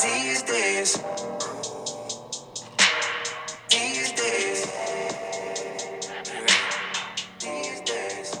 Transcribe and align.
Girls 0.00 0.12
these 0.12 0.42
days. 0.42 0.96
These 3.70 4.12
days. 4.12 4.66
These 7.40 7.80
days. 7.80 8.40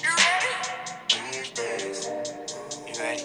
You 0.00 0.08
ready? 0.16 0.52
These 1.08 1.50
days. 1.50 2.08
You 2.86 2.94
ready? 3.02 3.24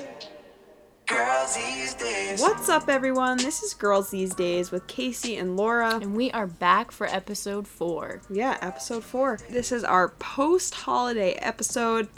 Girls 1.05 1.55
these 1.55 1.93
days. 1.93 2.41
What's 2.41 2.67
up, 2.67 2.89
everyone? 2.89 3.37
This 3.37 3.63
is 3.63 3.73
Girls 3.73 4.09
These 4.09 4.35
Days 4.35 4.71
with 4.71 4.87
Casey 4.87 5.37
and 5.37 5.55
Laura. 5.55 5.95
And 6.01 6.15
we 6.15 6.31
are 6.31 6.47
back 6.47 6.91
for 6.91 7.07
episode 7.07 7.67
four. 7.67 8.21
Yeah, 8.29 8.57
episode 8.61 9.03
four. 9.03 9.39
This 9.49 9.71
is 9.71 9.83
our 9.85 10.09
post 10.09 10.73
holiday 10.75 11.33
episode, 11.33 12.09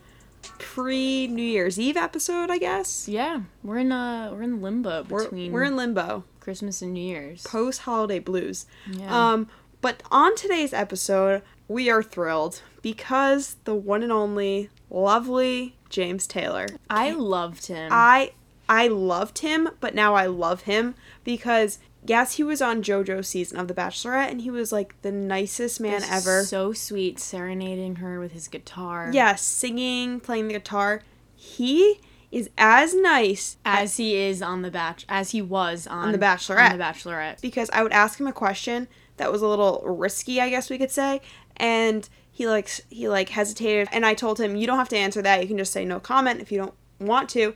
pre 0.77 1.25
New 1.25 1.41
Year's 1.41 1.79
Eve 1.79 1.97
episode, 1.97 2.51
I 2.51 2.59
guess. 2.59 3.07
Yeah, 3.07 3.41
we're 3.63 3.79
in 3.79 3.91
uh 3.91 4.29
we're 4.31 4.43
in 4.43 4.61
limbo 4.61 5.05
We're, 5.09 5.23
between 5.23 5.51
we're 5.51 5.63
in 5.63 5.75
limbo, 5.75 6.23
Christmas 6.39 6.83
and 6.83 6.93
New 6.93 7.01
Year's. 7.01 7.41
post 7.43 7.81
holiday 7.81 8.19
blues. 8.19 8.67
Yeah. 8.91 9.31
Um, 9.31 9.49
but 9.81 10.03
on 10.11 10.35
today's 10.35 10.73
episode, 10.73 11.41
we 11.67 11.89
are 11.89 12.03
thrilled 12.03 12.61
because 12.83 13.55
the 13.63 13.73
one 13.73 14.03
and 14.03 14.11
only 14.11 14.69
lovely 14.91 15.75
James 15.89 16.27
Taylor. 16.27 16.67
I 16.91 17.11
loved 17.11 17.65
him. 17.65 17.89
I 17.91 18.33
I 18.69 18.87
loved 18.87 19.39
him, 19.39 19.69
but 19.79 19.95
now 19.95 20.13
I 20.13 20.27
love 20.27 20.61
him 20.63 20.93
because 21.23 21.79
yes, 22.05 22.33
he 22.35 22.43
was 22.43 22.61
on 22.61 22.81
JoJo's 22.83 23.27
season 23.27 23.57
of 23.57 23.67
The 23.67 23.73
Bachelorette 23.73 24.29
and 24.31 24.41
he 24.41 24.49
was 24.49 24.71
like 24.71 24.99
the 25.01 25.11
nicest 25.11 25.79
man 25.79 25.93
Was 26.01 26.09
ever. 26.09 26.43
So 26.43 26.73
sweet, 26.73 27.19
serenading 27.19 27.97
her 27.97 28.19
with 28.19 28.31
his 28.31 28.47
guitar. 28.47 29.09
yes, 29.13 29.41
singing, 29.41 30.19
playing 30.19 30.47
the 30.47 30.53
guitar. 30.53 31.01
He 31.35 31.99
is 32.31 32.49
as 32.57 32.93
nice 32.93 33.55
As 33.63 33.97
he 33.97 34.15
is 34.15 34.41
on 34.41 34.61
the 34.61 34.69
batch 34.71 35.05
as 35.07 35.31
he 35.31 35.41
was 35.41 35.87
on, 35.87 36.11
The 36.11 36.17
Bachelorette. 36.17 36.71
On 36.71 36.77
the 36.77 36.83
Bachelorette. 36.83 37.41
because 37.41 37.69
I 37.71 37.83
would 37.83 37.93
ask 37.93 38.19
him 38.19 38.27
a 38.27 38.33
question 38.33 38.87
that 39.15 39.31
was 39.31 39.41
a 39.41 39.47
little 39.47 39.81
risky, 39.85 40.41
I 40.41 40.49
guess 40.49 40.69
we 40.69 40.77
could 40.77 40.91
say, 40.91 41.21
and 41.55 42.07
he 42.31 42.47
like 42.47 42.69
he 42.89 43.07
like 43.09 43.29
hesitated 43.29 43.87
and 43.91 44.05
I 44.05 44.13
told 44.13 44.39
him, 44.39 44.55
"You 44.55 44.67
don't 44.67 44.77
have 44.77 44.89
to 44.89 44.97
answer 44.97 45.21
that. 45.23 45.41
You 45.41 45.47
can 45.47 45.57
just 45.57 45.71
say 45.73 45.85
no 45.85 45.99
comment 45.99 46.41
if 46.41 46.51
you 46.51 46.57
don't 46.59 46.73
want 46.99 47.29
to." 47.29 47.53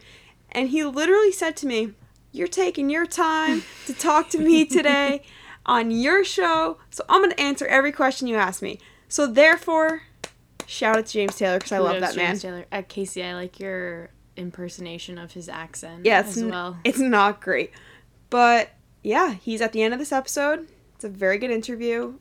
And 0.53 0.69
he 0.69 0.83
literally 0.83 1.31
said 1.31 1.55
to 1.57 1.67
me, 1.67 1.93
"You're 2.31 2.47
taking 2.47 2.89
your 2.89 3.05
time 3.05 3.63
to 3.85 3.93
talk 3.93 4.29
to 4.29 4.37
me 4.39 4.65
today 4.65 5.23
on 5.65 5.91
your 5.91 6.23
show, 6.23 6.77
so 6.89 7.03
I'm 7.09 7.21
going 7.21 7.31
to 7.31 7.39
answer 7.39 7.65
every 7.67 7.91
question 7.91 8.27
you 8.27 8.35
ask 8.35 8.61
me." 8.61 8.79
So 9.07 9.27
therefore, 9.27 10.03
shout 10.65 10.97
out 10.97 11.05
to 11.07 11.11
James 11.13 11.35
Taylor 11.35 11.57
because 11.57 11.71
I 11.73 11.79
love 11.79 11.99
that 11.99 12.15
man. 12.15 12.27
James 12.31 12.41
Taylor. 12.41 12.65
Uh, 12.71 12.81
Casey, 12.87 13.23
I 13.23 13.33
like 13.33 13.59
your 13.59 14.09
impersonation 14.37 15.17
of 15.17 15.33
his 15.33 15.49
accent 15.49 16.05
Yeah, 16.05 16.21
it's 16.21 16.37
as 16.37 16.43
n- 16.43 16.49
well. 16.49 16.77
it's 16.83 16.99
not 16.99 17.41
great. 17.41 17.71
But 18.29 18.69
yeah, 19.03 19.33
he's 19.33 19.59
at 19.61 19.73
the 19.73 19.81
end 19.83 19.93
of 19.93 19.99
this 19.99 20.11
episode. 20.13 20.67
It's 20.95 21.03
a 21.03 21.09
very 21.09 21.37
good 21.37 21.51
interview. 21.51 22.13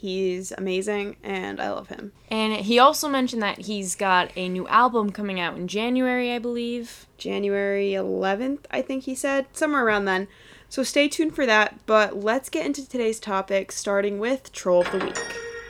He's 0.00 0.52
amazing 0.52 1.16
and 1.24 1.60
I 1.60 1.70
love 1.70 1.88
him. 1.88 2.12
And 2.30 2.52
he 2.52 2.78
also 2.78 3.08
mentioned 3.08 3.42
that 3.42 3.62
he's 3.62 3.96
got 3.96 4.30
a 4.36 4.48
new 4.48 4.68
album 4.68 5.10
coming 5.10 5.40
out 5.40 5.56
in 5.56 5.66
January, 5.66 6.32
I 6.32 6.38
believe. 6.38 7.08
January 7.16 7.94
11th, 7.94 8.60
I 8.70 8.80
think 8.80 9.04
he 9.04 9.16
said, 9.16 9.46
somewhere 9.52 9.84
around 9.84 10.04
then. 10.04 10.28
So 10.68 10.84
stay 10.84 11.08
tuned 11.08 11.34
for 11.34 11.46
that, 11.46 11.80
but 11.84 12.16
let's 12.16 12.48
get 12.48 12.64
into 12.64 12.88
today's 12.88 13.18
topic 13.18 13.72
starting 13.72 14.20
with 14.20 14.52
Troll 14.52 14.82
of 14.82 14.92
the 14.92 14.98
Week. 14.98 15.18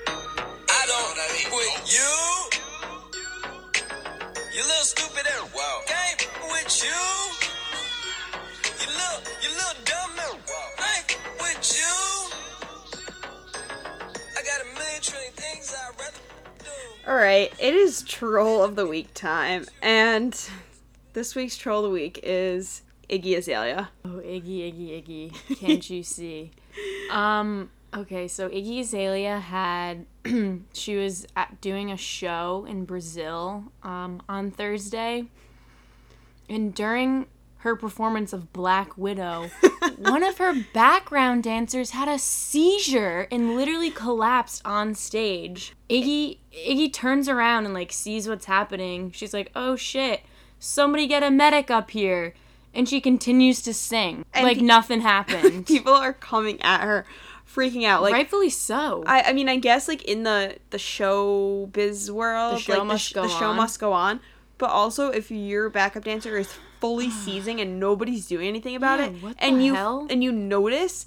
I 0.07 0.85
don't 0.87 1.17
with 1.57 1.91
you. 1.91 2.59
You 4.55 4.61
little 4.61 4.85
stupid 4.85 5.25
and 5.25 5.55
wow. 5.55 5.81
Game 5.89 6.29
with 6.51 6.85
you. 6.85 6.91
You 8.83 8.89
little, 8.93 9.39
All 17.09 17.15
right, 17.15 17.51
it 17.59 17.73
is 17.73 18.03
Troll 18.03 18.63
of 18.63 18.77
the 18.77 18.87
Week 18.87 19.15
time, 19.15 19.65
and 19.81 20.39
this 21.15 21.35
week's 21.35 21.57
Troll 21.57 21.79
of 21.79 21.85
the 21.85 21.91
Week 21.91 22.21
is 22.23 22.83
Iggy 23.09 23.39
Azalea. 23.39 23.89
Oh, 24.05 24.21
Iggy, 24.23 24.71
Iggy, 24.71 25.33
Iggy. 25.33 25.57
Can't 25.59 25.89
you 25.89 26.03
see? 26.03 26.51
Um, 27.11 27.71
okay, 27.97 28.29
so 28.29 28.51
Iggy 28.51 28.81
Azalea 28.81 29.39
had, 29.39 30.05
she 30.75 30.97
was 30.97 31.27
at, 31.35 31.63
doing 31.63 31.91
a 31.91 31.97
show 31.97 32.67
in 32.69 32.85
Brazil 32.85 33.73
um, 33.83 34.21
on 34.29 34.51
Thursday. 34.51 35.25
And 36.51 36.75
during 36.75 37.25
her 37.59 37.75
performance 37.77 38.33
of 38.33 38.53
Black 38.53 38.97
Widow, 38.97 39.51
one 39.99 40.23
of 40.23 40.39
her 40.39 40.55
background 40.73 41.43
dancers 41.43 41.91
had 41.91 42.09
a 42.09 42.19
seizure 42.19 43.27
and 43.31 43.57
literally 43.57 43.91
collapsed 43.91 44.63
on 44.65 44.95
stage. 44.95 45.75
Iggy 45.91 46.39
Iggy 46.53 46.93
turns 46.93 47.29
around 47.29 47.65
and 47.65 47.75
like 47.75 47.93
sees 47.93 48.29
what's 48.29 48.47
happening. 48.47 49.11
She's 49.11 49.35
like, 49.35 49.51
"Oh 49.55 49.75
shit. 49.77 50.23
Somebody 50.61 51.07
get 51.07 51.23
a 51.23 51.31
medic 51.31 51.71
up 51.71 51.91
here." 51.91 52.35
And 52.75 52.89
she 52.89 53.01
continues 53.01 53.63
to 53.63 53.73
sing 53.75 54.25
And 54.35 54.45
like 54.47 54.59
pe- 54.59 54.65
nothing 54.65 55.01
happened. 55.15 55.67
People 55.67 55.95
are 55.95 56.13
coming 56.13 56.61
at 56.63 56.83
her, 56.83 57.07
freaking 57.53 57.85
out. 57.85 58.03
Like, 58.03 58.13
Rightfully 58.13 58.51
so. 58.51 59.03
I, 59.07 59.23
I 59.23 59.33
mean, 59.33 59.49
I 59.49 59.57
guess 59.57 59.89
like 59.89 60.05
in 60.05 60.23
the 60.23 60.59
the 60.71 60.79
showbiz 60.79 62.11
world, 62.11 62.57
The 62.57 62.61
show 62.61 62.79
like 62.79 62.87
must 62.87 63.05
sh- 63.09 63.13
go 63.15 63.23
the 63.23 63.29
show 63.29 63.53
must 63.55 63.81
go 63.81 63.93
on. 63.93 64.21
But 64.59 64.71
also, 64.71 65.11
if 65.11 65.31
your 65.31 65.71
backup 65.71 66.05
dancer 66.05 66.37
is 66.37 66.53
fully 66.81 67.09
ah. 67.11 67.23
seizing 67.25 67.61
and 67.61 67.79
nobody's 67.81 68.27
doing 68.27 68.47
anything 68.49 68.77
about 68.77 68.99
Yeah, 69.01 69.07
it, 69.07 69.23
what 69.23 69.37
and 69.39 69.65
you 69.65 69.75
hell? 69.75 70.07
and 70.11 70.23
you 70.25 70.33
notice, 70.33 71.07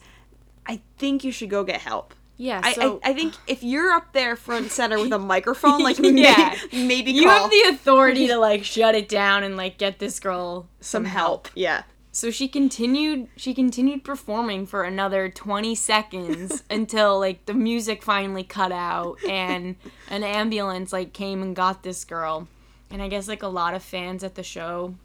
I 0.65 0.81
think 0.97 1.23
you 1.23 1.31
should 1.31 1.49
go 1.49 1.63
get 1.63 1.81
help. 1.81 2.13
yeah, 2.37 2.61
I, 2.63 2.73
so 2.73 2.99
I, 3.03 3.09
I 3.11 3.13
think 3.13 3.33
if 3.47 3.63
you're 3.63 3.91
up 3.91 4.13
there 4.13 4.35
front 4.35 4.71
center 4.71 4.99
with 4.99 5.11
a 5.13 5.19
microphone, 5.19 5.81
like 5.83 5.97
Yeah. 6.01 6.55
maybe 6.71 7.11
you 7.11 7.23
call 7.23 7.43
have 7.43 7.51
the 7.51 7.61
authority 7.69 8.27
to 8.27 8.37
like 8.37 8.63
shut 8.63 8.95
it 8.95 9.07
down 9.09 9.43
and 9.43 9.57
like 9.57 9.77
get 9.77 9.99
this 9.99 10.19
girl 10.19 10.67
some 10.79 11.05
help. 11.05 11.47
Yeah. 11.55 11.83
So 12.13 12.29
she 12.29 12.49
continued 12.49 13.29
she 13.37 13.53
continued 13.53 14.03
performing 14.03 14.65
for 14.65 14.83
another 14.83 15.29
20 15.29 15.73
seconds 15.75 16.61
until 16.69 17.17
like 17.19 17.45
the 17.45 17.53
music 17.53 18.03
finally 18.03 18.43
cut 18.43 18.73
out 18.73 19.17
and 19.23 19.77
an 20.09 20.21
ambulance 20.23 20.91
like 20.91 21.13
came 21.13 21.41
and 21.41 21.55
got 21.55 21.83
this 21.83 22.03
girl. 22.03 22.49
And 22.89 23.01
I 23.01 23.07
guess 23.07 23.29
like 23.29 23.43
a 23.43 23.47
lot 23.47 23.73
of 23.75 23.81
fans 23.81 24.25
at 24.25 24.35
the 24.35 24.43
show 24.43 24.95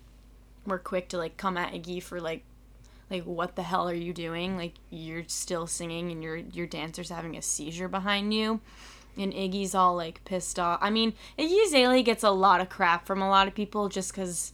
were 0.67 0.79
quick 0.79 1.09
to 1.11 1.19
like 1.19 1.37
come 1.37 1.57
at 1.57 1.73
Iggy 1.73 2.03
for 2.03 2.21
like 2.21 2.45
like 3.11 3.25
what 3.25 3.55
the 3.57 3.63
hell 3.63 3.89
are 3.89 3.95
you 3.95 4.13
doing? 4.13 4.57
Like 4.57 4.75
you're 4.91 5.25
still 5.29 5.67
singing 5.67 6.11
and 6.11 6.23
your 6.23 6.37
your 6.37 6.67
dancer's 6.67 7.11
having 7.11 7.37
a 7.37 7.43
seizure 7.43 7.89
behind 7.89 8.35
you. 8.35 8.61
And 9.19 9.33
Iggy's 9.33 9.75
all 9.75 9.97
like 9.97 10.23
pissed 10.25 10.59
off. 10.59 10.79
I 10.83 10.91
mean, 10.91 11.15
Iggy 11.39 11.65
Azalea 11.67 12.03
gets 12.03 12.23
a 12.23 12.31
lot 12.31 12.61
of 12.61 12.69
crap 12.69 13.07
from 13.07 13.23
a 13.23 13.29
lot 13.29 13.49
of 13.49 13.55
people 13.55 13.89
just 13.89 14.13
because 14.13 14.53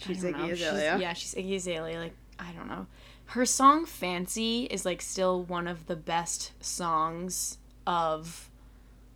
She's 0.00 0.22
Iggy 0.24 0.32
know. 0.38 0.46
She's- 0.54 0.60
Azalea. 0.62 0.98
yeah, 0.98 1.12
she's 1.12 1.34
Iggy 1.34 1.56
Azalea. 1.56 1.98
Like 2.00 2.14
I 2.38 2.50
don't 2.52 2.68
know. 2.68 2.86
Her 3.30 3.44
song 3.46 3.86
"Fancy" 3.86 4.64
is 4.64 4.84
like 4.84 5.02
still 5.02 5.42
one 5.42 5.66
of 5.68 5.86
the 5.86 5.96
best 5.96 6.52
songs 6.64 7.58
of 7.86 8.50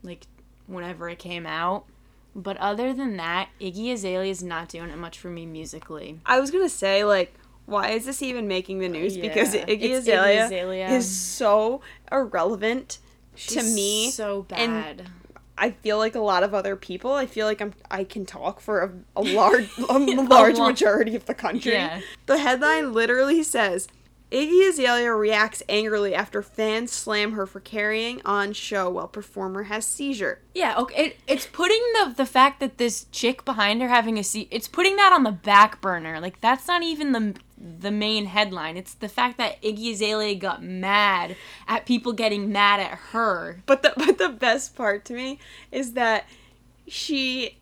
like 0.03 0.27
whenever 0.67 1.09
it 1.09 1.19
came 1.19 1.47
out. 1.47 1.85
But 2.35 2.57
other 2.59 2.93
than 2.93 3.17
that, 3.17 3.49
Iggy 3.61 3.93
Azalea 3.93 4.31
is 4.31 4.43
not 4.43 4.69
doing 4.69 4.91
it 4.91 4.97
much 4.99 5.19
for 5.19 5.29
me 5.29 5.47
musically. 5.47 6.21
I 6.25 6.39
was 6.41 6.51
gonna 6.51 6.69
say 6.69 7.05
like, 7.05 7.35
why 7.67 7.91
is 7.91 8.05
this 8.07 8.23
even 8.23 8.47
making 8.49 8.79
the 8.79 8.89
news? 8.89 9.17
Because 9.17 9.55
Iggy 9.55 9.65
It's 9.69 9.83
Iggy 9.83 9.99
Azalea, 9.99 10.45
Azalea. 10.47 10.89
is 10.91 11.11
so 11.11 11.81
irrelevant 12.11 12.99
to 13.49 13.63
me. 13.63 14.11
so 14.11 14.47
and 14.51 14.73
bad. 14.99 15.07
I 15.59 15.73
feel 15.73 15.99
like 15.99 16.15
a 16.15 16.21
lot 16.21 16.43
of 16.43 16.55
other 16.55 16.75
people. 16.75 17.13
I 17.13 17.27
feel 17.27 17.47
like 17.47 17.61
I'm 17.61 17.75
I 17.91 18.05
can 18.05 18.25
talk 18.25 18.61
for 18.61 18.81
a, 18.81 18.93
a 19.21 19.23
large 19.23 19.69
a 19.89 19.99
large 19.99 20.57
lo- 20.57 20.67
majority 20.69 21.15
of 21.17 21.27
the 21.27 21.35
country. 21.35 21.73
Yeah. 21.73 22.01
The 22.27 22.39
headline 22.39 22.93
literally 22.93 23.43
says 23.43 23.89
Iggy 24.31 24.69
Azalea 24.69 25.13
reacts 25.13 25.63
angrily 25.69 26.15
after 26.15 26.41
fans 26.41 26.93
slam 26.93 27.33
her 27.33 27.47
for 27.47 27.59
carrying 27.59 28.23
on 28.25 28.53
show 28.53 28.89
while 28.89 29.09
performer 29.09 29.65
has 29.65 29.85
seizure. 29.85 30.39
Yeah, 30.55 30.77
okay. 30.79 31.07
It, 31.07 31.17
it's 31.27 31.47
putting 31.47 31.83
the 31.95 32.15
the 32.17 32.27
fact 32.27 32.61
that 32.61 32.79
this 32.79 33.07
chick 33.11 33.45
behind 33.45 33.83
her 33.83 33.89
having 33.89 34.19
a 34.19 34.25
seat. 34.25 34.47
It's 34.53 34.69
putting 34.69 34.97
that 34.97 35.13
on 35.13 35.25
the 35.25 35.33
back 35.33 35.81
burner. 35.81 36.21
Like 36.21 36.41
that's 36.41 36.69
not 36.69 36.83
even 36.85 37.11
the 37.13 37.35
the 37.59 37.91
main 37.91 38.27
headline. 38.27 38.77
It's 38.77 38.95
the 38.95 39.09
fact 39.09 39.37
that 39.39 39.61
Iggy 39.63 39.93
Azalea 39.93 40.37
got 40.37 40.63
mad 40.63 41.37
at 41.67 41.85
people 41.85 42.13
getting 42.13 42.53
mad 42.53 42.79
at 42.79 42.99
her. 43.13 43.63
But 43.67 43.83
the 43.83 43.93
but 43.97 44.19
the 44.19 44.29
best 44.29 44.77
part 44.77 45.05
to 45.07 45.15
me 45.15 45.41
is 45.73 45.95
that 45.95 46.27
she 46.87 47.59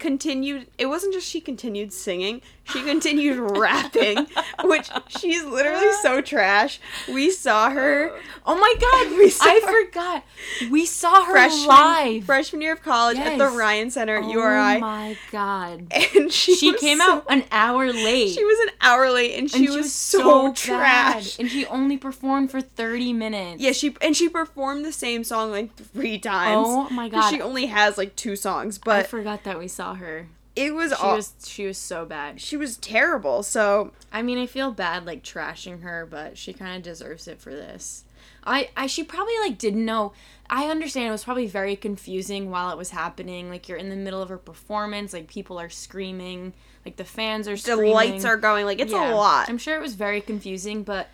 continued 0.00 0.66
it 0.78 0.86
wasn't 0.86 1.12
just 1.12 1.26
she 1.28 1.40
continued 1.40 1.92
singing 1.92 2.40
she 2.64 2.82
continued 2.82 3.38
rapping 3.58 4.26
which 4.64 4.88
she's 5.08 5.44
literally 5.44 5.92
so 6.02 6.20
trash 6.20 6.80
we 7.08 7.30
saw 7.30 7.70
her 7.70 8.12
Oh 8.46 8.56
my 8.58 8.74
god, 8.80 9.18
We 9.18 9.28
saw 9.28 9.44
I 9.44 9.60
her- 9.64 9.84
forgot. 9.84 10.24
We 10.70 10.86
saw 10.86 11.24
her 11.26 11.32
freshman 11.32 11.66
live. 11.68 12.24
freshman 12.24 12.62
year 12.62 12.72
of 12.72 12.82
college 12.82 13.18
at 13.18 13.36
the 13.38 13.48
Ryan 13.48 13.90
Center 13.90 14.16
at 14.16 14.24
Oh 14.24 14.30
URI 14.32 14.80
my 14.80 15.16
god. 15.30 15.86
and 15.92 16.32
she 16.32 16.54
She 16.56 16.72
came 16.74 16.98
so- 16.98 17.16
out 17.18 17.26
an 17.28 17.44
hour 17.52 17.92
late. 17.92 18.30
she 18.34 18.42
was 18.42 18.58
an 18.60 18.74
hour 18.80 19.10
late 19.10 19.38
and 19.38 19.50
she, 19.50 19.66
and 19.66 19.76
was, 19.76 19.92
so, 19.92 20.46
bad. 20.48 20.56
trash 20.56 21.38
And 21.38 21.50
she 21.50 21.66
only 21.66 21.98
performed 21.98 22.50
for 22.50 22.60
30 22.62 23.12
minutes. 23.12 23.62
yeah 23.62 23.72
she 23.72 23.94
and 24.00 24.16
she 24.16 24.28
performed 24.28 24.84
the 24.86 24.92
same 24.92 25.22
song 25.22 25.50
like 25.50 25.76
three 25.76 26.18
times 26.18 26.64
Oh 26.66 26.88
my 26.90 27.08
God. 27.10 27.28
she 27.30 27.40
only 27.42 27.66
has 27.66 27.98
like 27.98 28.16
two 28.16 28.36
songs 28.36 28.78
but 28.78 28.96
I 29.00 29.02
forgot 29.02 29.44
that 29.44 29.58
we 29.58 29.68
saw 29.68 29.89
her. 29.98 30.28
it 30.56 30.74
was 30.74 30.90
She 30.90 30.96
all 30.96 31.16
was 31.16 31.32
she 31.46 31.66
was 31.66 31.78
so 31.78 32.04
bad. 32.04 32.40
she 32.40 32.56
was 32.56 32.76
terrible 32.76 33.42
so 33.42 33.92
I 34.12 34.22
mean, 34.22 34.38
I 34.38 34.46
feel 34.46 34.72
bad 34.72 35.06
like 35.06 35.22
trashing 35.22 35.82
her, 35.82 36.06
but 36.10 36.36
she 36.36 36.52
kind 36.52 36.76
of 36.76 36.82
deserves 36.82 37.28
it 37.28 37.40
for 37.40 37.50
this. 37.50 38.04
I, 38.44 38.70
I 38.76 38.86
she 38.86 39.04
probably 39.04 39.38
like 39.40 39.58
didn't 39.58 39.84
know. 39.84 40.12
I 40.48 40.66
understand 40.68 41.06
it 41.08 41.10
was 41.12 41.24
probably 41.24 41.46
very 41.46 41.76
confusing 41.76 42.50
while 42.50 42.70
it 42.70 42.78
was 42.78 42.90
happening. 42.90 43.48
Like 43.50 43.68
you're 43.68 43.78
in 43.78 43.88
the 43.90 43.96
middle 43.96 44.20
of 44.22 44.28
her 44.30 44.38
performance, 44.38 45.12
like 45.12 45.28
people 45.28 45.60
are 45.60 45.68
screaming, 45.70 46.54
like 46.84 46.96
the 46.96 47.04
fans 47.04 47.46
are 47.46 47.52
the 47.52 47.58
screaming. 47.58 47.92
lights 47.94 48.24
are 48.24 48.36
going 48.36 48.64
like 48.66 48.80
it's 48.80 48.92
Yeah. 48.92 49.12
a 49.12 49.14
lot 49.14 49.48
I'm 49.48 49.58
sure 49.58 49.76
it 49.76 49.82
was 49.82 49.94
very 49.94 50.20
confusing, 50.20 50.82
but 50.82 51.08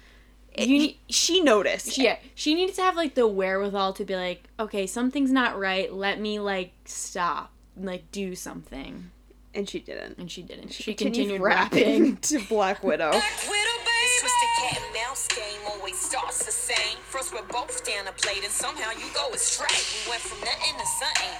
It- 0.55 0.69
you 0.69 0.79
need 0.79 0.99
she 1.09 1.41
noticed 1.43 1.99
yeah, 1.99 2.17
she 2.35 2.55
needed 2.55 2.75
to 2.77 2.83
have 2.83 2.97
like 2.97 3.15
the 3.15 3.27
wherewithal 3.29 3.93
to 3.95 4.05
be 4.05 4.17
like, 4.17 4.45
okay, 4.59 4.87
something's 4.87 5.31
not 5.33 5.59
right. 5.59 5.93
Let 5.93 6.19
me 6.21 6.39
like 6.39 6.73
stop, 6.87 7.51
like 7.77 8.11
do 8.13 8.35
something, 8.35 9.11
and 9.55 9.69
she 9.69 9.81
didn't 9.81 10.19
and 10.19 10.31
she 10.31 10.43
didn't. 10.43 10.73
She, 10.73 10.83
she 10.83 10.95
continued, 10.95 11.41
continued 11.41 11.43
rapping. 11.43 12.03
rapping 12.03 12.17
to 12.29 12.41
Black 12.49 12.83
Widow. 12.83 13.11
Widow, 13.11 13.21
baby. 13.21 13.93
This 14.03 14.21
twisted 14.21 14.49
cat 14.61 14.83
and 14.85 14.95
mouse 14.95 15.29
game 15.29 15.61
always 15.69 15.99
starts 15.99 16.45
the 16.45 16.53
same. 16.53 16.99
First 17.11 17.33
we're 17.35 17.43
both 17.49 17.85
down 17.87 18.07
a 18.07 18.13
plate 18.13 18.43
and 18.45 18.53
somehow 18.53 18.91
you 18.93 19.07
go 19.15 19.29
astray. 19.35 19.67
We 20.05 20.11
went 20.11 20.23
from 20.23 20.39
nothing 20.41 20.75
to 20.79 20.87
something, 20.87 21.35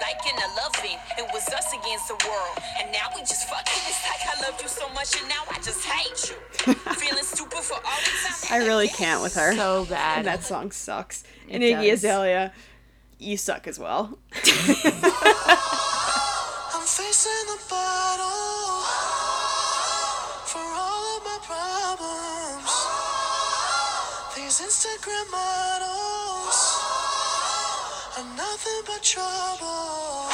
liking 0.00 0.36
to 0.38 0.48
loving. 0.56 0.98
It 1.18 1.28
was 1.32 1.46
us 1.48 1.72
against 1.72 2.08
the 2.08 2.18
world, 2.28 2.58
and 2.80 2.90
now 2.92 3.08
we 3.14 3.20
just 3.22 3.48
fucking. 3.48 3.82
It's 3.88 4.02
like 4.08 4.22
I 4.36 4.48
loved 4.48 4.62
you 4.62 4.68
so 4.68 4.88
much 4.90 5.18
and 5.20 5.28
now 5.28 5.42
I 5.50 5.56
just 5.60 5.84
hate 5.84 6.30
you. 6.30 6.74
Feeling 6.94 7.24
stupid 7.24 7.58
for 7.60 7.74
all 7.74 8.00
the 8.00 8.46
time. 8.48 8.62
I 8.62 8.66
really 8.66 8.88
can't 8.88 9.22
with 9.22 9.34
her. 9.34 9.54
So 9.54 9.86
bad. 9.86 10.18
and 10.18 10.26
that 10.26 10.44
song 10.44 10.70
sucks. 10.72 11.24
And 11.48 11.62
It 11.62 11.74
Iggy 11.76 11.90
does. 11.90 12.04
Azalea, 12.04 12.52
you 13.18 13.36
suck 13.36 13.66
as 13.66 13.78
well. 13.78 14.18
I'm 14.34 14.42
facing 16.86 17.46
the 17.46 17.58
bottle 17.68 18.82
for 20.46 20.58
all 20.58 21.16
of 21.16 21.24
my 21.24 21.38
problems. 21.42 22.70
These 24.36 24.60
Instagram 24.60 25.30
models 25.32 26.58
are 28.18 28.36
nothing 28.36 28.82
but 28.86 29.02
trouble. 29.02 30.30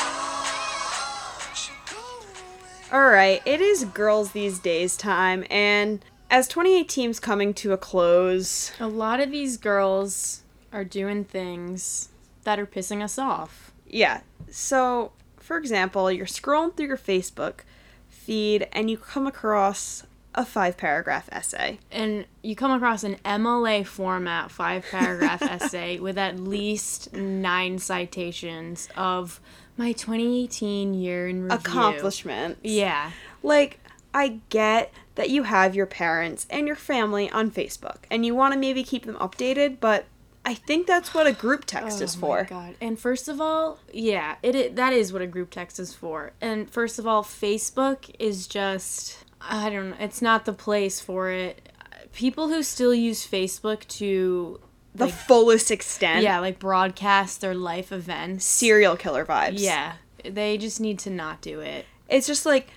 Should 1.54 1.74
go 1.90 2.02
away. 2.20 2.92
All 2.92 3.10
right, 3.10 3.42
it 3.46 3.60
is 3.60 3.84
girls 3.86 4.32
these 4.32 4.58
days 4.58 4.96
time, 4.96 5.44
and 5.50 6.04
as 6.30 6.48
2018's 6.48 7.20
coming 7.20 7.54
to 7.54 7.72
a 7.72 7.76
close, 7.78 8.72
A 8.80 8.88
lot 8.88 9.20
of 9.20 9.30
these 9.30 9.56
girls 9.56 10.42
are 10.72 10.84
doing 10.84 11.24
things 11.24 12.08
that 12.44 12.58
are 12.58 12.66
pissing 12.66 13.02
us 13.02 13.18
off. 13.18 13.72
yeah. 13.86 14.20
So, 14.50 15.12
for 15.38 15.56
example, 15.56 16.12
you're 16.12 16.26
scrolling 16.26 16.76
through 16.76 16.86
your 16.86 16.96
Facebook 16.96 17.60
feed 18.08 18.68
and 18.72 18.88
you 18.88 18.96
come 18.96 19.26
across 19.26 20.04
a 20.34 20.44
five 20.44 20.76
paragraph 20.76 21.28
essay. 21.32 21.78
And 21.90 22.26
you 22.42 22.56
come 22.56 22.70
across 22.70 23.04
an 23.04 23.16
MLA 23.24 23.86
format 23.86 24.50
five 24.50 24.84
paragraph 24.90 25.42
essay 25.42 25.98
with 25.98 26.18
at 26.18 26.38
least 26.38 27.12
nine 27.14 27.78
citations 27.78 28.88
of 28.96 29.40
my 29.76 29.92
2018 29.92 30.94
year 30.94 31.28
in 31.28 31.44
review. 31.44 31.58
Accomplishments. 31.58 32.60
Yeah. 32.62 33.10
Like, 33.42 33.80
I 34.12 34.40
get 34.48 34.92
that 35.16 35.30
you 35.30 35.44
have 35.44 35.74
your 35.74 35.86
parents 35.86 36.46
and 36.48 36.66
your 36.66 36.76
family 36.76 37.30
on 37.30 37.50
Facebook 37.50 37.98
and 38.10 38.24
you 38.24 38.34
want 38.34 38.54
to 38.54 38.60
maybe 38.60 38.84
keep 38.84 39.06
them 39.06 39.16
updated, 39.16 39.78
but 39.80 40.06
I 40.46 40.54
think 40.54 40.86
that's 40.86 41.14
what 41.14 41.26
a 41.26 41.32
group 41.32 41.64
text 41.64 42.00
is 42.02 42.14
Oh 42.16 42.20
for. 42.20 42.36
My 42.42 42.48
God. 42.48 42.74
And 42.80 42.98
first 42.98 43.28
of 43.28 43.40
all, 43.40 43.78
yeah, 43.92 44.36
it, 44.42 44.54
it 44.54 44.76
that 44.76 44.92
is 44.92 45.12
what 45.12 45.22
a 45.22 45.26
group 45.26 45.50
text 45.50 45.78
is 45.80 45.94
for. 45.94 46.32
And 46.40 46.68
first 46.70 46.98
of 46.98 47.06
all, 47.06 47.22
Facebook 47.22 48.14
is 48.18 48.46
just 48.46 49.24
I 49.40 49.70
don't 49.70 49.90
know, 49.90 49.96
it's 49.98 50.20
not 50.22 50.44
the 50.44 50.52
place 50.52 51.00
for 51.00 51.30
it. 51.30 51.68
People 52.12 52.48
who 52.48 52.62
still 52.62 52.94
use 52.94 53.26
Facebook 53.26 53.86
to 53.98 54.60
The 54.94 55.08
fullest 55.08 55.70
extent. 55.70 56.22
yeah, 56.22 56.38
like 56.40 56.58
broadcast 56.58 57.40
their 57.40 57.54
life 57.54 57.90
events. 57.90 58.44
Serial 58.44 58.96
killer 58.96 59.24
vibes. 59.24 59.54
Yeah, 59.60 59.94
they 60.24 60.58
just 60.58 60.80
need 60.80 60.98
to 61.00 61.10
not 61.10 61.40
do 61.40 61.60
it. 61.60 61.86
It's 62.08 62.26
just 62.26 62.44
like 62.46 62.68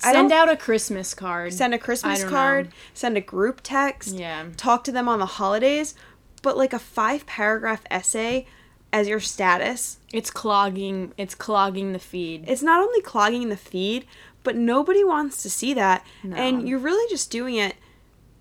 Send 0.00 0.30
out 0.30 0.48
a 0.48 0.56
Christmas 0.56 1.12
card. 1.12 1.52
send 1.52 1.74
a 1.74 1.78
Christmas 1.78 2.22
card, 2.22 2.66
know. 2.66 2.72
send 2.94 3.16
a 3.16 3.20
group 3.20 3.60
text, 3.64 4.14
Yeah. 4.14 4.44
talk 4.56 4.84
to 4.84 4.92
them 4.92 5.08
on 5.08 5.18
the 5.18 5.26
holidays, 5.26 5.96
but 6.40 6.56
like 6.56 6.72
a 6.72 6.78
five 6.78 7.26
paragraph 7.26 7.82
essay 7.90 8.46
as 8.92 9.06
your 9.08 9.20
status, 9.20 9.98
It's 10.12 10.30
clogging. 10.30 11.12
It's 11.18 11.34
clogging 11.34 11.92
the 11.92 11.98
feed. 11.98 12.44
it's 12.48 12.62
not 12.62 12.80
only 12.82 13.02
clogging 13.02 13.48
the 13.50 13.56
feed, 13.56 14.06
but 14.42 14.56
nobody 14.56 15.04
wants 15.04 15.42
to 15.42 15.50
see 15.50 15.74
that. 15.74 16.06
No. 16.24 16.36
And 16.36 16.66
you're 16.68 16.78
really 16.78 17.08
just 17.10 17.30
doing 17.30 17.56
it 17.56 17.74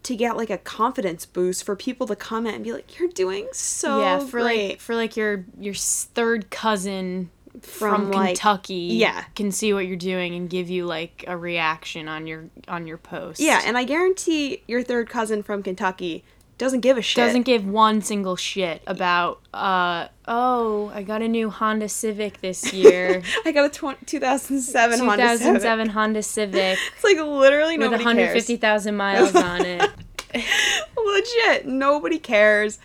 to 0.04 0.16
get 0.16 0.38
like 0.38 0.50
a 0.50 0.58
confidence 0.58 1.26
boost 1.26 1.66
for 1.66 1.76
people 1.76 2.08
to 2.08 2.16
comment 2.16 2.56
and 2.56 2.64
be 2.64 2.72
like, 2.72 2.98
"You're 2.98 3.10
doing 3.10 3.50
so 3.52 4.00
yeah, 4.00 4.20
for 4.20 4.40
great." 4.40 4.70
like 4.70 4.80
for 4.80 4.96
like 4.96 5.18
your 5.18 5.44
your 5.60 5.74
third 5.74 6.50
cousin 6.50 7.30
From, 7.62 8.04
from, 8.04 8.12
like- 8.12 8.28
Kentucky. 8.36 8.76
yeah. 8.94 9.26
can 9.36 9.52
see 9.52 9.74
what 9.74 9.86
you're 9.88 9.98
doing 9.98 10.34
and 10.36 10.50
give 10.50 10.70
you 10.70 10.86
like 10.86 11.26
a 11.28 11.36
reaction 11.36 12.08
on 12.08 12.26
your 12.26 12.46
on 12.70 12.88
your 12.88 12.98
post. 13.00 13.42
yeah, 13.42 13.62
and 13.66 13.78
I 13.78 13.84
guarantee 13.84 14.64
your 14.66 14.82
third 14.82 15.10
cousin 15.10 15.44
from 15.44 15.62
Kentucky 15.62 16.24
doesn't 16.58 16.80
give 16.82 16.98
a 16.98 17.02
shit. 17.02 17.24
doesn't 17.24 17.44
give 17.44 17.68
one 17.68 18.02
single 18.02 18.36
shit 18.36 18.82
about 18.88 19.42
uh 19.54 20.08
oh 20.28 20.92
I 20.94 21.04
got 21.04 21.22
a 21.22 21.28
new 21.28 21.50
Honda 21.50 21.88
Civic 21.90 22.42
this 22.42 22.74
year. 22.82 23.22
I 23.46 23.52
got 23.52 23.66
a 23.66 23.70
tw- 23.70 24.08
2007 24.08 25.00
Honda 25.00 25.38
Civic. 25.38 25.40
2007 25.40 25.90
Honda 25.90 26.24
Civic 26.24 26.78
It's 26.96 27.04
like 27.04 27.18
literally 27.18 27.78
with 27.78 27.92
150,000 27.92 28.96
miles 28.96 29.36
on 29.36 29.66
it. 29.66 29.90
Legit, 30.98 31.68
nobody 31.68 32.20
cares. 32.20 32.80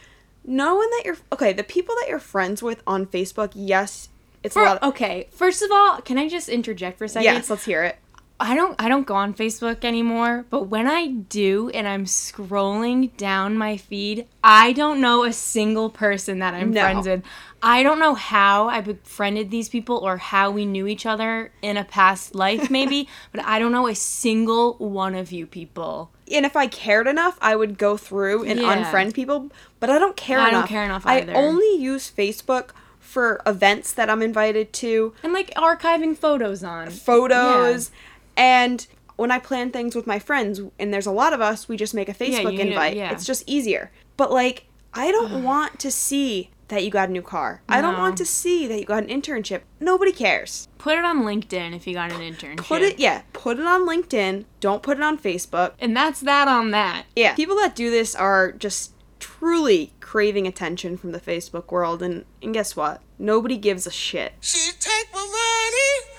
Knowing 0.44 0.88
that 0.90 1.02
you're 1.04 1.16
okay, 1.32 1.52
the 1.52 1.62
people 1.64 1.94
that 2.00 2.08
you're 2.08 2.18
friends 2.18 2.62
with 2.62 2.82
on 2.86 3.06
Facebook, 3.06 3.52
yes, 3.54 4.08
it's 4.42 4.56
a 4.56 4.60
lot. 4.60 4.78
Of, 4.78 4.90
okay, 4.90 5.28
first 5.30 5.62
of 5.62 5.70
all, 5.70 6.00
can 6.00 6.18
I 6.18 6.28
just 6.28 6.48
interject 6.48 6.98
for 6.98 7.04
a 7.04 7.08
second? 7.08 7.24
yes, 7.24 7.48
let's 7.48 7.64
hear 7.64 7.84
it. 7.84 7.96
I 8.42 8.54
don't 8.56 8.74
I 8.80 8.88
don't 8.88 9.06
go 9.06 9.14
on 9.14 9.34
Facebook 9.34 9.84
anymore, 9.84 10.44
but 10.50 10.64
when 10.68 10.88
I 10.88 11.06
do 11.06 11.70
and 11.70 11.86
I'm 11.86 12.04
scrolling 12.06 13.16
down 13.16 13.56
my 13.56 13.76
feed, 13.76 14.26
I 14.42 14.72
don't 14.72 15.00
know 15.00 15.24
a 15.24 15.32
single 15.32 15.88
person 15.90 16.40
that 16.40 16.52
I'm 16.54 16.72
No. 16.72 16.80
friends 16.80 17.06
with. 17.06 17.22
I 17.62 17.84
don't 17.84 18.00
know 18.00 18.14
how 18.14 18.68
I 18.68 18.80
befriended 18.80 19.50
these 19.50 19.68
people 19.68 19.98
or 19.98 20.16
how 20.16 20.50
we 20.50 20.66
knew 20.66 20.88
each 20.88 21.06
other 21.06 21.52
in 21.62 21.76
a 21.76 21.84
past 21.84 22.34
life 22.34 22.68
maybe, 22.78 23.08
but 23.30 23.44
I 23.44 23.58
don't 23.60 23.70
know 23.72 23.86
a 23.86 23.94
single 23.94 24.74
one 24.78 25.14
of 25.14 25.30
you 25.30 25.46
people. 25.46 26.10
And 26.30 26.44
if 26.44 26.56
I 26.56 26.66
cared 26.66 27.06
enough, 27.06 27.38
I 27.40 27.54
would 27.54 27.78
go 27.78 27.96
through 27.96 28.44
and 28.44 28.58
Yeah. 28.58 28.74
unfriend 28.74 29.14
people. 29.14 29.50
But 29.78 29.90
I 29.90 29.98
don't 29.98 30.16
care 30.16 30.40
I 30.40 30.50
don't 30.50 30.66
care 30.66 30.84
enough 30.84 31.04
I 31.06 31.20
only 31.34 31.76
use 31.76 32.10
Facebook 32.10 32.70
for 32.98 33.42
events 33.44 33.92
that 33.92 34.08
I'm 34.08 34.22
invited 34.22 34.72
to, 34.74 35.12
And 35.22 35.32
like 35.32 35.50
archiving 35.54 36.16
photos 36.16 36.64
on. 36.64 36.88
photos, 36.90 37.90
and 38.36 38.86
when 39.16 39.30
I 39.30 39.38
plan 39.38 39.70
things 39.70 39.94
with 39.94 40.06
my 40.06 40.18
friends, 40.18 40.60
and 40.78 40.92
there's 40.92 41.06
a 41.06 41.12
lot 41.12 41.32
of 41.32 41.40
us, 41.40 41.68
we 41.68 41.76
just 41.76 41.94
make 41.94 42.08
a 42.08 42.14
Facebook 42.14 42.42
you 42.42 42.48
need 42.50 42.56
to- 42.56 42.68
invite. 42.68 42.96
yeah. 42.96 43.12
It's 43.12 43.24
just 43.26 43.44
easier. 43.46 43.90
But 44.16 44.32
like, 44.32 44.66
I 44.94 45.10
don't 45.10 45.42
want 45.44 45.78
to 45.80 45.90
see 45.90 46.50
that 46.68 46.82
you 46.84 46.90
got 46.90 47.10
a 47.10 47.12
new 47.12 47.20
car. 47.22 47.62
I 47.68 47.82
don't 47.82 47.98
want 47.98 48.16
to 48.16 48.24
see 48.24 48.66
that 48.66 48.78
you 48.78 48.86
got 48.86 49.02
an 49.02 49.10
internship. 49.10 49.60
Nobody 49.78 50.10
cares. 50.12 50.68
Put 50.78 50.96
it 50.96 51.04
on 51.04 51.22
LinkedIn 51.22 51.76
if 51.76 51.86
you 51.86 51.92
got 51.94 52.10
an 52.10 52.20
internship. 52.20 52.56
Put 52.64 52.80
it, 52.80 52.98
yeah, 52.98 53.22
put 53.34 53.58
it 53.58 53.66
on 53.66 53.86
LinkedIn. 53.86 54.46
Don't 54.60 54.82
put 54.82 54.96
it 54.96 55.02
on 55.02 55.18
Facebook. 55.18 55.72
And 55.78 55.94
that's 55.94 56.20
that 56.20 56.48
on 56.48 56.70
that. 56.70 57.04
Yeah, 57.14 57.34
people 57.34 57.56
that 57.56 57.76
do 57.76 57.90
this 57.90 58.14
are 58.14 58.52
just 58.52 58.92
truly 59.20 59.92
craving 60.00 60.46
attention 60.46 60.96
from 60.96 61.12
the 61.12 61.20
Facebook 61.20 61.70
world, 61.70 62.02
and, 62.02 62.24
and 62.42 62.54
guess 62.54 62.74
what? 62.74 63.02
Nobody 63.18 63.56
gives 63.58 63.86
a 63.86 63.90
shit. 63.90 64.32
She 64.40 64.72
take 64.80 65.12
my 65.12 65.20
money 65.20 66.11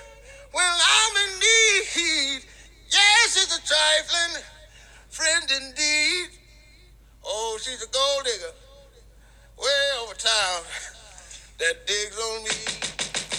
when 0.54 0.64
I'm 0.64 1.14
in 1.26 1.32
need. 1.40 2.40
Yes, 2.88 3.34
she's 3.34 3.50
a 3.50 3.60
trifling 3.66 4.42
friend 5.10 5.46
indeed. 5.50 6.38
Oh, 7.26 7.58
she's 7.60 7.82
a 7.82 7.90
gold 7.90 8.24
digger 8.24 8.54
way 9.58 9.84
over 10.02 10.14
town 10.14 10.62
that 11.58 11.86
digs 11.86 12.18
on 12.18 12.44
me. 12.44 12.50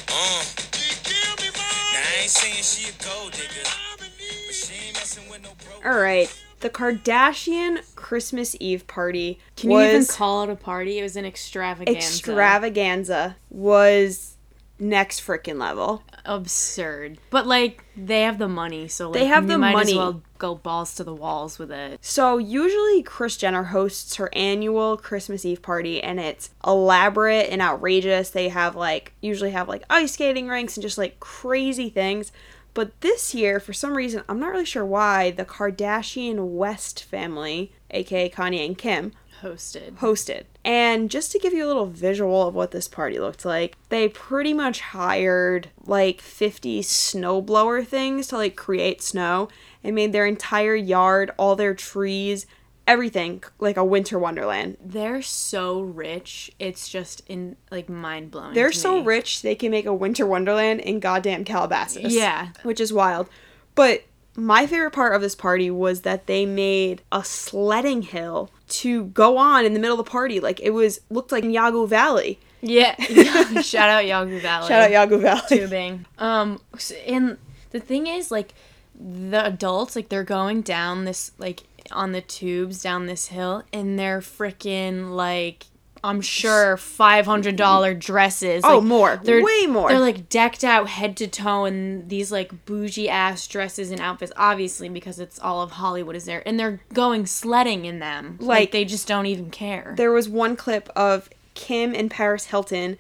Uh. 0.10 0.43
She 0.74 0.95
give 1.03 1.39
me 1.39 1.50
money. 1.55 1.93
Now 1.93 2.03
I 2.03 2.22
ain't 2.22 2.29
saying 2.29 2.63
she 2.63 2.89
a 2.89 3.03
gold 3.03 3.31
digger, 3.31 3.69
but 3.98 4.53
she 4.53 4.88
ain't 4.88 4.95
messing 4.95 5.29
with 5.29 5.41
no 5.43 5.50
broke. 5.63 5.86
All 5.86 6.00
right. 6.00 6.29
The 6.62 6.69
Kardashian 6.69 7.79
Christmas 7.95 8.55
Eve 8.60 8.88
party 8.88 9.39
Can 9.55 9.69
was 9.69 9.84
you 9.84 9.89
even 9.89 10.05
call 10.05 10.43
it 10.43 10.50
a 10.50 10.55
party? 10.55 11.00
It 11.00 11.03
was 11.03 11.15
an 11.15 11.25
extravaganza. 11.25 11.98
extravaganza 11.98 13.36
was 13.50 14.35
next 14.79 15.22
freaking 15.25 15.58
level. 15.60 16.03
absurd. 16.25 17.17
But 17.29 17.48
like 17.48 17.84
they 17.96 18.22
have 18.24 18.38
the 18.39 18.48
money, 18.48 18.88
so 18.88 19.10
like, 19.10 19.20
They 19.20 19.25
have 19.27 19.48
the 19.48 19.58
might 19.58 19.74
money. 19.74 19.91
as 19.91 19.98
well 19.98 20.22
go 20.38 20.55
balls 20.55 20.96
to 20.96 21.03
the 21.03 21.13
walls 21.13 21.58
with 21.60 21.72
it. 21.72 21.98
So 22.03 22.38
usually 22.38 23.01
Kris 23.03 23.38
Jenner 23.38 23.63
hosts 23.63 24.15
her 24.15 24.29
annual 24.34 24.98
Christmas 24.98 25.46
Eve 25.46 25.62
party 25.62 26.01
and 26.03 26.20
it's 26.20 26.50
elaborate 26.65 27.50
and 27.51 27.62
outrageous. 27.62 28.29
They 28.32 28.50
have 28.50 28.75
like 28.75 29.13
usually 29.22 29.51
have 29.51 29.67
like 29.70 29.84
ice 29.89 30.13
skating 30.13 30.48
rinks 30.48 30.75
and 30.75 30.82
just 30.82 30.98
like 30.98 31.20
crazy 31.20 31.89
things. 31.89 32.32
But 32.74 33.00
this 33.00 33.34
year, 33.34 33.62
for 33.62 33.72
some 33.72 33.96
reason, 33.96 34.24
I'm 34.27 34.39
not 34.39 34.51
really 34.51 34.65
sure 34.65 34.86
why, 34.86 35.32
the 35.32 35.46
Kardashian 35.46 36.50
West 36.58 37.05
family, 37.05 37.72
aka 37.91 38.29
Kanye 38.29 38.65
and 38.65 38.77
Kim, 38.77 39.13
Hosted. 39.41 40.00
hosted. 40.00 40.44
And 40.65 41.12
just 41.12 41.31
to 41.31 41.39
give 41.39 41.53
you 41.53 41.63
a 41.63 41.67
little 41.67 41.86
visual 41.86 42.48
of 42.48 42.55
what 42.55 42.72
this 42.72 42.88
party 42.88 43.19
looked 43.19 43.45
like, 43.45 43.77
they 43.89 44.10
pretty 44.10 44.51
much 44.51 44.81
hired 44.81 45.69
like 45.86 46.22
50 46.22 46.81
snowblower 46.81 47.86
things 47.86 48.27
to 48.27 48.38
like 48.38 48.55
create 48.55 49.03
snow 49.03 49.48
and 49.84 49.93
made 49.93 50.12
their 50.12 50.25
entire 50.25 50.74
yard, 50.75 51.29
all 51.38 51.55
their 51.55 51.75
trees, 51.75 52.48
everything 52.88 53.43
like 53.60 53.77
a 53.77 53.86
winter 53.86 54.17
wonderland. 54.17 54.77
They're 54.84 55.22
so 55.22 55.81
rich. 55.81 56.51
It's 56.57 56.89
just 56.89 57.22
in 57.27 57.57
like 57.69 57.88
mind 57.88 58.31
blowing. 58.31 58.55
They're 58.55 58.72
so 58.72 59.03
rich 59.03 59.43
they 59.43 59.53
can 59.53 59.69
make 59.69 59.86
a 59.86 59.93
winter 59.93 60.25
wonderland 60.25 60.79
in 60.79 61.00
goddamn 61.00 61.45
Calabasas. 61.45 62.12
Yeah. 62.12 62.50
Which 62.63 62.79
is 62.79 62.91
wild. 62.91 63.29
But 63.75 64.03
my 64.36 64.68
favorite 64.68 64.92
part 64.92 65.15
of 65.15 65.22
this 65.22 65.36
party 65.36 65.72
was 65.72 66.01
that 66.01 66.27
they 66.27 66.46
made 66.46 67.01
a 67.12 67.24
sledding 67.24 68.01
hill 68.01 68.51
to 68.68 69.06
go 69.06 69.38
on 69.38 69.65
in 69.65 69.74
the 69.74 69.80
middle 69.80 70.00
of 70.00 70.06
the 70.06 70.12
party. 70.12 70.39
Like 70.39 70.60
it 70.60 70.72
was 70.72 71.00
looked 71.10 71.32
like 71.32 71.44
Yawgoo 71.44 71.88
Valley. 71.88 72.39
Yeah. 72.62 72.96
Shout 73.62 73.89
out 73.89 74.04
Yawgoo 74.04 74.42
Valley. 74.42 74.68
Shout 74.68 74.92
out 74.92 75.10
Yawgoo 75.10 75.22
Valley. 75.22 75.42
tubing. 75.48 76.06
Um, 76.18 76.60
and 77.06 77.38
the 77.72 77.80
thing 77.80 78.08
is, 78.08 78.32
like, 78.32 78.54
the 79.00 79.46
adults, 79.46 79.96
like, 79.96 80.10
they're 80.10 80.24
going 80.24 80.62
down 80.62 81.06
this, 81.06 81.32
like, 81.38 81.63
on 81.92 82.12
the 82.12 82.22
tubes 82.22 82.82
down 82.82 83.06
this 83.06 83.27
hill, 83.27 83.63
and 83.72 84.00
they're 84.00 84.22
freaking 84.22 85.12
like. 85.12 85.65
I'm 86.05 86.21
sure 86.21 86.77
five 86.77 87.25
hundred 87.25 87.55
dollar 87.55 87.93
dresses. 87.93 88.63
Oh, 88.63 88.77
like, 88.77 88.83
more. 88.88 89.19
They're, 89.24 89.43
Way 89.43 89.65
more. 89.67 89.89
They're 89.89 90.00
like 90.00 90.29
decked 90.29 90.63
out 90.63 90.88
head 90.88 91.17
to 91.17 91.27
toe 91.27 91.65
in 91.65 92.07
these 92.07 92.31
like 92.31 92.65
bougie 92.65 93.09
ass 93.09 93.45
dresses 93.47 93.91
and 93.91 94.00
outfits. 94.00 94.31
Obviously, 94.38 94.88
because 94.89 95.19
it's 95.19 95.39
all 95.39 95.62
of 95.62 95.71
Hollywood 95.71 96.15
is 96.15 96.25
there, 96.25 96.43
and 96.47 96.59
they're 96.59 96.79
going 96.93 97.25
sledding 97.25 97.85
in 97.85 98.00
them. 98.00 98.38
Like, 98.39 98.47
Like- 98.59 98.71
they 98.71 98.85
just 98.85 99.07
don't 99.07 99.25
even 99.25 99.50
care. 99.50 99.93
there 99.97 100.12
was 100.12 100.29
one 100.29 100.55
clip 100.55 100.89
of 100.95 101.29
Kim 101.55 101.93
and 101.95 102.09
Paris 102.12 102.45
Hilton 102.45 102.97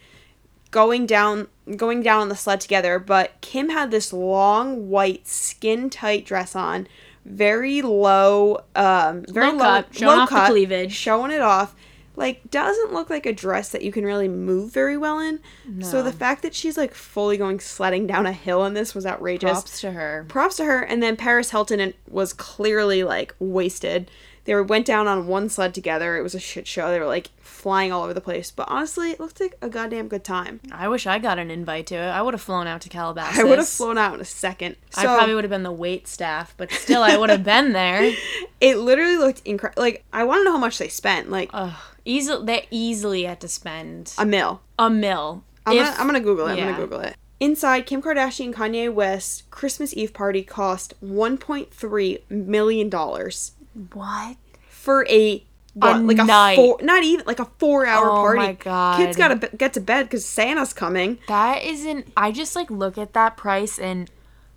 going 0.71 1.05
down 1.05 1.47
going 1.77 2.01
down 2.03 2.21
on 2.21 2.29
the 2.29 2.35
sled 2.35 2.59
together, 2.61 2.99
but 2.99 3.39
Kim 3.41 3.69
had 3.69 3.91
this 3.91 4.11
long 4.13 4.89
white 4.89 5.27
skin 5.27 5.89
tight 5.89 6.25
dress 6.25 6.55
on, 6.55 6.87
very 7.23 7.81
low 7.81 8.59
um 8.75 9.23
very 9.29 9.47
Low 9.47 9.53
low, 9.53 9.59
cut, 9.63 9.87
showing 9.95 10.15
low 10.17 10.23
off 10.23 10.29
the 10.29 10.45
cleavage. 10.47 10.93
showing 10.93 11.31
it 11.31 11.41
off. 11.41 11.75
Like 12.15 12.49
doesn't 12.49 12.93
look 12.93 13.09
like 13.09 13.25
a 13.25 13.33
dress 13.33 13.69
that 13.69 13.81
you 13.81 13.91
can 13.91 14.05
really 14.05 14.27
move 14.27 14.71
very 14.71 14.97
well 14.97 15.19
in. 15.19 15.39
So 15.81 16.01
the 16.01 16.11
fact 16.11 16.41
that 16.43 16.55
she's 16.55 16.77
like 16.77 16.93
fully 16.93 17.37
going 17.37 17.59
sledding 17.59 18.07
down 18.07 18.25
a 18.25 18.31
hill 18.31 18.63
in 18.65 18.73
this 18.73 18.95
was 18.95 19.05
outrageous 19.05 19.51
Props 19.51 19.81
to 19.81 19.91
her. 19.91 20.25
props 20.29 20.57
to 20.57 20.65
her. 20.65 20.81
And 20.81 21.03
then 21.03 21.17
Paris 21.17 21.51
Hilton 21.51 21.93
was 22.09 22.31
clearly 22.33 23.03
like 23.03 23.35
wasted. 23.39 24.09
They 24.45 24.53
were, 24.53 24.63
went 24.63 24.85
down 24.85 25.07
on 25.07 25.27
one 25.27 25.49
sled 25.49 25.73
together. 25.73 26.17
It 26.17 26.21
was 26.21 26.35
a 26.35 26.39
shit 26.39 26.67
show. 26.67 26.89
They 26.91 26.99
were 26.99 27.07
like 27.07 27.31
flying 27.65 27.91
all 27.91 28.03
over 28.03 28.13
the 28.13 28.21
place. 28.21 28.51
But 28.51 28.67
honestly, 28.69 29.09
it 29.09 29.19
looked 29.19 29.39
like 29.39 29.55
a 29.59 29.67
goddamn 29.69 30.07
good 30.07 30.23
time. 30.23 30.59
I 30.71 30.87
wish 30.87 31.07
I 31.07 31.17
got 31.17 31.39
an 31.39 31.49
invite 31.49 31.87
to 31.87 31.95
it. 31.95 32.09
I 32.09 32.21
would 32.21 32.35
have 32.35 32.41
flown 32.41 32.67
out 32.67 32.81
to 32.81 32.89
Calabasas. 32.89 33.39
I 33.39 33.43
would 33.43 33.57
have 33.57 33.67
flown 33.67 33.97
out 33.97 34.13
in 34.13 34.21
a 34.21 34.25
second. 34.25 34.75
So 34.91 35.01
I 35.01 35.05
probably 35.05 35.33
would 35.33 35.43
have 35.45 35.49
been 35.49 35.63
the 35.63 35.71
wait 35.71 36.07
staff, 36.07 36.53
but 36.57 36.71
still, 36.71 37.01
I 37.01 37.17
would 37.17 37.31
have 37.31 37.43
been 37.55 37.73
there. 37.73 38.13
it 38.61 38.77
literally 38.77 39.17
looked 39.17 39.41
incredible. 39.45 39.81
Like 39.81 40.05
I 40.13 40.25
want 40.25 40.41
to 40.41 40.43
know 40.43 40.51
how 40.51 40.59
much 40.59 40.77
they 40.77 40.89
spent. 40.89 41.31
Like 41.31 41.49
Ugh, 41.53 41.73
easily, 42.05 42.45
they 42.45 42.67
easily 42.69 43.23
had 43.23 43.41
to 43.41 43.47
spend 43.47 44.13
a 44.19 44.27
mill. 44.27 44.61
a 44.77 44.87
mill. 44.91 45.43
I'm, 45.65 45.75
If- 45.75 45.85
gonna, 45.85 45.95
I'm 45.99 46.05
gonna 46.05 46.19
Google 46.19 46.45
it. 46.45 46.51
I'm 46.51 46.59
gonna 46.59 46.77
Google 46.77 46.99
it. 46.99 47.15
Inside 47.39 47.87
Kim 47.87 47.99
Kardashian 48.03 48.45
and 48.45 48.55
Kanye 48.55 48.93
West 48.93 49.49
Christmas 49.49 49.91
Eve 49.97 50.13
party 50.13 50.43
cost 50.43 50.93
1.3 51.03 52.19
million 52.29 52.89
dollars 52.89 53.53
what? 53.93 54.37
for 54.69 55.05
a 55.09 55.43
what, 55.75 56.01
like 56.03 56.17
a 56.19 56.55
four, 56.55 56.77
not 56.81 57.03
even 57.03 57.25
like 57.27 57.39
a 57.39 57.45
four 57.59 57.85
hour 57.85 58.09
Oh 58.09 58.15
party. 58.15 58.39
my 58.39 58.53
God. 58.53 58.97
Kids 58.97 59.15
gotta 59.17 59.35
be- 59.35 59.55
get 59.57 59.73
to 59.73 59.79
bed 59.81 60.03
because 60.03 60.25
Santa's 60.25 60.73
coming. 60.73 61.19
That 61.27 61.63
isn't. 61.63 62.11
I 62.17 62.31
just 62.31 62.55
like 62.55 62.71
look 62.71 62.97
at 62.97 63.13
that 63.13 63.37
price 63.37 63.77
and 63.77 64.09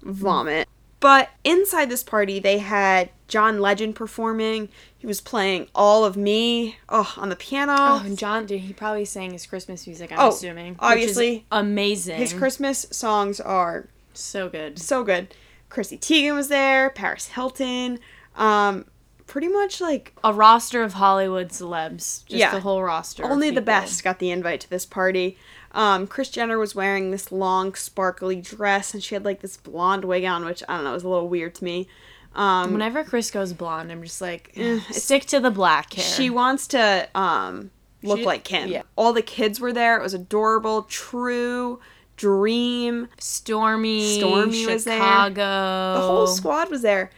Vomit. 0.02 0.66
But 1.00 1.30
inside 1.44 1.90
this 1.90 2.02
party, 2.02 2.40
they 2.40 2.58
had 2.58 3.10
John 3.28 3.60
Legend 3.60 3.94
performing. 3.94 4.68
He 4.98 5.06
was 5.06 5.20
playing 5.20 5.68
all 5.72 6.04
of 6.04 6.16
me, 6.16 6.76
oh, 6.88 7.14
on 7.16 7.28
the 7.28 7.36
piano. 7.36 7.72
oh, 7.78 8.02
and 8.04 8.18
John, 8.18 8.46
dude, 8.46 8.62
he 8.62 8.72
probably 8.72 9.04
sang 9.04 9.30
his 9.30 9.46
Christmas 9.46 9.86
music. 9.86 10.10
I'm 10.10 10.18
Oh, 10.18 10.28
assuming, 10.30 10.72
which 10.72 10.80
is 10.82 10.90
obviously. 10.90 11.46
amazing. 11.52 12.16
His 12.18 12.32
Christmas 12.32 12.86
songs 12.90 13.38
are 13.40 13.86
so 14.12 14.48
good. 14.48 14.80
so 14.80 15.04
good. 15.04 15.34
Chrissy 15.68 15.98
Teigen 15.98 16.34
was 16.34 16.48
there. 16.48 16.90
Paris 16.90 17.28
Hilton. 17.28 18.00
Um, 18.34 18.86
pretty 19.28 19.46
much 19.48 19.80
like 19.80 20.12
A 20.24 20.32
roster 20.32 20.82
of 20.82 20.94
Hollywood 20.94 21.50
celebs. 21.50 22.24
Just 22.26 22.30
Yeah. 22.30 22.50
the 22.52 22.60
whole 22.60 22.82
roster. 22.82 23.24
only 23.24 23.50
the 23.50 23.60
best 23.60 24.02
got 24.02 24.18
the 24.18 24.30
invite 24.30 24.60
to 24.62 24.70
this 24.70 24.84
party. 24.84 25.38
Um, 25.72 26.06
Kris 26.08 26.30
Jenner 26.30 26.58
was 26.58 26.74
wearing 26.74 27.10
this 27.12 27.30
long, 27.30 27.74
sparkly 27.74 28.36
dress, 28.40 28.94
and 28.94 29.04
she 29.04 29.14
had 29.14 29.24
like 29.24 29.40
this 29.42 29.56
blonde 29.56 30.04
wig 30.04 30.24
on, 30.24 30.44
which 30.44 30.62
I 30.68 30.74
don't 30.76 30.84
know 30.84 30.92
was 30.94 31.04
a 31.04 31.08
little 31.08 31.28
weird 31.28 31.54
to 31.56 31.64
me. 31.64 31.86
Um, 32.34 32.72
Whenever 32.72 33.04
Kris 33.04 33.30
goes 33.30 33.52
blonde, 33.52 33.92
I'm 33.92 34.02
just 34.02 34.20
like, 34.20 34.56
stick 34.90 35.26
to 35.26 35.40
the 35.40 35.50
black 35.50 35.92
hair. 35.94 36.04
she 36.04 36.30
wants 36.30 36.66
to 36.68 37.08
um 37.14 37.70
look 38.02 38.20
She- 38.20 38.24
like 38.24 38.44
Kim. 38.44 38.68
yeah. 38.70 38.82
All 38.96 39.12
the 39.12 39.22
kids 39.22 39.60
were 39.60 39.72
there. 39.72 39.98
It 39.98 40.02
was 40.02 40.14
adorable. 40.14 40.82
True, 40.84 41.80
Dream, 42.16 43.08
Stormi, 43.18 44.18
Stormi 44.20 44.66
was 44.66 44.84
there. 44.84 44.98
Chicago. 44.98 45.94
the 46.00 46.06
whole 46.06 46.26
squad 46.26 46.70
was 46.70 46.82
there. 46.82 47.10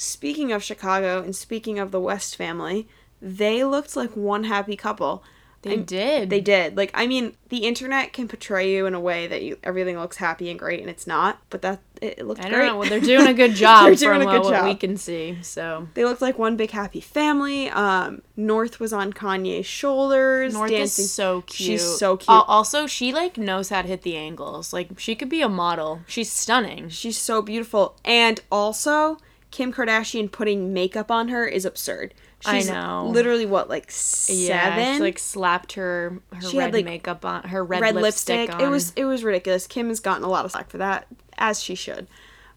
Speaking 0.00 0.50
of 0.50 0.62
Chicago 0.62 1.22
and 1.22 1.36
speaking 1.36 1.78
of 1.78 1.90
the 1.90 2.00
West 2.00 2.34
family, 2.34 2.88
they 3.20 3.64
looked 3.64 3.96
like 3.96 4.16
one 4.16 4.44
happy 4.44 4.74
couple. 4.74 5.22
They 5.60 5.74
And 5.74 5.86
did. 5.86 6.30
They 6.30 6.40
did. 6.40 6.74
Like 6.74 6.90
I 6.94 7.06
mean, 7.06 7.36
the 7.50 7.66
internet 7.66 8.14
can 8.14 8.26
portray 8.26 8.72
you 8.74 8.86
in 8.86 8.94
a 8.94 9.00
way 9.00 9.26
that 9.26 9.42
you 9.42 9.58
everything 9.62 9.98
looks 9.98 10.16
happy 10.16 10.48
and 10.48 10.58
great, 10.58 10.80
and 10.80 10.88
it's 10.88 11.06
not. 11.06 11.38
But 11.50 11.60
that 11.60 11.80
it, 12.00 12.26
looked 12.26 12.42
I 12.42 12.48
don't 12.48 12.64
know. 12.64 12.78
Well, 12.78 12.88
they're 12.88 12.98
doing 13.14 13.26
a 13.26 13.34
good 13.34 13.54
job 13.54 13.84
They're 13.84 13.94
doing 13.94 14.22
a 14.22 14.24
good 14.24 14.40
what, 14.40 14.52
what 14.54 14.64
we 14.64 14.74
can 14.74 14.96
see. 14.96 15.36
So 15.42 15.86
They 15.92 16.06
looked 16.06 16.22
like 16.22 16.38
one 16.38 16.56
big 16.56 16.70
happy 16.70 17.02
family. 17.02 17.68
Um, 17.68 18.22
North 18.38 18.80
was 18.80 18.94
on 18.94 19.12
Kanye's 19.12 19.66
shoulders, 19.66 20.54
North 20.54 20.70
dancing. 20.70 21.04
is 21.04 21.12
so 21.12 21.42
cute. 21.42 21.56
She's 21.56 21.98
so 21.98 22.16
cute. 22.16 22.30
Al- 22.30 22.44
also, 22.48 22.86
she 22.86 23.12
like 23.12 23.36
knows 23.36 23.68
how 23.68 23.82
to 23.82 23.88
hit 23.88 24.00
the 24.00 24.16
angles. 24.16 24.72
Like 24.72 24.98
she 24.98 25.14
could 25.14 25.28
be 25.28 25.42
a 25.42 25.48
model. 25.50 26.00
She's 26.06 26.32
stunning. 26.32 26.88
She's 26.88 27.18
so 27.18 27.42
beautiful. 27.42 27.96
And 28.02 28.40
also, 28.50 29.18
Kim 29.50 29.72
Kardashian 29.72 30.30
putting 30.30 30.72
makeup 30.72 31.10
on 31.10 31.28
her 31.28 31.46
is 31.46 31.64
absurd. 31.64 32.14
I 32.46 32.58
She's 32.60 32.70
know. 32.70 33.06
Literally, 33.08 33.44
what, 33.46 33.68
like 33.68 33.90
seven? 33.90 34.40
Yeah, 34.46 34.94
she 34.94 35.00
like 35.00 35.18
slapped 35.18 35.74
her 35.74 36.20
her 36.32 36.48
She 36.48 36.56
red 36.58 36.66
had, 36.66 36.74
like, 36.74 36.84
makeup 36.84 37.24
on 37.24 37.42
her 37.44 37.62
red, 37.64 37.82
red 37.82 37.94
lipstick. 37.94 38.48
lipstick. 38.48 38.54
on. 38.54 38.60
It 38.66 38.68
was 38.70 38.92
it 38.96 39.04
was 39.04 39.24
ridiculous. 39.24 39.66
Kim 39.66 39.88
has 39.88 40.00
gotten 40.00 40.24
a 40.24 40.28
lot 40.28 40.44
of 40.44 40.52
slack 40.52 40.70
for 40.70 40.78
that, 40.78 41.06
as 41.36 41.62
she 41.62 41.74
should. 41.74 42.06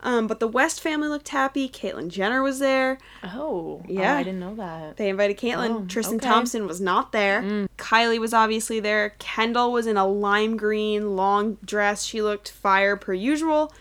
Um, 0.06 0.28
but 0.28 0.42
the 0.42 0.50
West 0.50 0.82
family 0.82 1.08
looked 1.08 1.30
happy. 1.30 1.70
Caitlyn 1.70 2.10
Jenner 2.10 2.44
was 2.44 2.60
there. 2.60 2.98
oh 3.24 3.82
Yeah. 3.88 4.16
Oh, 4.16 4.18
I 4.18 4.24
didn't 4.24 4.42
know 4.42 4.56
that. 4.56 4.98
They 4.98 5.08
invited 5.10 5.38
Caitlyn. 5.38 5.70
Oh, 5.72 5.86
Tristan 5.88 6.18
okay. 6.18 6.28
Thompson 6.28 6.68
was 6.68 6.82
not 6.82 7.14
there. 7.14 7.42
Kylie 7.78 8.20
was 8.20 8.34
obviously 8.34 8.82
there. 8.82 9.12
Kendall 9.20 9.72
was 9.72 9.88
in 9.88 9.96
a 9.96 10.06
lime 10.06 10.58
green 10.58 11.16
long 11.16 11.58
dress. 11.64 12.04
She 12.04 12.22
looked 12.22 12.52
fire 12.52 12.98
per 12.98 13.14
usual. 13.14 13.74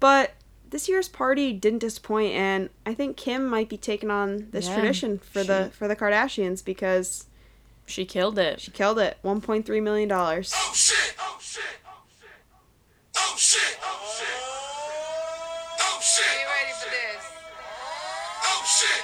But 0.00 0.32
this 0.70 0.88
year's 0.88 1.08
party 1.08 1.52
didn't 1.52 1.78
disappoint, 1.80 2.34
and 2.34 2.70
I 2.86 2.94
think 2.94 3.16
Kim 3.16 3.46
might 3.48 3.68
be 3.68 3.76
taking 3.76 4.10
on 4.10 4.48
this 4.50 4.68
Yeah, 4.68 4.74
tradition 4.76 5.18
for 5.18 5.42
the 5.44 5.70
for 5.72 5.88
the 5.88 5.96
Kardashians 5.96 6.64
because 6.64 7.26
She 7.86 8.04
killed 8.04 8.38
it. 8.38 8.60
she 8.60 8.70
killed 8.70 8.98
it. 8.98 9.18
One 9.22 9.40
point 9.40 9.64
three 9.66 9.80
million 9.80 10.08
dollars. 10.08 10.52
Oh 10.54 10.72
shit! 10.74 11.14
Oh 11.20 11.38
shit! 11.40 11.62
Oh 11.86 12.04
shit! 12.18 12.30
Oh 13.16 13.34
shit! 13.36 13.78
Oh 13.82 14.16
shit! 14.18 14.28
Oh, 15.80 16.00
Get 16.00 16.46
ready 16.46 16.72
for 16.80 16.90
this. 16.90 17.24
Oh 18.44 18.62
shit! 18.66 19.02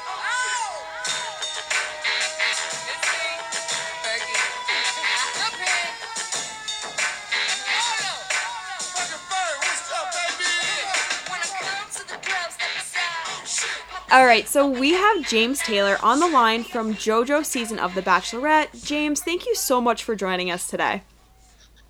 All 14.15 14.27
right, 14.27 14.47
so 14.47 14.65
we 14.65 14.93
have 14.93 15.29
James 15.29 15.59
Taylor 15.59 15.97
on 16.01 16.21
the 16.21 16.29
line 16.29 16.63
from 16.63 16.95
JoJo 16.95 17.45
season 17.45 17.81
of 17.81 17.97
The 17.97 18.01
Bachelorette. 18.01 18.87
James, 18.87 19.21
thank 19.21 19.45
you 19.45 19.57
so 19.57 19.81
much 19.81 20.05
for 20.05 20.15
joining 20.15 20.53
us 20.53 20.69
today. 20.69 21.03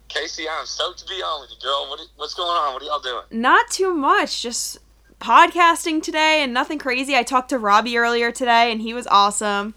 Casey, 0.09 0.49
I'm 0.49 0.64
stoked 0.64 1.00
to 1.00 1.04
be 1.04 1.16
on 1.16 1.43
with 1.43 1.50
you, 1.50 1.59
girl. 1.62 1.87
What, 1.90 2.00
what's 2.16 2.33
going 2.33 2.49
on? 2.49 2.73
What 2.73 2.83
are 2.83 2.87
y'all 2.87 3.00
doing? 3.00 3.25
Not 3.31 3.69
too 3.69 3.93
much, 3.93 4.40
just 4.40 4.78
podcasting 5.21 6.02
today 6.02 6.43
and 6.43 6.54
nothing 6.54 6.78
crazy. 6.78 7.14
I 7.14 7.25
talked 7.25 7.50
to 7.50 7.59
Robbie 7.59 7.99
earlier 7.99 8.33
today 8.33 8.73
and 8.73 8.81
he 8.81 8.95
was 8.95 9.07
awesome. 9.09 9.75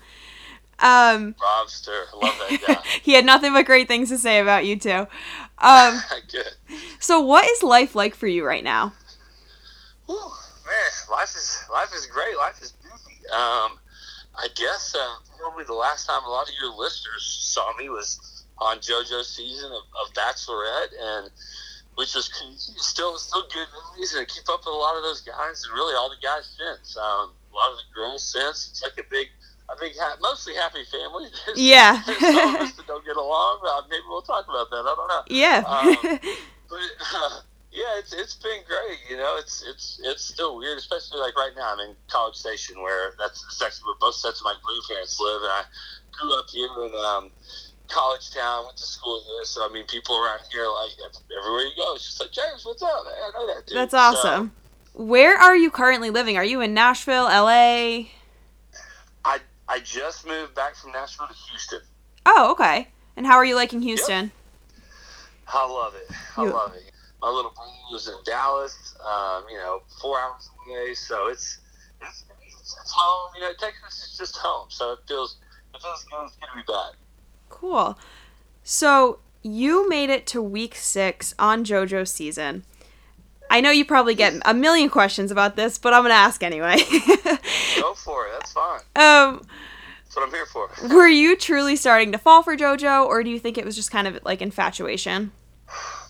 Um, 0.80 1.36
Robster, 1.42 2.14
love 2.14 2.34
that 2.50 2.64
guy. 2.66 2.78
he 3.02 3.12
had 3.12 3.26
nothing 3.26 3.52
but 3.52 3.66
great 3.66 3.90
things 3.90 4.08
to 4.08 4.18
say 4.18 4.40
about 4.40 4.66
you 4.66 4.80
too. 4.80 5.06
Um, 5.58 6.02
Good. 6.32 6.54
so 7.02 7.20
what 7.20 7.46
is 7.46 7.62
life 7.62 7.94
like 7.94 8.16
for 8.16 8.28
you 8.28 8.46
right 8.46 8.64
now? 8.64 8.94
Man, 10.68 10.92
life 11.10 11.34
is 11.36 11.64
life 11.72 11.92
is 11.96 12.06
great. 12.06 12.36
Life 12.38 12.62
is 12.62 12.74
busy. 12.84 13.24
Um, 13.32 13.80
I 14.36 14.48
guess 14.56 14.96
uh, 14.96 15.16
probably 15.40 15.64
the 15.64 15.74
last 15.74 16.06
time 16.06 16.24
a 16.26 16.30
lot 16.30 16.48
of 16.48 16.54
your 16.60 16.76
listeners 16.76 17.24
saw 17.24 17.76
me 17.78 17.90
was 17.90 18.46
on 18.60 18.78
JoJo's 18.80 19.30
season 19.30 19.72
of, 19.72 19.84
of 20.02 20.14
Bachelorette, 20.14 20.94
and 21.00 21.32
which 21.96 22.14
was 22.14 22.30
still 22.78 23.18
still 23.18 23.44
good 23.54 23.68
movies, 23.74 24.14
and 24.14 24.22
I 24.22 24.26
keep 24.26 24.48
up 24.50 24.60
with 24.60 24.74
a 24.74 24.78
lot 24.78 24.96
of 24.96 25.04
those 25.04 25.22
guys, 25.22 25.64
and 25.64 25.74
really 25.74 25.96
all 25.96 26.10
the 26.10 26.22
guys 26.22 26.46
since. 26.58 26.98
Um, 26.98 27.32
a 27.52 27.56
lot 27.56 27.72
of 27.72 27.78
the 27.78 27.90
girls 27.96 28.24
since. 28.24 28.70
It's 28.70 28.84
like 28.84 28.98
a 29.00 29.10
big. 29.10 29.28
A 29.70 29.76
big, 29.78 29.92
ha- 30.00 30.16
mostly 30.22 30.56
happy 30.56 30.86
family. 30.90 31.28
Yeah. 31.58 32.02
some 32.04 32.56
of 32.56 32.62
us 32.62 32.72
that 32.72 32.88
don't 32.88 33.04
get 33.04 33.18
along. 33.18 33.60
Uh, 33.68 33.82
maybe 33.90 34.02
we'll 34.08 34.22
talk 34.22 34.46
about 34.48 34.70
that. 34.70 34.78
I 34.78 34.96
don't 34.96 35.08
know. 35.10 35.24
Yeah. 35.28 35.62
Um, 35.68 36.20
but 36.70 36.80
uh, 37.14 37.40
yeah, 37.78 38.00
it's 38.00 38.12
it's 38.14 38.34
been 38.36 38.62
great. 38.68 38.98
You 39.10 39.18
know, 39.18 39.38
it's 39.38 39.64
it's 39.70 40.02
it's 40.04 40.24
still 40.26 40.58
weird, 40.58 40.78
especially 40.80 41.20
like 41.20 41.38
right 41.38 41.52
now. 41.56 41.74
I'm 41.74 41.80
in 41.80 41.96
College 42.10 42.36
Station, 42.36 42.82
where 42.82 43.14
that's 43.20 43.46
the 43.46 43.52
section 43.54 43.86
where 43.86 43.96
both 44.02 44.16
sets 44.16 44.40
of 44.42 44.46
my 44.46 44.56
grandparents 44.64 45.20
live, 45.20 45.42
and 45.44 45.52
I 45.52 45.64
grew 46.12 46.34
up 46.40 46.46
here 46.50 46.68
in 46.86 46.92
um, 47.06 47.30
College 47.88 48.32
Town, 48.34 48.66
went 48.66 48.78
to 48.78 48.84
school 48.84 49.22
here. 49.28 49.46
So 49.46 49.64
I 49.70 49.72
mean, 49.72 49.86
people 49.86 50.18
around 50.18 50.42
here 50.52 50.66
like 50.68 50.92
everywhere 51.40 51.62
you 51.66 51.72
go, 51.78 51.94
it's 51.94 52.06
just 52.06 52.20
like 52.20 52.32
James, 52.32 52.66
what's 52.66 52.82
up? 52.82 52.90
I 53.06 53.32
know 53.38 53.48
that 53.54 53.68
dude. 53.68 53.78
That's 53.78 53.92
So, 53.92 53.98
awesome. 54.00 54.52
Where 54.96 55.38
are 55.38 55.56
you 55.56 55.70
currently 55.70 56.10
living? 56.10 56.38
Are 56.38 56.44
you 56.44 56.62
in 56.62 56.74
Nashville, 56.74 57.26
LA? 57.26 58.10
I 59.24 59.40
I 59.70 59.80
just 59.84 60.26
moved 60.26 60.56
back 60.56 60.76
from 60.76 60.92
Nashville 60.94 61.28
to 61.28 61.34
Houston. 61.52 61.82
Oh, 62.26 62.52
okay. 62.54 62.88
And 63.16 63.26
how 63.28 63.36
are 63.36 63.46
you 63.46 63.56
liking 63.56 63.82
Houston? 63.84 64.32
I 65.54 65.66
love 65.68 65.94
it. 65.96 66.10
I 66.36 66.44
You- 66.44 66.52
love 66.52 66.74
it. 66.76 66.87
My 67.22 67.30
little 67.30 67.52
brother 67.52 67.72
lives 67.92 68.08
in 68.08 68.16
Dallas. 68.26 68.96
Um, 69.04 69.44
you 69.50 69.58
know, 69.58 69.82
four 70.02 70.20
hours 70.20 70.50
away, 70.68 70.94
so 70.94 71.28
it's 71.28 71.60
it's, 72.02 72.24
it's 72.48 72.92
home. 72.96 73.32
You 73.36 73.42
know, 73.42 73.52
Texas 73.60 74.12
is 74.12 74.18
just 74.18 74.38
home, 74.38 74.68
so 74.70 74.94
it 74.94 75.00
feels 75.08 75.38
it 75.74 75.82
feels 75.82 76.04
good. 76.12 76.26
It's 76.26 76.36
good 76.36 76.48
to 76.48 76.56
be 76.56 76.72
back. 76.72 76.94
Cool. 77.50 77.98
So 78.64 79.20
you 79.42 79.88
made 79.90 80.10
it 80.10 80.28
to 80.28 80.42
week 80.42 80.76
six 80.76 81.34
on 81.40 81.64
JoJo 81.64 82.08
season. 82.08 82.64
I 83.50 83.62
know 83.62 83.72
you 83.72 83.86
probably 83.86 84.14
get 84.14 84.34
a 84.46 84.54
million 84.54 84.90
questions 84.90 85.32
about 85.32 85.56
this, 85.56 85.78
but 85.78 85.94
I'm 85.94 86.04
gonna 86.04 86.14
ask 86.14 86.44
anyway. 86.44 86.78
Go 87.80 87.94
for 87.94 88.28
it. 88.28 88.32
That's 88.34 88.52
fine. 88.52 88.82
um, 88.98 89.42
That's 90.04 90.16
what 90.16 90.28
I'm 90.28 90.32
here 90.32 90.46
for. 90.46 90.70
were 90.90 91.08
you 91.08 91.38
truly 91.38 91.78
starting 91.78 92.12
to 92.12 92.18
fall 92.18 92.44
for 92.44 92.58
JoJo, 92.58 93.06
or 93.06 93.24
do 93.24 93.30
you 93.30 93.40
think 93.40 93.58
it 93.58 93.64
was 93.66 93.76
just 93.76 93.90
kind 93.90 94.06
of 94.08 94.20
like 94.26 94.42
infatuation? 94.42 95.32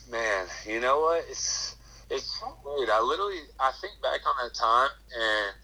Man, 0.10 0.48
you 0.66 0.80
know 0.80 1.02
what? 1.02 1.26
It's 1.30 1.76
it's 2.10 2.40
so 2.40 2.58
weird. 2.66 2.90
I 2.90 3.02
literally 3.02 3.40
I 3.60 3.72
think 3.82 4.02
back 4.02 4.22
on 4.26 4.36
that 4.44 4.54
time 4.54 4.90
and 5.12 5.56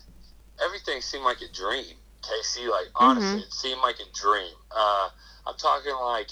everything 0.63 1.01
seemed 1.01 1.23
like 1.23 1.41
a 1.41 1.51
dream. 1.51 1.95
Casey, 2.23 2.67
like 2.67 2.87
honestly, 2.95 3.39
it 3.43 3.51
seemed 3.53 3.81
like 3.81 3.99
a 3.99 4.07
dream. 4.15 4.55
Uh, 4.71 5.09
I'm 5.45 5.57
talking 5.57 5.91
like, 6.07 6.31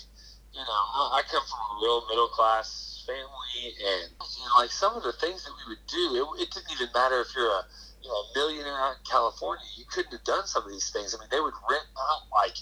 you 0.53 0.63
know, 0.63 0.81
I 1.11 1.21
come 1.29 1.43
from 1.43 1.59
a 1.59 1.79
real 1.83 2.07
middle 2.07 2.29
class 2.29 3.03
family, 3.05 3.75
and, 3.75 4.11
and 4.15 4.51
like 4.57 4.71
some 4.71 4.95
of 4.95 5.03
the 5.03 5.11
things 5.11 5.43
that 5.43 5.51
we 5.51 5.75
would 5.75 5.85
do, 5.87 6.15
it, 6.15 6.43
it 6.43 6.51
didn't 6.51 6.71
even 6.71 6.87
matter 6.93 7.19
if 7.19 7.35
you're 7.35 7.51
a 7.51 7.63
you 8.01 8.07
know 8.07 8.15
a 8.15 8.27
millionaire 8.35 8.79
out 8.79 8.95
in 8.99 9.03
California. 9.03 9.65
You 9.75 9.85
couldn't 9.91 10.11
have 10.11 10.23
done 10.23 10.47
some 10.47 10.63
of 10.63 10.71
these 10.71 10.89
things. 10.91 11.13
I 11.13 11.19
mean, 11.19 11.29
they 11.29 11.41
would 11.41 11.55
rent 11.69 11.87
out 11.99 12.23
like 12.31 12.55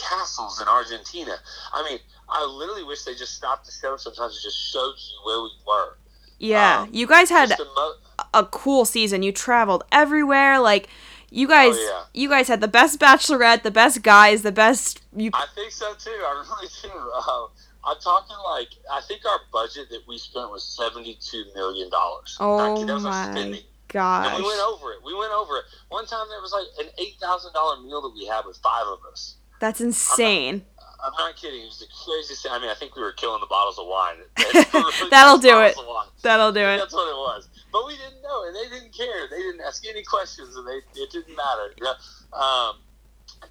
castles 0.00 0.60
in 0.60 0.68
Argentina. 0.68 1.34
I 1.72 1.82
mean, 1.88 1.98
I 2.28 2.44
literally 2.44 2.84
wish 2.84 3.04
they 3.04 3.14
just 3.14 3.34
stopped 3.34 3.66
the 3.66 3.72
show 3.72 3.96
sometimes 3.96 4.34
and 4.34 4.42
just 4.42 4.58
showed 4.72 4.94
you 4.96 5.18
where 5.24 5.42
we 5.42 5.50
were. 5.66 5.98
Yeah, 6.38 6.82
Um, 6.82 6.90
you 6.92 7.06
guys 7.06 7.30
had 7.30 7.50
mo- 7.76 7.94
a 8.32 8.44
cool 8.44 8.84
season. 8.84 9.22
You 9.22 9.32
traveled 9.32 9.82
everywhere. 9.90 10.60
Like 10.60 10.88
you 11.30 11.48
guys, 11.48 11.74
Oh, 11.76 12.04
yeah. 12.14 12.20
you 12.22 12.28
guys 12.28 12.46
had 12.48 12.60
the 12.60 12.68
best 12.68 12.98
Bachelorette, 13.00 13.62
the 13.62 13.70
best 13.72 14.02
guys, 14.02 14.42
the 14.42 14.52
best. 14.52 15.00
You 15.16 15.30
I 15.34 15.46
think 15.54 15.72
so 15.72 15.92
too. 15.94 16.10
I 16.26 16.44
really 16.48 16.68
do. 16.82 16.90
Um, 16.90 17.48
I'm 17.84 17.96
talking 18.00 18.36
like 18.44 18.68
I 18.92 19.00
think 19.00 19.24
our 19.24 19.40
budget 19.52 19.88
that 19.90 20.02
we 20.06 20.18
spent 20.18 20.50
was 20.50 20.62
seventy-two 20.62 21.44
million 21.54 21.90
dollars. 21.90 22.36
oh 22.40 22.84
that 22.84 22.92
was 22.94 23.02
my 23.04 23.30
spending. 23.32 23.62
gosh, 23.88 24.26
And 24.28 24.36
we 24.44 24.48
went 24.48 24.60
over 24.60 24.92
it. 24.92 24.98
We 25.04 25.14
went 25.14 25.32
over 25.32 25.56
it. 25.58 25.64
One 25.88 26.06
time 26.06 26.26
there 26.28 26.40
was 26.40 26.52
like 26.52 26.86
an 26.86 26.92
eight 26.98 27.16
thousand 27.20 27.52
dollar 27.52 27.80
meal 27.80 28.02
that 28.02 28.14
we 28.14 28.26
had 28.26 28.42
with 28.46 28.58
five 28.58 28.86
of 28.86 28.98
us. 29.10 29.36
That's 29.60 29.80
insane. 29.80 30.62
I'm 31.00 31.12
not 31.16 31.36
kidding. 31.36 31.62
It 31.62 31.66
was 31.66 31.78
the 31.78 31.86
craziest. 32.04 32.42
thing. 32.42 32.52
I 32.52 32.58
mean, 32.58 32.70
I 32.70 32.74
think 32.74 32.96
we 32.96 33.02
were 33.02 33.12
killing 33.12 33.40
the 33.40 33.46
bottles 33.46 33.78
of 33.78 33.86
wine. 33.86 34.16
We 34.38 34.44
were 34.80 34.90
really 34.90 35.10
That'll 35.10 35.38
do 35.38 35.60
it. 35.60 35.76
That'll 36.22 36.52
do 36.52 36.60
it. 36.60 36.78
That's 36.78 36.92
what 36.92 37.08
it 37.08 37.14
was. 37.16 37.48
But 37.72 37.86
we 37.86 37.96
didn't 37.96 38.20
know, 38.22 38.46
and 38.46 38.56
they 38.56 38.68
didn't 38.68 38.92
care. 38.96 39.28
They 39.30 39.38
didn't 39.38 39.60
ask 39.60 39.86
any 39.88 40.02
questions, 40.02 40.56
and 40.56 40.66
they 40.66 40.80
it 41.00 41.10
didn't 41.10 41.36
matter. 41.36 41.72
Know? 41.80 41.94
um, 42.38 42.76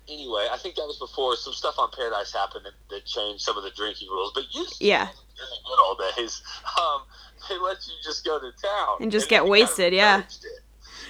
anyway, 0.09 0.47
I 0.51 0.57
think 0.57 0.75
that 0.75 0.83
was 0.83 0.97
before 0.99 1.35
some 1.37 1.53
stuff 1.53 1.75
on 1.79 1.89
Paradise 1.95 2.33
happened 2.33 2.65
that, 2.65 2.73
that 2.89 3.05
changed 3.05 3.43
some 3.43 3.57
of 3.57 3.63
the 3.63 3.71
drinking 3.71 4.09
rules. 4.09 4.31
But 4.35 4.43
you, 4.53 4.65
Yeah. 4.79 5.03
in 5.03 5.07
the 5.37 5.57
good 5.65 5.79
old 5.81 6.01
days, 6.17 6.41
um, 6.79 7.01
they 7.49 7.57
let 7.59 7.77
you 7.87 7.93
just 8.03 8.25
go 8.25 8.39
to 8.39 8.51
town 8.61 8.97
And 8.99 9.11
just 9.11 9.27
they 9.27 9.35
get 9.35 9.37
kind 9.39 9.47
of 9.47 9.51
wasted, 9.51 9.93
yeah. 9.93 10.19
it. 10.19 10.37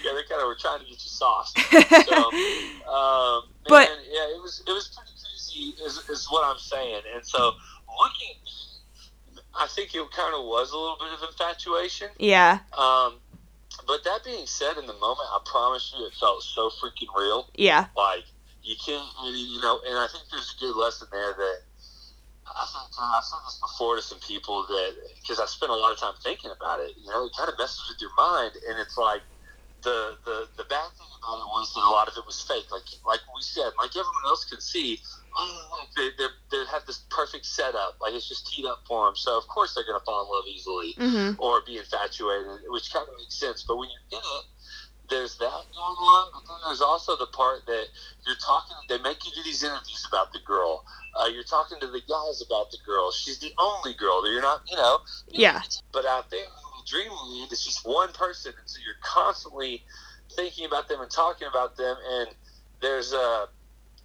Yeah, 0.04 0.12
they 0.14 0.24
kind 0.30 0.42
of 0.42 0.48
were 0.48 0.56
trying 0.60 0.80
to 0.80 0.86
get 0.86 0.94
you 0.94 1.10
sauced. 1.10 1.58
So, 2.08 2.18
um, 2.90 3.44
But- 3.68 3.90
man, 3.90 3.98
yeah, 4.10 4.36
it 4.36 4.42
was 4.42 4.64
it 4.68 4.72
was 4.72 4.88
pretty 4.90 5.12
crazy, 5.12 5.76
is, 5.84 6.10
is 6.10 6.28
what 6.30 6.44
I'm 6.46 6.60
saying. 6.60 7.02
And 7.16 7.26
so, 7.26 7.40
looking, 8.02 8.36
I 9.60 9.68
think 9.68 9.94
it 9.96 10.12
kind 10.12 10.34
of 10.36 10.46
was 10.46 10.72
a 10.72 10.78
little 10.78 10.98
bit 11.00 11.10
of 11.14 11.30
infatuation. 11.30 12.10
yeah, 12.20 12.60
Um, 12.78 13.16
but 13.86 14.04
that 14.04 14.24
being 14.24 14.46
said, 14.46 14.78
in 14.78 14.86
the 14.86 14.94
moment, 14.94 15.28
I 15.32 15.40
promise 15.46 15.94
you, 15.98 16.06
it 16.06 16.14
felt 16.20 16.44
so 16.44 16.70
freaking 16.70 17.08
real. 17.18 17.50
yeah, 17.56 17.88
Like 17.96 18.24
you 18.64 18.76
can't, 18.86 19.08
you 19.24 19.62
know. 19.62 19.80
And 19.88 19.98
I 19.98 20.08
think 20.12 20.26
there's 20.32 20.54
a 20.58 20.60
good 20.60 20.76
lesson 20.76 21.08
there 21.12 21.34
that 21.34 21.58
I 22.48 22.66
think 22.66 22.92
I've 23.00 23.24
said 23.24 23.40
this 23.46 23.60
before 23.62 23.96
to 23.98 24.02
some 24.02 24.20
people 24.20 24.66
that 24.68 24.92
because 25.22 25.40
I 25.40 25.46
spent 25.46 25.72
a 25.72 25.76
lot 25.76 25.92
of 25.94 26.00
time 26.00 26.14
thinking 26.24 26.52
about 26.52 26.80
it. 26.80 26.92
You 27.02 27.10
know, 27.12 27.26
it 27.26 27.34
kind 27.38 27.50
of 27.50 27.58
messes 27.58 27.82
with 27.90 28.02
your 28.02 28.12
mind, 28.18 28.54
and 28.68 28.80
it's 28.80 28.98
like 28.98 29.22
the 29.84 30.18
the 30.26 30.48
the 30.58 30.64
bad 30.66 30.90
thing 30.98 31.12
about 31.22 31.38
it 31.38 31.50
was 31.54 31.74
that 31.74 31.86
a 31.86 31.92
lot 31.94 32.08
of 32.08 32.16
it 32.18 32.26
was 32.26 32.42
fake. 32.42 32.66
Like 32.72 32.88
like 33.06 33.22
we 33.36 33.42
said, 33.42 33.70
like 33.78 33.92
everyone 33.92 34.26
else 34.26 34.46
could 34.46 34.62
see. 34.62 35.00
Oh, 35.38 35.86
they 35.96 36.10
they 36.18 36.28
they 36.52 36.66
have 36.72 36.86
this 36.86 37.06
perfect 37.10 37.46
setup. 37.46 37.98
Like 38.02 38.14
it's 38.14 38.28
just 38.28 38.48
teed 38.48 38.66
up 38.66 38.82
for 38.88 39.06
them. 39.06 39.16
So 39.16 39.38
of 39.38 39.48
course 39.48 39.76
they're 39.76 39.86
gonna 39.86 40.04
fall 40.06 40.26
in 40.26 40.30
love 40.34 40.48
easily 40.48 40.94
hmm 40.98 41.40
or 41.40 41.62
be 41.66 41.78
infatuated, 41.78 42.66
which 42.70 42.92
kind 42.92 43.06
of 43.08 43.14
makes 43.18 43.40
sense. 43.40 43.64
But 43.68 43.78
when 43.78 43.90
you're 43.90 44.20
in 44.20 44.26
it, 44.26 44.46
there's 45.10 45.38
that 45.38 45.64
going 45.72 46.00
on, 46.02 46.32
but 46.34 46.44
then 46.48 46.58
there's 46.66 46.82
also 46.82 47.16
the 47.16 47.28
part 47.28 47.66
that 47.68 47.86
you're 48.26 48.42
talking. 48.44 48.76
They 48.90 48.98
make 49.00 49.26
you 49.26 49.32
do 49.36 49.44
these 49.44 49.64
interviews 49.64 50.06
about 50.10 50.34
the 50.34 50.40
girl. 50.46 50.84
Uh, 51.16 51.28
you're 51.28 51.48
talking 51.48 51.80
to 51.80 51.88
the 51.88 52.02
guys 52.10 52.44
about 52.46 52.72
the 52.72 52.78
girl. 52.86 53.12
She's 53.12 53.40
the 53.40 53.54
only 53.58 53.94
girl. 53.94 54.22
That 54.22 54.32
you're 54.32 54.42
not, 54.42 54.62
you 54.70 54.76
know. 54.76 55.00
Yeah. 55.30 55.62
But 55.94 56.06
out 56.06 56.30
there, 56.30 56.46
dreamland, 56.88 57.52
it's 57.52 57.66
just 57.66 57.82
one 57.86 58.12
person, 58.14 58.54
and 58.58 58.70
so 58.70 58.80
you're 58.86 58.96
constantly 59.04 59.84
thinking 60.36 60.66
about 60.66 60.88
them 60.88 61.02
and 61.02 61.12
talking 61.12 61.48
about 61.48 61.78
them. 61.78 61.96
And 62.20 62.30
there's 62.82 63.14
uh, 63.14 63.46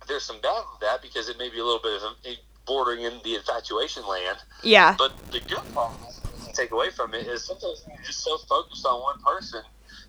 there's 0.08 0.24
some 0.24 0.40
bad 0.40 0.62
with 0.72 0.80
that 0.80 1.02
because 1.02 1.28
it 1.28 1.38
may 1.38 1.48
be 1.50 1.58
a 1.58 1.64
little 1.64 1.80
bit 1.82 2.02
of 2.02 2.02
a, 2.26 2.36
bordering 2.66 3.02
in 3.02 3.12
the 3.24 3.34
infatuation 3.34 4.06
land. 4.06 4.38
yeah, 4.62 4.94
But 4.98 5.12
the 5.32 5.40
good 5.48 5.66
part 5.74 5.98
to 6.44 6.52
take 6.52 6.70
away 6.70 6.90
from 6.90 7.14
it 7.14 7.26
is 7.26 7.44
sometimes 7.46 7.82
you're 7.88 8.04
just 8.06 8.22
so 8.22 8.38
focused 8.48 8.86
on 8.86 9.00
one 9.02 9.18
person 9.24 9.62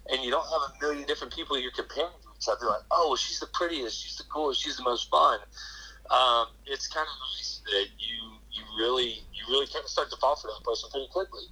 and 0.10 0.24
you 0.24 0.32
don't 0.32 0.46
have 0.46 0.62
a 0.70 0.86
million 0.86 1.08
different 1.08 1.34
people 1.34 1.60
you're 1.60 1.72
comparing 1.72 2.12
to 2.12 2.30
each 2.38 2.48
other. 2.48 2.68
Like, 2.68 2.84
oh, 2.92 3.10
well, 3.10 3.16
she's 3.16 3.40
the 3.40 3.48
prettiest, 3.54 4.04
she's 4.04 4.18
the 4.18 4.24
coolest, 4.32 4.62
she's 4.64 4.78
the 4.78 4.84
most 4.84 5.10
fun. 5.10 5.40
Um, 6.12 6.48
it's 6.66 6.88
kind 6.88 7.08
of 7.08 7.16
nice 7.38 7.62
that 7.66 7.88
you 7.98 8.38
you 8.52 8.62
really 8.78 9.24
you 9.34 9.44
really 9.50 9.68
kind 9.68 9.84
of 9.84 9.90
start 9.90 10.12
to 10.12 10.18
fall 10.18 10.36
for 10.36 10.48
that 10.48 10.64
person 10.64 10.90
pretty 10.92 11.08
quickly. 11.12 11.44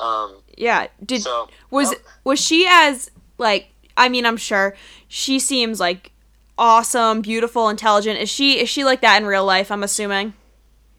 Um, 0.00 0.36
yeah. 0.56 0.88
Did 1.04 1.22
so 1.22 1.48
was 1.70 1.94
was 2.24 2.40
she 2.40 2.66
as 2.68 3.10
like? 3.38 3.70
I 3.96 4.08
mean, 4.08 4.26
I'm 4.26 4.36
sure 4.36 4.74
she 5.06 5.38
seems 5.38 5.78
like 5.78 6.10
awesome, 6.58 7.22
beautiful, 7.22 7.68
intelligent. 7.68 8.18
Is 8.18 8.28
she 8.28 8.60
is 8.60 8.68
she 8.68 8.84
like 8.84 9.00
that 9.02 9.20
in 9.20 9.26
real 9.26 9.44
life? 9.44 9.70
I'm 9.70 9.82
assuming. 9.82 10.34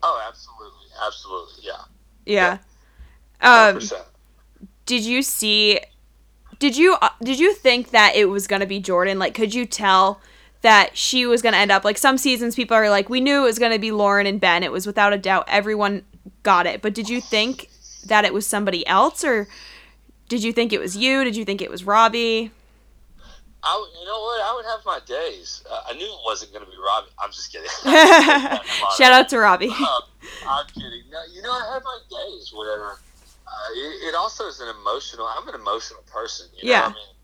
oh, 0.02 0.24
absolutely, 0.28 0.88
absolutely, 1.06 1.64
yeah, 1.64 1.82
Yeah. 2.26 2.58
hundred 3.42 3.92
Um, 3.92 4.00
did 4.86 5.04
you 5.04 5.22
see 5.22 5.80
did 6.60 6.78
you 6.78 6.96
uh, 7.02 7.10
did 7.22 7.40
you 7.40 7.54
think 7.54 7.92
that 7.92 8.16
it 8.16 8.26
was 8.26 8.48
gonna 8.48 8.66
be 8.66 8.80
Jordan? 8.80 9.20
Like, 9.20 9.34
could 9.34 9.54
you 9.54 9.66
tell 9.66 10.22
that 10.62 10.98
she 10.98 11.26
was 11.26 11.42
gonna 11.42 11.58
end 11.58 11.72
up 11.72 11.84
like 11.84 11.98
some 11.98 12.18
seasons? 12.18 12.56
People 12.56 12.78
are 12.78 12.90
like, 12.90 13.10
we 13.10 13.20
knew 13.20 13.42
it 13.42 13.46
was 13.46 13.60
gonna 13.60 13.80
be 13.80 13.92
Lauren 13.92 14.26
and 14.26 14.40
Ben. 14.40 14.64
It 14.64 14.72
was 14.72 14.88
without 14.88 15.14
a 15.14 15.18
doubt. 15.18 15.46
Everyone 15.48 16.06
got 16.44 16.66
it. 16.66 16.82
But 16.82 16.94
did 16.94 17.10
you 17.10 17.20
think 17.20 17.70
that 18.06 18.26
it 18.26 18.34
was 18.34 18.46
somebody 18.48 18.86
else, 18.88 19.24
or 19.24 19.48
did 20.30 20.44
you 20.44 20.52
think 20.54 20.74
it 20.74 20.80
was 20.80 20.96
you? 20.98 21.24
Did 21.24 21.36
you 21.36 21.46
think 21.46 21.62
it 21.62 21.70
was 21.70 21.84
Robbie? 21.84 22.52
I, 23.64 23.88
you 24.00 24.06
know 24.06 24.22
what? 24.22 24.42
I 24.42 24.54
would 24.56 24.66
have 24.66 24.86
my 24.86 25.00
days. 25.08 25.64
Uh, 25.70 25.82
I 25.90 25.94
knew 25.94 26.06
it 26.06 26.20
wasn't 26.24 26.54
going 26.54 26.64
to 26.64 26.70
be 26.70 26.78
Robbie. 26.78 27.10
I'm 27.18 27.32
just 27.32 27.52
kidding. 27.52 27.68
Shout 28.98 29.12
out 29.12 29.28
to 29.30 29.40
Robbie. 29.40 29.70
Um, 29.70 30.04
I'm 30.48 30.66
kidding. 30.68 31.02
No, 31.12 31.20
you 31.34 31.42
know, 31.42 31.52
I 31.52 31.74
have 31.74 31.84
my 31.84 32.00
days, 32.10 32.52
whatever. 32.54 33.00
Uh, 33.48 33.52
it, 33.74 34.10
it 34.10 34.16
also 34.16 34.48
is 34.48 34.60
an 34.60 34.68
emotional. 34.80 35.26
I'm 35.26 35.48
an 35.48 35.56
emotional 35.56 36.04
person. 36.06 36.48
You 36.56 36.70
Yeah. 36.70 36.80
Know? 36.80 36.86
I 36.86 36.90
mean, 36.90 37.16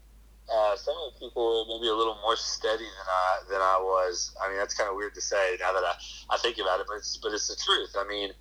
uh, 0.52 0.76
some 0.76 0.96
of 0.98 1.14
the 1.14 1.20
people 1.20 1.66
maybe 1.70 1.88
a 1.90 1.96
little 1.96 2.18
more 2.22 2.36
steady 2.36 2.84
than 2.84 3.08
I 3.08 3.40
than 3.50 3.62
I 3.62 3.78
was. 3.80 4.36
I 4.44 4.50
mean, 4.50 4.58
that's 4.58 4.74
kind 4.74 4.90
of 4.90 4.96
weird 4.96 5.14
to 5.16 5.22
say 5.22 5.58
now 5.60 5.72
that 5.74 5.84
I, 5.84 5.94
I 6.30 6.38
think 6.40 6.58
about 6.58 6.80
it, 6.80 6.88
but 6.88 6.98
it's 6.98 7.18
but 7.18 7.32
it's 7.34 7.48
the 7.48 7.56
truth. 7.56 7.96
I 7.98 8.06
mean, 8.08 8.32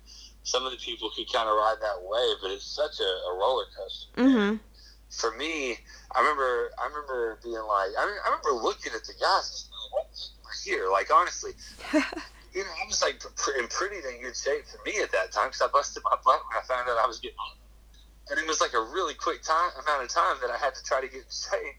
some 0.43 0.65
of 0.65 0.71
the 0.71 0.77
people 0.77 1.09
could 1.15 1.31
kind 1.31 1.47
of 1.47 1.55
ride 1.55 1.77
that 1.81 2.01
wave, 2.01 2.37
but 2.41 2.51
it's 2.51 2.65
such 2.65 2.99
a, 2.99 3.11
a 3.29 3.37
roller 3.37 3.65
coaster 3.77 4.11
hmm 4.15 4.57
for 5.11 5.35
me, 5.35 5.77
I 6.15 6.19
remember 6.19 6.71
I 6.79 6.87
remember 6.87 7.39
being 7.43 7.59
like 7.67 7.91
I, 7.99 8.05
mean, 8.07 8.19
I 8.23 8.31
remember 8.31 8.63
looking 8.63 8.95
at 8.95 9.03
the 9.03 9.13
guys 9.19 9.43
and 9.51 9.59
saying, 9.59 9.91
what 9.91 10.07
the 10.07 10.23
heck 10.47 10.59
here? 10.63 10.87
Like 10.89 11.11
honestly, 11.11 11.51
you 12.55 12.63
know, 12.63 12.71
I 12.71 12.87
was 12.87 13.03
like 13.03 13.19
in 13.59 13.67
pretty 13.67 13.99
dang 14.01 14.23
good 14.23 14.35
shape 14.35 14.63
for 14.65 14.79
me 14.87 15.03
at 15.03 15.11
that 15.11 15.35
time 15.35 15.51
because 15.51 15.61
I 15.61 15.67
busted 15.67 16.03
my 16.07 16.15
butt 16.23 16.39
when 16.47 16.55
I 16.55 16.63
found 16.63 16.87
out 16.87 16.97
I 16.97 17.07
was 17.07 17.19
getting 17.19 17.37
on. 17.37 17.60
And 18.31 18.39
it 18.39 18.47
was 18.47 18.61
like 18.61 18.73
a 18.73 18.79
really 18.81 19.13
quick 19.13 19.43
time 19.43 19.71
amount 19.83 20.03
of 20.03 20.09
time 20.09 20.37
that 20.41 20.49
I 20.49 20.57
had 20.57 20.73
to 20.73 20.83
try 20.83 21.01
to 21.01 21.07
get 21.07 21.17
in 21.27 21.29
shape. 21.29 21.75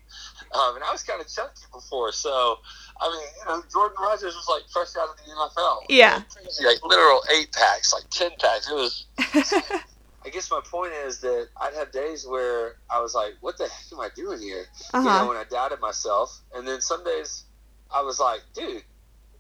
Um, 0.55 0.77
and 0.77 0.85
I 0.85 0.93
was 0.93 1.03
kind 1.03 1.21
of 1.21 1.27
chunky 1.29 1.65
before, 1.73 2.13
so 2.13 2.57
I 3.01 3.09
mean, 3.11 3.27
you 3.41 3.45
know, 3.49 3.63
Jordan 3.73 3.97
Rodgers 4.01 4.35
was 4.37 4.47
like 4.49 4.63
fresh 4.71 4.95
out 5.01 5.09
of 5.09 5.17
the 5.17 5.33
NFL. 5.33 5.79
Yeah. 5.89 6.21
Crazy, 6.35 6.65
like 6.67 6.79
literal 6.85 7.23
eight 7.35 7.51
packs, 7.53 7.93
like 7.93 8.05
ten 8.11 8.31
packs. 8.39 8.69
It 8.71 8.75
was 8.75 9.07
I 10.25 10.29
guess 10.31 10.51
my 10.51 10.61
point 10.71 10.93
is 11.05 11.21
that 11.21 11.49
I'd 11.61 11.75
have 11.75 11.91
days 11.91 12.25
where 12.29 12.77
I 12.91 13.01
was 13.01 13.13
like, 13.15 13.33
"What 13.41 13.59
the 13.59 13.65
heck 13.65 13.93
am 13.93 13.99
I 14.01 14.09
doing 14.15 14.39
here?" 14.41 14.67
You 14.95 15.01
know, 15.03 15.09
Uh-huh. 15.11 15.27
when 15.29 15.37
I 15.37 15.45
doubted 15.51 15.81
myself, 15.81 16.39
and 16.55 16.67
then 16.69 16.81
some 16.81 17.03
days 17.03 17.45
I 17.93 18.03
was 18.03 18.21
like, 18.21 18.41
"Dude, 18.55 18.85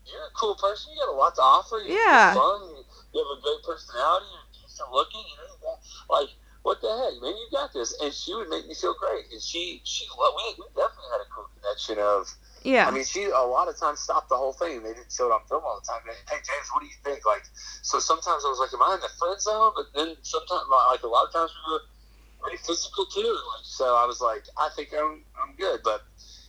you're 0.06 0.26
a 0.26 0.34
cool 0.34 0.56
person. 0.56 0.92
You 0.92 0.98
got 1.06 1.12
a 1.12 1.16
lot 1.16 1.34
to 1.36 1.42
offer. 1.42 1.76
You're 1.78 1.96
Yeah. 1.98 2.34
fun. 2.34 2.62
You, 2.70 2.82
you 3.14 3.20
have 3.22 3.38
a 3.38 3.42
great 3.42 3.62
personality. 3.64 4.26
You're 4.32 4.62
decent 4.66 4.90
looking. 4.90 5.20
You 5.22 5.36
know, 5.62 5.78
like 6.10 6.28
what 6.62 6.80
the 6.80 6.88
heck, 6.88 7.20
man? 7.22 7.34
You 7.36 7.48
got 7.50 7.72
this." 7.72 7.94
And 8.00 8.12
she 8.12 8.34
would 8.34 8.48
make 8.48 8.66
me 8.66 8.74
feel 8.74 8.94
great. 8.98 9.26
And 9.32 9.40
she, 9.40 9.80
she, 9.84 10.06
well, 10.18 10.34
we, 10.36 10.54
we 10.58 10.66
definitely 10.74 11.10
had 11.12 11.20
a 11.20 11.28
cool 11.34 11.48
connection 11.60 11.98
of. 11.98 12.32
Yeah. 12.62 12.86
I 12.86 12.90
mean, 12.92 13.04
she 13.04 13.24
a 13.24 13.42
lot 13.42 13.66
of 13.66 13.76
times 13.76 13.98
stopped 13.98 14.28
the 14.28 14.36
whole 14.36 14.52
thing. 14.52 14.82
They 14.82 14.94
didn't 14.94 15.10
show 15.10 15.26
it 15.26 15.34
on 15.34 15.42
film 15.48 15.62
all 15.64 15.80
the 15.82 15.86
time. 15.86 16.02
They, 16.06 16.14
hey, 16.30 16.38
James, 16.46 16.70
what 16.70 16.80
do 16.80 16.86
you 16.86 16.94
think? 17.02 17.26
Like, 17.26 17.42
so 17.82 17.98
sometimes 17.98 18.44
I 18.46 18.48
was 18.48 18.62
like, 18.62 18.72
am 18.72 18.82
I 18.82 18.94
in 18.94 19.00
the 19.00 19.10
friend 19.18 19.40
zone? 19.40 19.72
But 19.74 19.90
then 19.94 20.14
sometimes, 20.22 20.62
like 20.70 21.02
a 21.02 21.10
lot 21.10 21.26
of 21.26 21.32
times, 21.32 21.50
we 21.50 21.72
were 21.74 21.82
pretty 22.40 22.58
physical 22.62 23.06
too. 23.06 23.34
Like, 23.54 23.64
so 23.64 23.96
I 23.96 24.06
was 24.06 24.20
like, 24.20 24.44
I 24.58 24.70
think 24.76 24.90
I'm 24.94 25.24
I'm 25.34 25.56
good. 25.56 25.80
But 25.82 26.02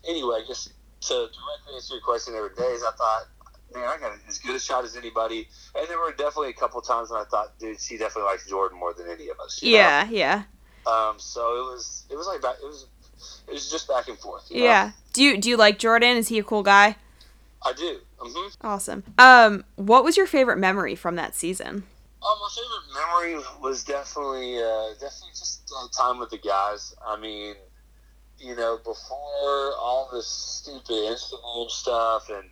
anyway, 0.08 0.44
just 0.48 0.74
to 1.10 1.14
directly 1.14 1.76
answer 1.76 1.96
your 1.96 2.04
question, 2.04 2.34
there 2.34 2.44
were 2.44 2.54
days 2.54 2.86
I 2.86 2.92
thought, 2.94 3.26
man, 3.74 3.86
I 3.88 3.98
got 3.98 4.14
as 4.28 4.40
good 4.40 4.56
a 4.56 4.60
shot 4.60 4.84
as 4.86 4.96
anybody. 4.96 5.48
And 5.76 5.88
there 5.88 6.00
were 6.00 6.12
definitely 6.12 6.50
a 6.50 6.54
couple 6.54 6.82
times 6.82 7.10
when 7.12 7.22
I 7.22 7.26
thought, 7.26 7.58
dude, 7.60 7.80
she 7.80 7.98
definitely 7.98 8.32
likes 8.32 8.48
Jordan 8.48 8.78
more 8.80 8.94
than 8.94 9.08
any 9.10 9.30
of 9.30 9.40
us. 9.40 9.62
you 9.62 9.72
know? 9.74 9.78
yeah. 9.78 10.10
Yeah. 10.10 10.44
Um. 10.86 11.16
So 11.18 11.42
it 11.58 11.72
was 11.74 12.06
it 12.10 12.16
was 12.18 12.28
like 12.28 12.42
back, 12.42 12.56
it 12.62 12.66
was 12.66 12.88
it 13.48 13.54
was 13.54 13.70
just 13.72 13.88
back 13.88 14.08
and 14.08 14.18
forth. 14.18 14.46
you 14.50 14.60
know? 14.60 14.66
Yeah. 14.66 14.92
Do 15.14 15.24
you 15.24 15.38
do 15.38 15.50
you 15.50 15.58
like 15.58 15.80
Jordan? 15.80 16.18
Is 16.18 16.28
he 16.28 16.40
a 16.40 16.44
cool 16.44 16.64
guy? 16.64 16.98
I 17.66 17.72
do. 17.74 18.00
hmm 18.20 18.48
Awesome. 18.62 19.04
Um, 19.18 19.64
what 19.76 20.04
was 20.04 20.18
your 20.18 20.28
favorite 20.28 20.58
memory 20.58 20.96
from 20.96 21.16
that 21.16 21.34
season? 21.36 21.84
Oh, 22.22 22.38
my 22.42 22.50
favorite 22.54 23.38
memory 23.38 23.46
was 23.62 23.84
definitely 23.84 24.58
uh, 24.58 24.94
definitely 24.94 25.32
just 25.32 25.72
uh, 25.76 25.88
time 25.98 26.20
with 26.20 26.30
the 26.30 26.38
guys. 26.38 26.94
I 27.06 27.18
mean, 27.20 27.56
you 28.38 28.56
know, 28.56 28.78
before 28.78 29.74
all 29.80 30.10
this 30.12 30.28
stupid 30.28 30.90
Instagram 30.90 31.70
stuff 31.70 32.30
and 32.30 32.50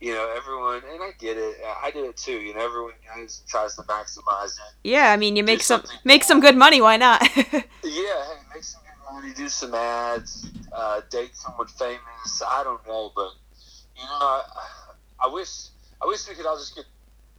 you 0.00 0.14
know 0.14 0.32
everyone, 0.36 0.82
and 0.92 1.02
I 1.02 1.10
get 1.18 1.36
it. 1.36 1.56
I 1.82 1.90
do 1.90 2.06
it 2.06 2.16
too. 2.16 2.40
You 2.40 2.54
know, 2.54 2.64
everyone 2.64 2.92
goes 3.14 3.42
tries 3.46 3.76
to 3.76 3.82
maximize 3.82 4.52
it. 4.52 4.74
Yeah, 4.84 5.12
I 5.12 5.16
mean, 5.16 5.36
you 5.36 5.44
make 5.44 5.62
some 5.62 5.84
make 6.04 6.24
some 6.24 6.40
good 6.40 6.56
money. 6.56 6.80
Why 6.80 6.96
not? 6.96 7.22
Yeah, 7.82 8.24
hey, 8.24 8.40
make 8.54 8.62
some 8.62 8.82
good 8.82 9.14
money, 9.14 9.34
do 9.34 9.48
some 9.48 9.74
ads, 9.74 10.46
uh, 10.72 11.00
date 11.10 11.34
someone 11.34 11.66
famous. 11.66 12.42
I 12.46 12.62
don't 12.62 12.86
know, 12.86 13.10
but 13.16 13.30
you 13.96 14.04
know, 14.04 14.10
I, 14.10 14.42
I 15.24 15.26
wish 15.28 15.68
I 16.02 16.06
wish 16.06 16.28
we 16.28 16.34
could 16.34 16.46
all 16.46 16.56
just 16.56 16.76
get 16.76 16.84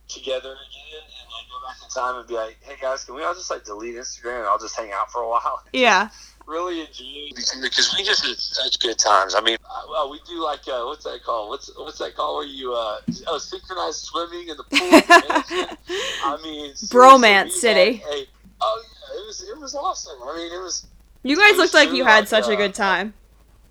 together 0.07 0.49
again 0.51 1.01
and 1.01 1.29
like 1.31 1.47
go 1.49 1.67
back 1.67 1.77
in 1.83 1.89
time 1.89 2.19
and 2.19 2.27
be 2.27 2.33
like, 2.33 2.57
hey 2.61 2.75
guys, 2.81 3.05
can 3.05 3.15
we 3.15 3.23
all 3.23 3.33
just 3.33 3.49
like 3.49 3.63
delete 3.63 3.95
Instagram 3.95 4.39
and 4.39 4.47
I'll 4.47 4.59
just 4.59 4.75
hang 4.75 4.91
out 4.91 5.11
for 5.11 5.21
a 5.21 5.29
while? 5.29 5.63
yeah. 5.73 6.09
Really 6.51 6.81
enjoy 6.81 7.29
because 7.61 7.95
we 7.97 8.03
just 8.03 8.25
had 8.25 8.37
such 8.37 8.79
good 8.79 8.97
times. 8.99 9.33
I 9.35 9.41
mean, 9.41 9.57
uh, 9.65 9.81
well, 9.89 10.11
we 10.11 10.19
do 10.27 10.43
like 10.43 10.67
uh, 10.67 10.83
what's 10.83 11.03
that 11.05 11.23
called? 11.23 11.49
What's 11.49 11.71
what's 11.77 11.97
that 11.99 12.15
called 12.15 12.37
where 12.37 12.45
you 12.47 12.73
uh, 12.73 12.97
oh 13.27 13.37
synchronized 13.37 13.99
swimming 14.05 14.49
in 14.49 14.57
the 14.57 14.63
pool? 14.63 14.79
I 16.23 16.37
mean, 16.43 16.73
Bromance 16.73 17.51
City. 17.51 17.97
had 17.97 18.11
a- 18.13 18.27
oh 18.61 18.83
yeah, 18.83 19.21
it 19.21 19.25
was 19.27 19.43
it 19.49 19.57
was 19.59 19.75
awesome. 19.75 20.17
I 20.23 20.35
mean, 20.37 20.51
it 20.53 20.61
was 20.61 20.85
You 21.23 21.35
guys 21.37 21.57
looked 21.57 21.73
like 21.73 21.91
you 21.93 22.03
had 22.05 22.27
such 22.27 22.47
a 22.47 22.53
uh, 22.53 22.55
good 22.55 22.73
time. 22.75 23.13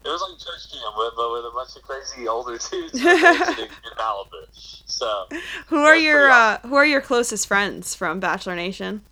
it 0.04 0.08
was 0.08 0.20
like 0.22 0.38
church 0.38 0.72
camp, 0.72 0.94
but 0.96 1.12
but 1.16 1.30
with 1.32 1.44
a 1.44 1.50
bunch 1.54 1.76
of 1.76 1.82
crazy 1.82 2.26
older 2.26 2.58
dudes 2.70 2.94
in 2.98 3.68
Malibu. 3.98 4.46
So 4.86 5.26
Who 5.68 5.76
are 5.84 5.96
your 5.96 6.30
uh, 6.30 6.58
who 6.60 6.74
are 6.76 6.86
your 6.86 7.00
closest 7.00 7.46
friends 7.46 7.94
from 7.94 8.20
Bachelor 8.20 8.56
Nation? 8.56 9.02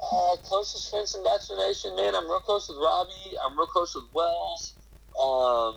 Uh, 0.00 0.36
closest 0.44 0.90
friends 0.90 1.14
in 1.14 1.24
Bachelor 1.24 1.56
Nation, 1.66 1.94
man. 1.96 2.14
I'm 2.14 2.24
real 2.24 2.40
close 2.40 2.68
with 2.68 2.78
Robbie. 2.78 3.36
I'm 3.44 3.58
real 3.58 3.66
close 3.66 3.94
with 3.94 4.04
Wells. 4.14 4.74
Um, 5.20 5.74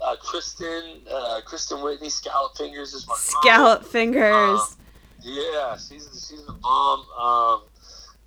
uh, 0.00 0.16
Christen, 0.20 1.02
uh, 1.12 1.40
Christen 1.44 1.82
Whitney, 1.82 2.08
Scallop 2.08 2.56
Fingers 2.56 2.94
is 2.94 3.06
my. 3.08 3.14
Scallop 3.18 3.84
fingers. 3.84 4.76
Yeah, 5.20 5.76
she's 5.76 6.06
she's 6.28 6.44
the 6.46 6.52
bomb. 6.52 7.00
Um, 7.18 7.62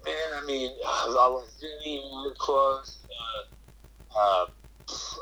man, 0.05 0.43
I 0.43 0.45
mean, 0.45 0.71
I 0.85 1.27
was 1.29 1.49
we 1.85 2.01
were 2.25 2.35
close. 2.37 2.99
Uh, 3.09 4.19
uh, 4.19 4.45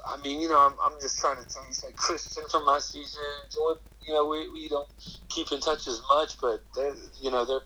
I 0.08 0.22
mean, 0.24 0.42
you 0.42 0.50
know, 0.50 0.58
I'm, 0.58 0.74
I'm 0.82 1.00
just 1.00 1.20
trying 1.20 1.38
to 1.38 1.48
tell 1.48 1.64
you, 1.64 1.76
like 1.86 1.96
Christian 1.96 2.44
from 2.50 2.66
my 2.66 2.80
season, 2.80 3.22
Jordan. 3.54 3.84
You 4.08 4.16
know, 4.16 4.28
we, 4.28 4.50
we 4.50 4.68
don't 4.70 4.90
keep 5.30 5.52
in 5.52 5.60
touch 5.60 5.88
as 5.88 6.02
much, 6.10 6.40
but 6.42 6.64
they're 6.76 6.96
you 7.22 7.30
know 7.30 7.46
they're 7.46 7.62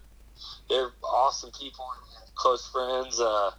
they're 0.69 0.89
awesome 1.03 1.51
people 1.57 1.85
and 1.95 2.22
close 2.43 2.67
friends. 2.67 3.19
Uh, 3.21 3.51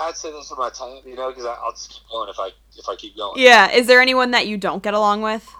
I'd 0.00 0.16
say 0.16 0.30
those 0.30 0.50
are 0.52 0.56
my 0.56 0.70
top, 0.70 1.04
you 1.04 1.16
know, 1.16 1.30
because 1.30 1.44
I'll 1.44 1.72
just 1.72 1.90
keep 1.90 2.02
going 2.10 2.28
if 2.30 2.38
I 2.38 2.50
if 2.78 2.88
I 2.88 2.94
keep 2.94 3.16
going. 3.16 3.42
Yeah. 3.42 3.70
Is 3.72 3.86
there 3.88 4.00
anyone 4.00 4.30
that 4.30 4.46
you 4.46 4.56
don't 4.56 4.82
get 4.82 4.94
along 4.94 5.22
with? 5.22 5.52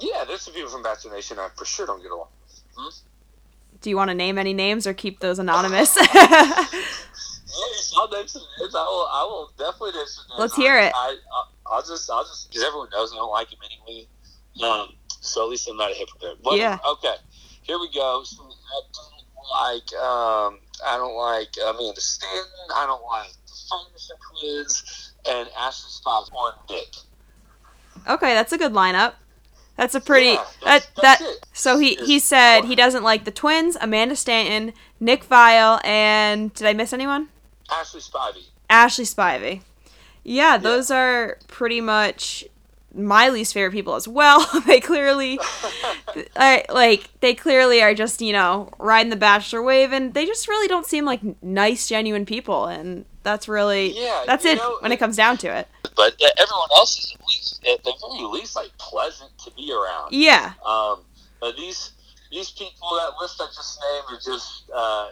Yeah, 0.00 0.24
there's 0.26 0.42
some 0.42 0.54
people 0.54 0.70
from 0.70 0.82
Bachelor 0.82 1.12
Nation 1.14 1.38
I 1.38 1.48
for 1.56 1.64
sure 1.64 1.86
don't 1.86 2.02
get 2.02 2.10
along. 2.10 2.28
with. 2.76 3.02
Do 3.80 3.90
you 3.90 3.96
want 3.96 4.10
to 4.10 4.14
name 4.14 4.38
any 4.38 4.52
names 4.52 4.86
or 4.86 4.92
keep 4.92 5.20
those 5.20 5.38
anonymous? 5.38 5.96
I'll 7.96 8.08
name 8.08 8.26
some 8.26 8.42
names. 8.58 8.74
I 8.74 8.82
will. 8.82 9.08
I 9.10 9.24
will 9.28 9.52
definitely 9.56 9.92
name 9.92 10.06
some 10.06 10.24
names. 10.30 10.40
Let's 10.40 10.56
hear 10.56 10.78
it. 10.78 10.92
I, 10.94 11.16
I, 11.32 11.44
I'll 11.66 11.82
just. 11.82 12.10
I'll 12.10 12.24
just 12.24 12.50
because 12.50 12.64
everyone 12.64 12.88
knows 12.92 13.12
I 13.12 13.16
don't 13.16 13.30
like 13.30 13.52
him 13.52 13.58
anyway. 13.64 14.06
Um, 14.62 14.94
so 15.20 15.44
at 15.44 15.50
least 15.50 15.68
I'm 15.68 15.76
not 15.76 15.92
a 15.92 15.94
hypocrite. 15.94 16.38
But, 16.42 16.56
Yeah. 16.58 16.78
Okay. 16.86 17.14
Here 17.62 17.78
we 17.78 17.90
go. 17.92 18.22
So 18.24 18.42
I 18.42 18.80
don't 18.92 19.19
like. 19.50 19.92
Um, 20.00 20.58
I 20.86 20.96
don't 20.96 21.14
like 21.16 21.48
Amanda 21.62 22.00
Stanton. 22.00 22.50
I 22.74 22.86
don't 22.86 23.02
like 23.04 23.30
the 23.46 23.52
Ferguson 23.68 24.16
twins 24.40 25.12
and 25.28 25.48
Ashley 25.58 25.90
Stiles 25.90 26.30
or 26.34 26.54
Nick. 26.70 26.94
okay, 28.08 28.32
that's 28.34 28.52
a 28.52 28.58
good 28.58 28.72
lineup. 28.72 29.14
That's 29.76 29.94
a 29.94 30.00
pretty 30.00 30.28
Yeah, 30.30 30.44
that's- 30.64 30.86
that 30.86 30.94
that. 30.96 31.02
that's 31.02 31.20
it. 31.22 31.46
So 31.52 31.78
he 31.78 31.94
he 31.96 32.18
said 32.18 32.62
he 32.64 32.74
doesn't 32.74 33.02
like 33.02 33.24
the 33.24 33.30
twins, 33.30 33.76
Amanda 33.80 34.16
Stanton, 34.16 34.72
Nick 34.98 35.26
Viall, 35.28 35.80
and 35.84 36.52
did 36.54 36.66
I 36.66 36.72
miss 36.72 36.92
anyone? 36.92 37.28
Ashley 37.70 38.00
Spivey. 38.00 38.46
Ashley 38.68 39.04
Spivey. 39.04 39.62
Yeah, 40.24 40.58
those 40.58 40.90
are 40.90 41.38
pretty 41.48 41.80
much 41.80 42.44
my 42.94 43.28
least 43.28 43.54
favorite 43.54 43.72
people 43.72 43.94
as 43.94 44.08
well. 44.08 44.46
they 44.66 44.80
clearly, 44.80 45.38
I, 46.36 46.64
like, 46.68 47.10
they 47.20 47.34
clearly 47.34 47.82
are 47.82 47.94
just 47.94 48.20
you 48.20 48.32
know 48.32 48.70
riding 48.78 49.10
the 49.10 49.16
bachelor 49.16 49.62
wave, 49.62 49.92
and 49.92 50.14
they 50.14 50.26
just 50.26 50.48
really 50.48 50.68
don't 50.68 50.86
seem 50.86 51.04
like 51.04 51.20
nice, 51.42 51.88
genuine 51.88 52.26
people, 52.26 52.66
and 52.66 53.04
that's 53.22 53.48
really 53.48 53.92
Yeah, 54.00 54.24
that's 54.26 54.44
it 54.44 54.58
know, 54.58 54.78
when 54.80 54.92
it 54.92 54.98
comes 54.98 55.16
down 55.16 55.36
to 55.38 55.48
it. 55.48 55.68
But 55.96 56.14
uh, 56.22 56.28
everyone 56.38 56.68
else 56.72 56.98
is 56.98 57.14
at 57.14 57.26
least, 57.26 57.66
at 57.66 57.84
the 57.84 57.92
very 58.00 58.24
least, 58.24 58.56
like 58.56 58.76
pleasant 58.78 59.30
to 59.44 59.50
be 59.52 59.72
around. 59.72 60.12
Yeah, 60.12 60.52
Um, 60.64 61.02
but 61.40 61.56
these 61.56 61.92
these 62.30 62.50
people, 62.50 62.96
that 62.96 63.14
list 63.20 63.40
I 63.40 63.46
just 63.46 63.80
named, 63.80 64.18
are 64.18 64.22
just 64.22 64.70
uh, 64.74 65.08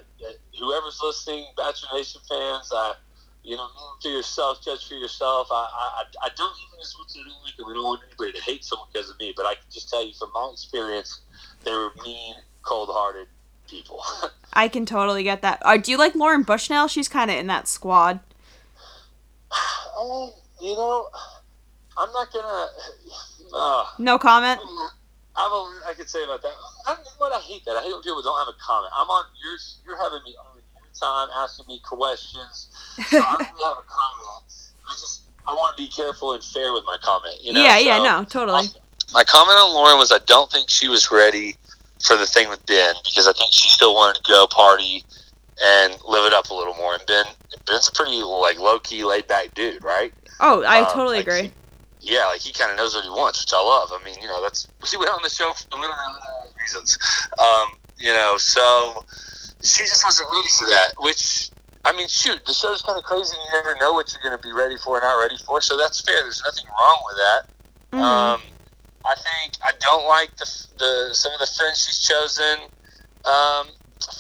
whoever's 0.59 1.01
listening, 1.03 1.47
Bachelor 1.57 1.99
Nation 1.99 2.21
fans. 2.29 2.71
I 2.73 2.95
You 3.45 3.57
know, 3.57 3.67
know 3.67 3.93
for 4.03 4.09
yourself, 4.09 4.63
judge 4.63 4.89
for 4.89 4.95
yourself. 4.95 5.49
I, 5.51 5.69
I, 5.73 6.05
I 6.27 6.29
don't 6.37 6.55
even 6.69 6.81
as 6.81 6.95
much 6.99 7.11
as 7.11 7.17
I 7.17 7.29
don't 7.29 7.45
like 7.45 7.75
don't 7.75 7.85
want 7.85 8.01
anybody 8.07 8.39
to 8.39 8.45
hate 8.45 8.65
someone 8.65 8.89
because 8.93 9.11
of 9.11 9.19
me, 9.19 9.33
but 9.37 9.47
I 9.47 9.55
can 9.55 9.65
just 9.71 9.89
tell 9.89 10.05
you 10.05 10.13
from 10.13 10.31
my 10.35 10.51
experience, 10.53 11.21
they 11.65 11.71
were 11.71 11.93
mean, 12.05 12.35
cold-hearted 12.63 13.27
people. 13.69 14.03
I 14.53 14.69
can 14.69 14.85
totally 14.85 15.23
get 15.23 15.43
that. 15.43 15.63
Uh, 15.63 15.77
do 15.77 15.91
you 15.91 15.99
like 15.99 16.15
Lauren 16.15 16.43
Bushnell? 16.43 16.89
She's 16.89 17.09
kind 17.09 17.31
of 17.31 17.37
in 17.37 17.47
that 17.47 17.69
squad. 17.69 18.21
um, 19.99 20.31
you 20.61 20.75
know, 20.75 21.09
I'm 21.97 22.13
not 22.13 22.33
gonna. 22.33 22.69
Uh, 23.51 23.87
No 23.99 24.19
comment. 24.19 24.61
I'm 25.35 25.51
a, 25.51 25.81
I 25.89 25.95
could 25.97 26.11
say 26.11 26.23
about 26.23 26.43
that. 26.43 26.53
I, 26.87 26.97
what 27.17 27.33
I 27.33 27.39
hate 27.41 27.65
that. 27.65 27.77
I 27.77 27.83
hate 27.83 27.93
when 27.93 28.03
people 28.03 28.21
don't 28.21 28.39
have 28.39 28.53
a 28.53 28.59
comment. 28.61 28.93
I'm 28.95 29.09
on. 29.09 29.25
You're 29.43 29.57
you're 29.87 29.97
having 29.97 30.21
me 30.23 30.37
on 30.37 30.58
time, 30.99 31.29
asking 31.37 31.67
me 31.69 31.81
questions. 31.85 32.69
So 33.09 33.19
I 33.19 33.37
don't 33.39 33.39
really 33.53 33.65
have 33.65 33.79
a 33.79 33.87
comment. 33.87 34.45
I 34.89 34.93
just 34.93 35.23
I 35.47 35.53
want 35.55 35.77
to 35.77 35.83
be 35.83 35.89
careful 35.89 36.33
and 36.35 36.43
fair 36.43 36.73
with 36.73 36.85
my 36.85 36.97
comment. 37.03 37.37
You 37.43 37.53
know. 37.53 37.63
yeah, 37.63 37.79
yeah, 37.79 37.97
So, 37.99 38.03
no, 38.05 38.25
totally. 38.25 38.69
My 39.15 39.25
comment 39.25 39.57
on 39.59 39.73
Lauren 39.73 39.97
was 39.99 40.11
I 40.13 40.19
don't 40.27 40.51
think 40.51 40.69
she 40.69 40.89
was 40.89 41.11
ready 41.11 41.57
for 42.05 42.17
the 42.17 42.27
thing 42.27 42.49
with 42.49 42.65
Ben 42.67 42.95
because 43.05 43.27
I 43.29 43.33
think 43.33 43.53
she 43.53 43.69
still 43.71 43.95
wanted 43.95 44.23
to 44.23 44.31
go 44.31 44.47
party 44.49 45.05
and 45.65 45.97
live 46.07 46.25
it 46.27 46.33
up 46.33 46.51
a 46.51 46.55
little 46.55 46.75
more. 46.75 46.95
And 46.95 47.07
Ben 47.07 47.25
Ben's 47.67 47.89
a 47.89 47.93
pretty 47.93 48.21
like 48.23 48.59
low 48.59 48.79
key, 48.81 49.05
laid 49.05 49.27
back 49.29 49.55
dude, 49.55 49.83
right? 49.85 50.13
Oh, 50.41 50.63
I 50.65 50.81
Um, 50.81 50.87
totally 50.93 51.19
like, 51.19 51.27
agree. 51.27 51.43
he- 52.01 52.15
yeah, 52.15 52.27
like 52.27 52.41
he 52.41 52.53
kind 52.53 52.71
of 52.71 52.77
knows 52.77 52.95
what 52.95 53.05
he 53.05 53.11
wants, 53.11 53.43
which 53.45 53.53
I 53.55 53.61
love. 53.63 53.91
I 53.93 54.03
mean, 54.05 54.15
you 54.21 54.29
know, 54.29 54.41
that's 54.43 54.69
he 54.89 54.97
went 54.97 55.11
on 55.11 55.21
the 55.23 55.29
show 55.31 55.53
for 55.53 55.67
a 55.77 55.81
literally 55.81 56.53
reasons. 56.61 56.99
Um, 57.39 57.69
you 57.99 58.13
know, 58.13 58.37
so 58.39 59.05
she 59.63 59.85
just 59.85 60.05
wasn't 60.05 60.29
ready 60.33 60.49
for 60.59 60.67
that. 60.67 60.93
Which 60.99 61.51
I 61.85 61.93
mean, 61.93 62.09
shoot, 62.09 62.45
the 62.47 62.53
show's 62.53 62.83
kind 62.83 62.99
of 62.99 63.05
crazy. 63.05 63.35
You 63.37 63.63
never 63.63 63.79
know 63.81 63.93
what 63.93 64.13
you're 64.13 64.23
going 64.23 64.41
to 64.41 64.47
be 64.47 64.53
ready 64.53 64.77
for 64.77 64.97
and 64.97 65.03
not 65.05 65.21
ready 65.21 65.37
for. 65.47 65.61
So 65.61 65.77
that's 65.77 66.01
fair. 66.01 66.21
There's 66.23 66.43
nothing 66.45 66.65
wrong 66.81 66.99
with 67.09 67.17
that. 67.17 67.43
Mhm. 67.97 68.03
Um, 68.03 68.41
I 69.07 69.15
think 69.15 69.55
I 69.65 69.73
don't 69.81 70.07
like 70.07 70.37
the, 70.37 70.45
the 70.79 71.15
some 71.15 71.33
of 71.33 71.39
the 71.41 71.47
friends 71.47 71.85
she's 71.87 72.01
chosen 72.01 72.59
um, 73.25 73.67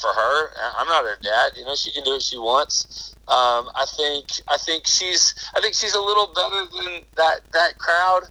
for 0.00 0.12
her. 0.14 0.50
I'm 0.78 0.86
not 0.88 1.04
her 1.04 1.18
dad. 1.22 1.52
You 1.56 1.64
know, 1.64 1.74
she 1.74 1.92
can 1.92 2.04
do 2.04 2.12
what 2.12 2.22
she 2.22 2.38
wants. 2.38 3.14
Um, 3.28 3.68
I 3.76 3.84
think 3.96 4.26
I 4.48 4.56
think 4.56 4.86
she's 4.86 5.34
I 5.54 5.60
think 5.60 5.74
she's 5.74 5.94
a 5.94 6.00
little 6.00 6.32
better 6.34 6.64
than 6.72 7.02
that 7.16 7.40
that 7.52 7.76
crowd, 7.78 8.22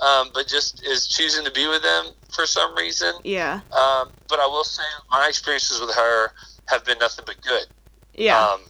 um, 0.00 0.30
but 0.32 0.46
just 0.46 0.86
is 0.86 1.08
choosing 1.08 1.44
to 1.44 1.50
be 1.50 1.66
with 1.66 1.82
them 1.82 2.06
for 2.30 2.46
some 2.46 2.76
reason. 2.76 3.14
yeah, 3.24 3.54
Um, 3.76 4.10
but 4.28 4.38
I 4.38 4.46
will 4.46 4.62
say 4.64 4.82
my 5.10 5.26
experiences 5.28 5.80
with 5.80 5.94
her 5.96 6.30
have 6.68 6.84
been 6.84 6.98
nothing 6.98 7.24
but 7.26 7.36
good. 7.42 7.66
yeah, 8.14 8.40
Um, 8.40 8.60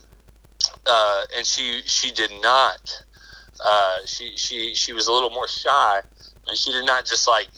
uh, 0.86 1.22
and 1.36 1.46
she 1.46 1.82
she 1.86 2.12
did 2.12 2.30
not. 2.42 2.80
Uh, 3.64 3.98
she 4.06 4.36
she 4.36 4.74
she 4.74 4.92
was 4.92 5.06
a 5.06 5.12
little 5.12 5.30
more 5.30 5.48
shy, 5.48 6.00
and 6.46 6.56
she 6.56 6.72
did 6.72 6.86
not 6.86 7.06
just 7.06 7.28
like 7.28 7.48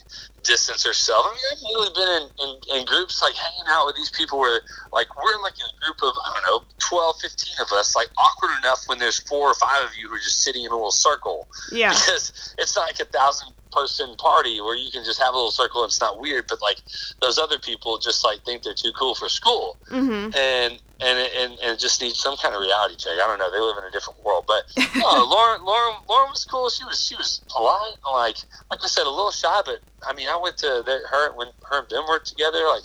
distance 0.46 0.86
herself. 0.86 1.26
I 1.26 1.30
mean, 1.34 1.46
I've 1.52 1.62
really 1.74 1.92
been 1.94 2.12
in, 2.22 2.26
in, 2.38 2.80
in 2.80 2.86
groups 2.86 3.20
like 3.22 3.34
hanging 3.34 3.66
out 3.68 3.86
with 3.86 3.96
these 3.96 4.10
people 4.10 4.38
where 4.38 4.60
like 4.92 5.08
we're 5.16 5.34
in 5.34 5.42
like 5.42 5.58
a 5.58 5.70
group 5.84 5.96
of 6.02 6.14
I 6.24 6.32
don't 6.34 6.46
know 6.46 6.66
12, 6.78 7.16
15 7.20 7.66
of 7.66 7.72
us, 7.72 7.96
like 7.96 8.08
awkward 8.18 8.56
enough 8.62 8.80
when 8.86 8.98
there's 8.98 9.18
four 9.18 9.50
or 9.50 9.54
five 9.54 9.84
of 9.84 9.90
you 9.98 10.08
who 10.08 10.14
are 10.14 10.18
just 10.18 10.42
sitting 10.42 10.64
in 10.64 10.70
a 10.70 10.74
little 10.74 10.90
circle 10.90 11.48
yeah, 11.72 11.90
because 11.90 12.54
it's 12.58 12.76
not 12.76 12.86
like 12.86 13.00
a 13.00 13.10
thousand 13.10 13.52
person 13.72 14.14
party 14.16 14.60
where 14.60 14.76
you 14.76 14.90
can 14.90 15.04
just 15.04 15.20
have 15.20 15.34
a 15.34 15.36
little 15.36 15.50
circle 15.50 15.82
and 15.82 15.90
it's 15.90 16.00
not 16.00 16.20
weird. 16.20 16.44
But 16.48 16.60
like 16.62 16.78
those 17.20 17.38
other 17.38 17.58
people 17.58 17.98
just 17.98 18.24
like 18.24 18.44
think 18.44 18.62
they're 18.62 18.74
too 18.74 18.92
cool 18.98 19.14
for 19.14 19.28
school 19.28 19.78
hmm 19.88 20.30
and 20.36 20.80
and 21.00 21.18
it, 21.18 21.30
and, 21.36 21.52
and 21.60 21.72
it 21.72 21.78
just 21.78 22.00
needs 22.00 22.18
some 22.18 22.36
kind 22.38 22.54
of 22.54 22.60
reality 22.60 22.96
check. 22.96 23.12
I 23.22 23.26
don't 23.26 23.38
know. 23.38 23.50
They 23.50 23.60
live 23.60 23.76
in 23.78 23.84
a 23.84 23.90
different 23.90 24.24
world, 24.24 24.44
but 24.46 24.64
no, 24.96 25.24
Lauren, 25.30 25.64
Lauren, 25.64 25.96
Lauren 26.08 26.30
was 26.30 26.44
cool. 26.44 26.70
She 26.70 26.84
was 26.84 27.04
she 27.04 27.14
was 27.16 27.42
polite, 27.48 27.96
like 28.10 28.36
like 28.70 28.80
I 28.82 28.86
said, 28.86 29.04
a 29.06 29.10
little 29.10 29.30
shy. 29.30 29.60
But 29.64 29.80
I 30.08 30.14
mean, 30.14 30.28
I 30.28 30.36
went 30.36 30.56
to 30.58 30.82
their, 30.86 31.06
her 31.08 31.32
when 31.36 31.48
her 31.70 31.80
and 31.80 31.88
Ben 31.88 32.02
worked 32.08 32.26
together. 32.28 32.58
Like 32.68 32.84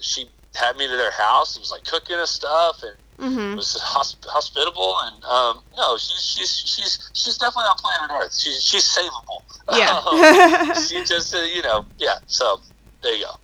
she 0.00 0.28
had 0.54 0.76
me 0.76 0.86
to 0.88 0.96
their 0.96 1.10
house. 1.12 1.56
It 1.56 1.60
was 1.60 1.70
like 1.70 1.84
cooking 1.84 2.16
us 2.16 2.30
stuff 2.30 2.82
and 2.82 2.96
hmm 3.18 3.56
was 3.56 3.78
hosp- 3.80 4.24
hospitable. 4.26 4.96
And 5.04 5.22
um, 5.24 5.60
no, 5.76 5.96
she's 5.98 6.22
she's 6.24 6.58
she's 6.66 7.10
she's 7.12 7.36
definitely 7.38 7.68
on 7.68 7.76
planet 7.76 8.10
Earth. 8.18 8.34
She's 8.38 8.62
she's 8.64 8.84
savable. 8.84 9.42
Um, 9.68 9.78
yeah, 9.78 10.74
she 10.74 11.04
just 11.04 11.34
uh, 11.34 11.38
you 11.38 11.62
know 11.62 11.86
yeah. 11.98 12.16
So 12.26 12.60
there 13.02 13.14
you 13.14 13.24
go. 13.24 13.36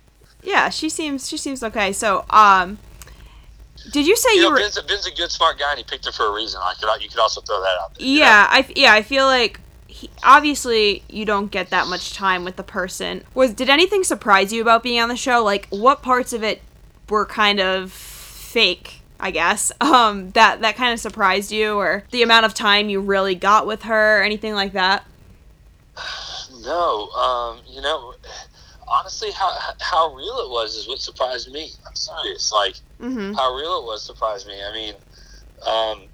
yeah. 0.43 0.69
She 0.69 0.89
seems 0.89 1.29
she 1.29 1.37
seems 1.37 1.63
okay. 1.63 1.93
So, 1.93 2.25
um, 2.29 2.77
did 3.91 4.07
you 4.07 4.15
say 4.15 4.29
You 4.31 4.35
you, 4.37 4.41
know, 4.43 4.49
were? 4.51 4.57
Ben's 4.57 4.77
a, 4.77 4.83
Ben's 4.83 5.07
a 5.07 5.11
good, 5.11 5.31
smart 5.31 5.59
guy, 5.59 5.71
and 5.71 5.77
he 5.77 5.83
picked 5.83 6.05
her 6.05 6.11
for 6.11 6.27
a 6.27 6.31
reason. 6.33 6.59
I 6.63 6.73
could, 6.79 7.01
you 7.01 7.09
could 7.09 7.19
also 7.19 7.41
throw 7.41 7.59
that 7.61 7.77
out 7.81 7.95
there. 7.95 8.05
you 8.07 8.19
know? 8.19 8.25
Yeah, 8.25 8.47
I 8.49 8.67
yeah, 8.75 8.93
I 8.93 9.01
feel 9.01 9.25
like 9.25 9.59
he, 9.87 10.09
obviously 10.23 11.03
you 11.09 11.25
don't 11.25 11.49
get 11.51 11.69
that 11.71 11.87
much 11.87 12.13
time 12.13 12.43
with 12.43 12.55
the 12.55 12.63
person. 12.63 13.23
Was 13.33 13.53
did 13.53 13.69
anything 13.69 14.03
surprise 14.03 14.53
you 14.53 14.61
about 14.61 14.83
being 14.83 14.99
on 15.01 15.09
the 15.09 15.17
show? 15.17 15.43
Like 15.43 15.67
what 15.69 16.01
parts 16.01 16.31
of 16.33 16.43
it 16.43 16.61
were 17.09 17.25
kind 17.25 17.59
of 17.59 17.91
fake, 17.91 19.01
I 19.19 19.31
guess. 19.31 19.71
Um 19.81 20.31
that 20.31 20.61
that 20.61 20.75
kind 20.75 20.93
of 20.93 20.99
surprised 20.99 21.51
you 21.51 21.73
or 21.75 22.03
the 22.11 22.21
amount 22.21 22.45
of 22.45 22.53
time 22.53 22.89
you 22.89 22.99
really 23.01 23.35
got 23.35 23.65
with 23.65 23.83
her 23.83 24.19
or 24.19 24.23
anything 24.23 24.53
like 24.53 24.73
that? 24.73 25.05
No, 26.61 27.09
um, 27.11 27.59
you 27.67 27.79
know, 27.81 28.13
honestly, 28.91 29.31
how 29.31 29.51
how 29.79 30.13
real 30.13 30.39
it 30.39 30.49
was 30.49 30.75
is 30.75 30.87
what 30.87 30.99
surprised 30.99 31.51
me. 31.51 31.71
I'm 31.87 31.95
serious. 31.95 32.51
Like 32.51 32.75
Mhm. 32.99 33.35
how 33.35 33.53
real 33.55 33.79
it 33.79 33.85
was 33.85 34.05
surprised 34.05 34.47
me. 34.47 34.61
I 34.63 34.73
mean, 34.73 34.95
um, 35.65 36.09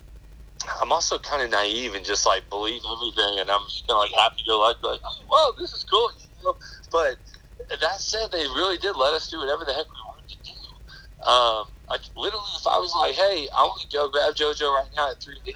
I'm 0.82 0.92
also 0.92 1.18
kind 1.20 1.42
of 1.44 1.50
naive 1.50 1.96
and 1.96 2.06
just 2.06 2.26
like 2.26 2.50
believe 2.50 2.82
everything, 2.90 3.40
and 3.40 3.50
I'm 3.50 3.62
just 3.68 3.88
kind 3.88 3.98
of 3.98 4.10
like 4.10 4.12
happy 4.20 4.38
to 4.44 4.50
go 4.50 4.60
like, 4.60 4.78
like, 4.84 5.00
oh, 5.04 5.26
well, 5.30 5.54
this 5.60 5.74
is 5.74 5.84
cool. 5.84 6.10
You 6.40 6.46
know? 6.46 6.56
But 6.92 7.18
that 7.82 8.00
said, 8.00 8.28
they 8.32 8.46
really 8.48 8.78
did 8.78 8.96
let 8.96 9.14
us 9.14 9.30
do 9.30 9.40
whatever 9.40 9.64
the 9.66 9.74
heck 9.74 9.86
we 9.86 10.00
wanted 10.08 10.30
to 10.30 10.38
do. 10.44 11.30
Um, 11.32 11.66
like 11.90 12.02
literally, 12.16 12.46
if 12.60 12.68
I 12.68 12.78
was 12.78 12.94
like, 12.96 13.16
hey, 13.16 13.48
I 13.56 13.64
want 13.64 13.82
to 13.90 13.98
go 13.98 14.10
grab 14.10 14.36
JoJo 14.36 14.74
right 14.74 14.90
now 14.96 15.12
at 15.12 15.22
3 15.24 15.36
p.m. 15.46 15.56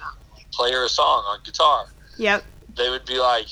play 0.52 0.72
her 0.72 0.84
a 0.84 0.88
song 0.88 1.22
on 1.28 1.38
guitar 1.44 1.84
Yep. 2.18 2.44
they 2.74 2.90
would 2.90 3.04
be 3.06 3.18
like, 3.18 3.48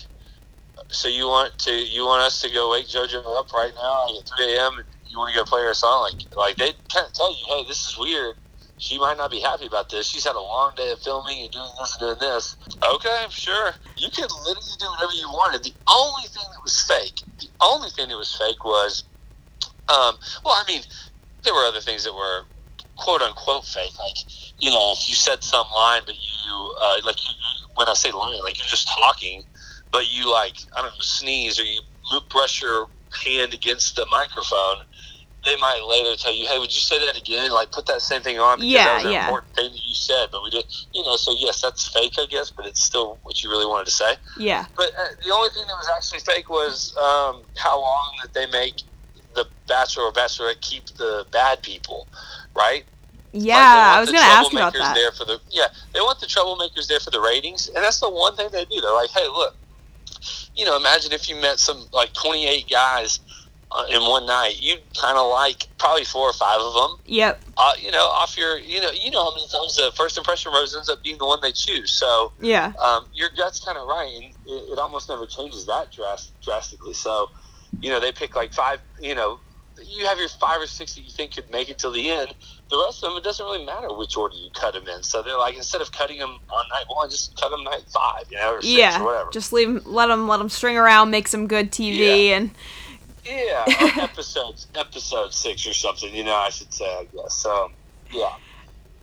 "So 0.90 1.08
you 1.08 1.26
want 1.26 1.58
to 1.60 1.72
you 1.72 2.04
want 2.06 2.22
us 2.22 2.40
to 2.42 2.50
go 2.50 2.70
wake 2.70 2.88
JoJo 2.88 3.22
up 3.38 3.52
right 3.52 3.72
now 3.74 4.06
like, 4.06 4.20
at 4.22 4.30
3 4.36 4.56
a.m. 4.56 4.84
you 5.06 5.18
want 5.18 5.32
to 5.32 5.38
go 5.38 5.44
play 5.44 5.62
her 5.62 5.70
a 5.70 5.74
song?" 5.74 6.02
Like 6.02 6.22
like 6.36 6.56
they 6.56 6.72
kind 6.92 7.06
of 7.06 7.12
tell 7.12 7.30
you, 7.30 7.44
"Hey, 7.48 7.64
this 7.66 7.86
is 7.86 7.96
weird. 7.98 8.36
She 8.78 8.98
might 8.98 9.16
not 9.16 9.30
be 9.30 9.40
happy 9.40 9.66
about 9.66 9.90
this. 9.90 10.06
She's 10.08 10.24
had 10.24 10.36
a 10.36 10.40
long 10.40 10.72
day 10.76 10.90
of 10.92 11.00
filming 11.00 11.42
and 11.42 11.50
doing 11.50 11.70
this 11.78 11.96
and 11.96 12.00
doing 12.00 12.18
this." 12.20 12.56
Okay, 12.84 13.26
sure. 13.30 13.72
You 13.96 14.08
could 14.10 14.30
literally 14.30 14.76
do 14.78 14.86
whatever 14.90 15.12
you 15.12 15.28
wanted. 15.28 15.64
The 15.64 15.74
only 15.90 16.28
thing 16.28 16.44
that 16.52 16.62
was 16.62 16.80
fake, 16.80 17.20
the 17.38 17.48
only 17.60 17.90
thing 17.90 18.08
that 18.08 18.16
was 18.16 18.32
fake 18.34 18.64
was, 18.64 19.04
um, 19.88 20.16
well, 20.44 20.54
I 20.54 20.64
mean, 20.68 20.82
there 21.44 21.54
were 21.54 21.64
other 21.64 21.80
things 21.80 22.04
that 22.04 22.14
were 22.14 22.42
quote 22.96 23.22
unquote 23.22 23.64
fake, 23.64 23.92
like 23.98 24.16
you 24.58 24.70
know, 24.70 24.92
if 24.92 25.08
you 25.08 25.14
said 25.14 25.42
some 25.42 25.66
line, 25.74 26.02
but 26.06 26.14
you 26.16 26.74
uh, 26.82 26.96
like 27.04 27.16
you, 27.24 27.32
when 27.76 27.88
I 27.88 27.94
say 27.94 28.10
line, 28.10 28.42
like 28.44 28.58
you're 28.58 28.66
just 28.68 28.88
talking, 28.88 29.44
but 29.92 30.12
you 30.12 30.30
like 30.30 30.54
I 30.76 30.82
don't 30.82 30.90
know 30.92 31.00
sneeze 31.00 31.58
or 31.58 31.64
you 31.64 31.80
brush 32.30 32.62
your 32.62 32.86
hand 33.24 33.54
against 33.54 33.96
the 33.96 34.06
microphone. 34.10 34.84
They 35.44 35.56
might 35.56 35.80
later 35.88 36.16
tell 36.16 36.34
you, 36.34 36.46
"Hey, 36.46 36.58
would 36.58 36.74
you 36.74 36.80
say 36.80 36.98
that 37.06 37.16
again? 37.16 37.50
Like 37.52 37.70
put 37.70 37.86
that 37.86 38.02
same 38.02 38.22
thing 38.22 38.38
on 38.38 38.58
because 38.58 38.72
Yeah, 38.72 38.84
that 38.84 38.94
was 38.96 39.04
an 39.04 39.12
yeah. 39.12 39.24
important 39.26 39.54
thing 39.54 39.70
that 39.72 39.86
you 39.86 39.94
said." 39.94 40.28
But 40.32 40.42
we 40.42 40.50
did, 40.50 40.64
you 40.92 41.02
know. 41.04 41.16
So 41.16 41.34
yes, 41.38 41.60
that's 41.62 41.86
fake, 41.88 42.14
I 42.18 42.26
guess, 42.26 42.50
but 42.50 42.66
it's 42.66 42.82
still 42.82 43.18
what 43.22 43.42
you 43.42 43.48
really 43.50 43.66
wanted 43.66 43.86
to 43.86 43.92
say. 43.92 44.16
Yeah. 44.36 44.66
But 44.76 44.90
uh, 44.98 45.04
the 45.24 45.32
only 45.32 45.50
thing 45.50 45.64
that 45.66 45.74
was 45.76 45.88
actually 45.96 46.20
fake 46.20 46.50
was 46.50 46.94
um, 46.96 47.42
how 47.56 47.80
long 47.80 48.12
that 48.22 48.34
they 48.34 48.46
make 48.46 48.82
the 49.34 49.46
bachelor 49.68 50.04
or 50.04 50.12
bachelorette 50.12 50.60
keep 50.60 50.86
the 50.96 51.24
bad 51.30 51.62
people, 51.62 52.08
right? 52.56 52.84
Yeah, 53.32 53.54
Like, 53.56 53.66
I 53.66 54.00
was 54.00 54.10
going 54.10 54.22
to 54.24 54.28
ask 54.28 54.52
about 54.52 54.72
that. 54.72 54.94
There 54.94 55.12
for 55.12 55.24
the 55.24 55.38
yeah, 55.50 55.66
they 55.92 56.00
want 56.00 56.18
the 56.18 56.26
troublemakers 56.26 56.88
there 56.88 56.98
for 56.98 57.10
the 57.10 57.20
ratings, 57.20 57.68
and 57.68 57.76
that's 57.76 58.00
the 58.00 58.10
one 58.10 58.34
thing 58.34 58.48
they 58.50 58.64
do. 58.64 58.80
They're 58.80 58.92
like, 58.92 59.10
hey, 59.10 59.26
look, 59.28 59.54
you 60.58 60.64
know, 60.66 60.76
imagine 60.76 61.12
if 61.12 61.28
you 61.28 61.36
met 61.40 61.58
some 61.58 61.86
like 61.92 62.12
twenty 62.12 62.46
eight 62.46 62.68
guys 62.68 63.20
uh, 63.70 63.84
in 63.90 64.00
one 64.02 64.26
night, 64.26 64.54
you'd 64.60 64.80
kind 65.00 65.16
of 65.18 65.30
like 65.30 65.68
probably 65.78 66.04
four 66.04 66.28
or 66.28 66.32
five 66.32 66.60
of 66.60 66.74
them. 66.74 66.96
Yep. 67.06 67.40
Uh, 67.56 67.72
you 67.80 67.90
know, 67.90 68.06
off 68.20 68.36
your, 68.36 68.58
you 68.58 68.80
know, 68.80 68.90
you 68.90 69.10
know 69.10 69.24
how 69.24 69.34
many 69.34 69.46
times 69.48 69.76
the 69.76 69.92
first 69.94 70.16
impression 70.16 70.52
rose 70.52 70.74
ends 70.74 70.88
up 70.88 71.02
being 71.02 71.18
the 71.18 71.26
one 71.26 71.38
they 71.42 71.52
choose. 71.52 71.90
So 71.92 72.32
Yeah. 72.40 72.72
um, 72.80 73.06
your 73.12 73.28
gut's 73.36 73.60
kind 73.62 73.76
of 73.78 73.86
right, 73.86 74.10
and 74.14 74.24
it, 74.46 74.72
it 74.72 74.78
almost 74.78 75.08
never 75.08 75.26
changes 75.26 75.66
that 75.66 75.92
dras- 75.92 76.32
drastically. 76.42 76.94
So, 76.94 77.28
you 77.80 77.90
know, 77.90 78.00
they 78.00 78.10
pick 78.12 78.34
like 78.34 78.52
five. 78.54 78.80
You 79.00 79.14
know, 79.14 79.38
you 79.86 80.06
have 80.06 80.18
your 80.18 80.28
five 80.28 80.60
or 80.60 80.66
six 80.66 80.94
that 80.94 81.02
you 81.02 81.10
think 81.10 81.34
could 81.34 81.50
make 81.50 81.68
it 81.68 81.78
till 81.78 81.92
the 81.92 82.10
end. 82.10 82.34
The 82.70 82.82
rest 82.84 83.02
of 83.02 83.10
them, 83.10 83.18
it 83.18 83.24
doesn't 83.24 83.44
really 83.44 83.64
matter 83.64 83.92
which 83.94 84.16
order 84.16 84.34
you 84.36 84.50
cut 84.54 84.74
them 84.74 84.86
in. 84.88 85.02
So 85.02 85.22
they're 85.22 85.38
like, 85.38 85.56
instead 85.56 85.80
of 85.80 85.90
cutting 85.92 86.18
them 86.18 86.38
on 86.50 86.68
night 86.68 86.84
one, 86.88 87.08
just 87.08 87.38
cut 87.40 87.50
them 87.50 87.64
night 87.64 87.84
five, 87.92 88.24
you 88.30 88.36
know, 88.36 88.54
or 88.54 88.62
six 88.62 88.74
Yeah. 88.74 89.00
or 89.00 89.04
whatever. 89.04 89.30
Just 89.30 89.52
leave 89.52 89.68
'em- 89.68 89.82
let 89.86 90.06
them 90.06 90.28
let 90.28 90.38
them 90.38 90.48
string 90.48 90.76
around, 90.76 91.10
make 91.10 91.28
some 91.28 91.46
good 91.46 91.70
TV 91.72 92.30
and 92.32 92.50
yeah, 93.24 93.64
episode 94.02 94.54
episode 94.74 95.32
six 95.34 95.66
or 95.66 95.72
something. 95.74 96.14
You 96.14 96.24
know, 96.24 96.34
I 96.34 96.50
should 96.50 96.72
say, 96.72 96.84
I 96.86 97.06
guess. 97.14 97.34
So, 97.34 97.70
yeah, 98.12 98.34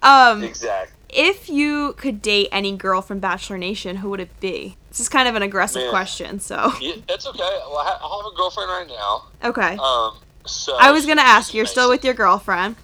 um 0.04 0.44
exactly. 0.44 0.96
if 1.10 1.50
you 1.50 1.94
could 1.98 2.22
date 2.22 2.50
any 2.52 2.76
girl 2.76 3.02
from 3.02 3.20
Bachelor 3.20 3.58
Nation, 3.58 3.98
who 3.98 4.10
would 4.10 4.20
it 4.20 4.40
be? 4.40 4.78
This 4.90 5.00
is 5.00 5.10
kind 5.10 5.28
of 5.28 5.36
an 5.36 5.42
aggressive 5.44 5.84
Man. 5.84 5.90
question, 5.92 6.40
so 6.40 6.72
Yeah, 6.80 6.96
that's 7.08 7.28
okay. 7.28 7.40
Well, 7.40 7.78
I 7.80 7.86
have 7.92 8.32
a 8.32 8.36
girlfriend 8.36 8.70
right 8.70 8.88
now. 8.88 9.26
okay. 9.44 9.78
Um, 9.78 10.18
so 10.46 10.76
I 10.80 10.92
was 10.92 11.06
gonna 11.06 11.22
ask. 11.22 11.54
You're 11.54 11.66
still 11.66 11.90
with 11.90 12.04
your 12.04 12.14
girlfriend. 12.14 12.76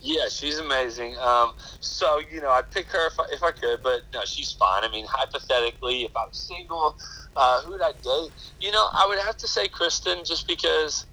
Yeah, 0.00 0.28
she's 0.30 0.58
amazing. 0.58 1.16
Um, 1.18 1.54
so 1.80 2.20
you 2.32 2.40
know, 2.40 2.50
I'd 2.50 2.70
pick 2.70 2.86
her 2.86 3.06
if 3.08 3.18
I, 3.18 3.24
if 3.32 3.42
I 3.42 3.50
could, 3.50 3.82
but 3.82 4.02
no, 4.14 4.20
she's 4.24 4.52
fine. 4.52 4.84
I 4.84 4.88
mean, 4.90 5.06
hypothetically, 5.08 6.04
if 6.04 6.16
I 6.16 6.26
was 6.26 6.36
single, 6.36 6.96
uh, 7.36 7.62
who 7.62 7.72
would 7.72 7.82
I 7.82 7.92
date? 7.92 8.30
You 8.60 8.70
know, 8.70 8.86
I 8.92 9.06
would 9.08 9.18
have 9.18 9.36
to 9.38 9.48
say 9.48 9.68
Christen, 9.68 10.24
just 10.24 10.46
because. 10.46 11.06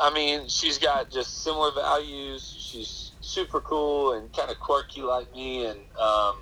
I 0.00 0.10
mean, 0.12 0.48
she's 0.48 0.78
got 0.78 1.10
just 1.10 1.44
similar 1.44 1.70
values. 1.70 2.56
She's 2.58 3.12
super 3.20 3.60
cool 3.60 4.14
and 4.14 4.32
kind 4.32 4.50
of 4.50 4.58
quirky 4.58 5.02
like 5.02 5.30
me, 5.36 5.66
and 5.66 5.78
um, 6.00 6.36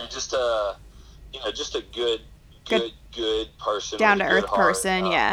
and 0.00 0.10
just 0.10 0.32
a, 0.32 0.76
you 1.30 1.38
know, 1.40 1.52
just 1.52 1.74
a 1.74 1.82
good, 1.94 2.22
Good- 2.64 2.80
good, 2.80 2.92
good 3.14 3.58
person, 3.58 3.98
down 3.98 4.18
to 4.20 4.24
earth 4.24 4.46
person, 4.46 5.04
Um, 5.04 5.12
yeah. 5.12 5.32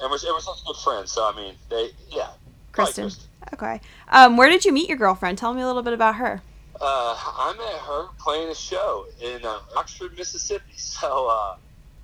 And 0.00 0.10
we're, 0.10 0.18
and 0.18 0.34
we're 0.34 0.40
such 0.40 0.62
good 0.66 0.76
friends. 0.76 1.12
So 1.12 1.24
I 1.26 1.34
mean, 1.34 1.54
they, 1.70 1.92
yeah, 2.10 2.28
probably 2.72 2.92
Christen. 2.92 3.28
Okay. 3.52 3.80
Um, 4.08 4.36
where 4.36 4.48
did 4.48 4.64
you 4.64 4.72
meet 4.72 4.88
your 4.88 4.98
girlfriend? 4.98 5.38
Tell 5.38 5.54
me 5.54 5.62
a 5.62 5.66
little 5.66 5.82
bit 5.82 5.92
about 5.92 6.16
her. 6.16 6.42
Uh, 6.80 7.14
I 7.16 7.54
met 7.56 7.80
her 7.82 8.08
playing 8.18 8.48
a 8.48 8.54
show 8.54 9.06
in 9.20 9.44
uh, 9.44 9.60
Oxford, 9.76 10.16
Mississippi. 10.16 10.64
So, 10.76 11.26
uh, 11.28 11.56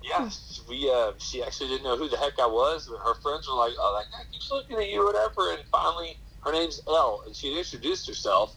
yeah, 0.03 0.29
we 0.67 0.89
uh, 0.89 1.11
she 1.17 1.43
actually 1.43 1.69
didn't 1.69 1.83
know 1.83 1.97
who 1.97 2.09
the 2.09 2.17
heck 2.17 2.39
I 2.39 2.45
was. 2.45 2.87
But 2.89 2.99
her 2.99 3.13
friends 3.21 3.47
were 3.47 3.55
like, 3.55 3.73
"Oh, 3.77 3.97
that 3.97 4.11
guy 4.11 4.23
keeps 4.31 4.49
looking 4.51 4.77
at 4.77 4.89
you, 4.89 5.05
whatever." 5.05 5.51
And 5.51 5.63
finally, 5.71 6.17
her 6.43 6.51
name's 6.51 6.81
Elle, 6.87 7.23
and 7.25 7.35
she 7.35 7.57
introduced 7.57 8.07
herself. 8.07 8.55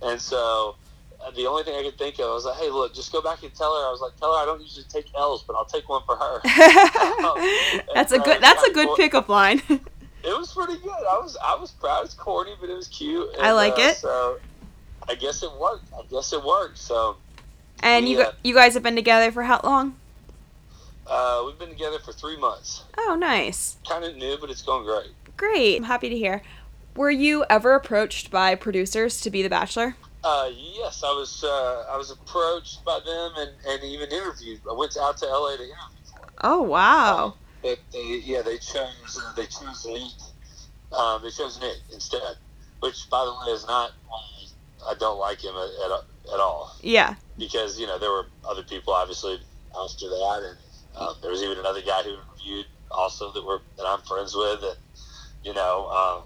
And 0.00 0.20
so, 0.20 0.76
uh, 1.24 1.30
the 1.32 1.46
only 1.46 1.64
thing 1.64 1.74
I 1.76 1.82
could 1.82 1.98
think 1.98 2.18
of 2.18 2.26
I 2.30 2.34
was 2.34 2.44
like, 2.44 2.56
"Hey, 2.56 2.70
look, 2.70 2.94
just 2.94 3.12
go 3.12 3.20
back 3.20 3.42
and 3.42 3.54
tell 3.54 3.72
her." 3.76 3.86
I 3.86 3.90
was 3.90 4.00
like, 4.00 4.16
"Tell 4.16 4.32
her 4.32 4.40
I 4.40 4.44
don't 4.44 4.60
usually 4.60 4.84
take 4.88 5.06
L's, 5.16 5.42
but 5.42 5.54
I'll 5.54 5.64
take 5.64 5.88
one 5.88 6.02
for 6.06 6.16
her." 6.16 6.40
that's 7.94 8.12
a 8.12 8.18
good. 8.18 8.40
That's 8.40 8.62
a 8.62 8.72
good 8.72 8.96
pickup 8.96 9.28
line. 9.28 9.62
It 10.24 10.36
was 10.38 10.52
pretty 10.52 10.76
good. 10.78 10.90
I 10.92 11.18
was 11.18 11.36
I 11.44 11.56
was 11.56 11.70
proud. 11.72 12.04
It's 12.04 12.14
corny, 12.14 12.52
but 12.60 12.70
it 12.70 12.74
was 12.74 12.88
cute. 12.88 13.28
I 13.40 13.52
like 13.52 13.74
uh, 13.78 13.82
it. 13.82 13.96
So 13.96 14.38
I 15.08 15.14
guess 15.16 15.42
it 15.42 15.50
worked. 15.60 15.84
I 15.92 16.02
guess 16.10 16.32
it 16.32 16.42
worked. 16.44 16.78
So 16.78 17.16
and 17.80 18.08
you 18.08 18.18
Yeah. 18.18 18.24
gu- 18.26 18.48
you 18.48 18.54
guys 18.54 18.74
have 18.74 18.82
been 18.82 18.94
together 18.96 19.32
for 19.32 19.42
how 19.42 19.60
long? 19.64 19.96
uh, 21.06 21.42
we've 21.44 21.58
been 21.58 21.68
together 21.70 21.98
for 21.98 22.12
three 22.12 22.36
months. 22.36 22.84
Oh, 22.96 23.16
nice. 23.18 23.76
Kind 23.86 24.04
of 24.04 24.16
new, 24.16 24.38
but 24.40 24.50
it's 24.50 24.62
going 24.62 24.84
great. 24.84 25.10
Great. 25.36 25.76
I'm 25.76 25.82
happy 25.84 26.08
to 26.08 26.16
hear. 26.16 26.42
Were 26.94 27.10
you 27.10 27.44
ever 27.50 27.74
approached 27.74 28.30
by 28.30 28.54
producers 28.54 29.20
to 29.22 29.30
be 29.30 29.42
the 29.42 29.48
Bachelor? 29.48 29.96
Uh, 30.22 30.48
yes, 30.54 31.02
I 31.04 31.08
was. 31.08 31.42
Uh, 31.42 31.86
I 31.90 31.96
was 31.96 32.10
approached 32.12 32.84
by 32.84 33.00
them 33.04 33.32
and, 33.36 33.50
and 33.66 33.82
even 33.82 34.10
interviewed. 34.10 34.60
I 34.70 34.74
went 34.74 34.96
out 34.96 35.16
to 35.18 35.26
LA 35.26 35.56
to 35.56 35.62
interview 35.64 35.74
for 36.14 36.20
them. 36.20 36.30
Oh, 36.42 36.62
wow. 36.62 37.34
But 37.62 37.78
they, 37.92 38.20
yeah, 38.24 38.42
they 38.42 38.58
chose. 38.58 39.20
Uh, 39.22 39.32
they 39.36 39.46
chose 39.46 39.86
Nick. 39.86 40.98
Um, 40.98 41.22
they 41.22 41.30
chose 41.30 41.58
Nick 41.60 41.76
instead, 41.92 42.36
which, 42.80 43.08
by 43.10 43.24
the 43.24 43.30
way, 43.32 43.52
is 43.54 43.66
not. 43.66 43.92
why 44.08 44.18
I 44.90 44.94
don't 44.98 45.18
like 45.18 45.42
him 45.42 45.54
at, 45.54 45.70
at, 45.90 46.34
at 46.34 46.40
all. 46.40 46.74
Yeah. 46.82 47.14
because 47.38 47.78
you 47.78 47.86
know 47.86 47.98
there 48.00 48.10
were 48.10 48.26
other 48.48 48.62
people 48.64 48.92
obviously 48.92 49.38
after 49.80 50.08
that, 50.08 50.42
and 50.48 50.58
uh, 50.96 51.14
there 51.22 51.30
was 51.30 51.42
even 51.42 51.58
another 51.58 51.80
guy 51.82 52.02
who 52.02 52.16
interviewed 52.36 52.66
also 52.90 53.30
that 53.32 53.44
we're 53.46 53.60
that 53.76 53.86
I'm 53.86 54.00
friends 54.02 54.34
with, 54.34 54.60
and 54.64 54.76
you 55.44 55.54
know, 55.54 55.86
um, 55.88 56.22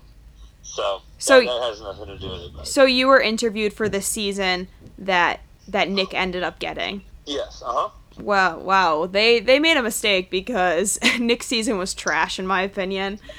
so 0.63 1.03
So- 1.19 1.41
that, 1.41 1.47
that 1.47 1.63
has 1.69 1.81
nothing 1.83 2.07
to 2.07 2.19
do 2.19 2.31
with 2.31 2.41
it. 2.41 2.51
But 2.57 2.67
So 2.67 2.85
you 2.85 3.07
were 3.09 3.21
interviewed 3.21 3.73
for 3.75 3.89
the 3.91 4.01
season 4.01 4.69
that 4.99 5.41
that 5.69 5.89
Nick 5.91 6.15
ended 6.15 6.43
up 6.43 6.59
getting. 6.59 7.03
yes, 7.27 7.63
uh 7.65 7.73
huh. 7.73 7.89
Wow, 8.19 8.59
wow. 8.59 9.07
They 9.07 9.41
they 9.41 9.59
made 9.59 9.77
a 9.77 9.83
mistake 9.83 10.31
because 10.31 10.99
Nick's 11.21 11.47
season 11.47 11.79
was 11.79 11.95
trash 11.95 12.39
in 12.39 12.47
my 12.47 12.63
opinion. 12.63 13.19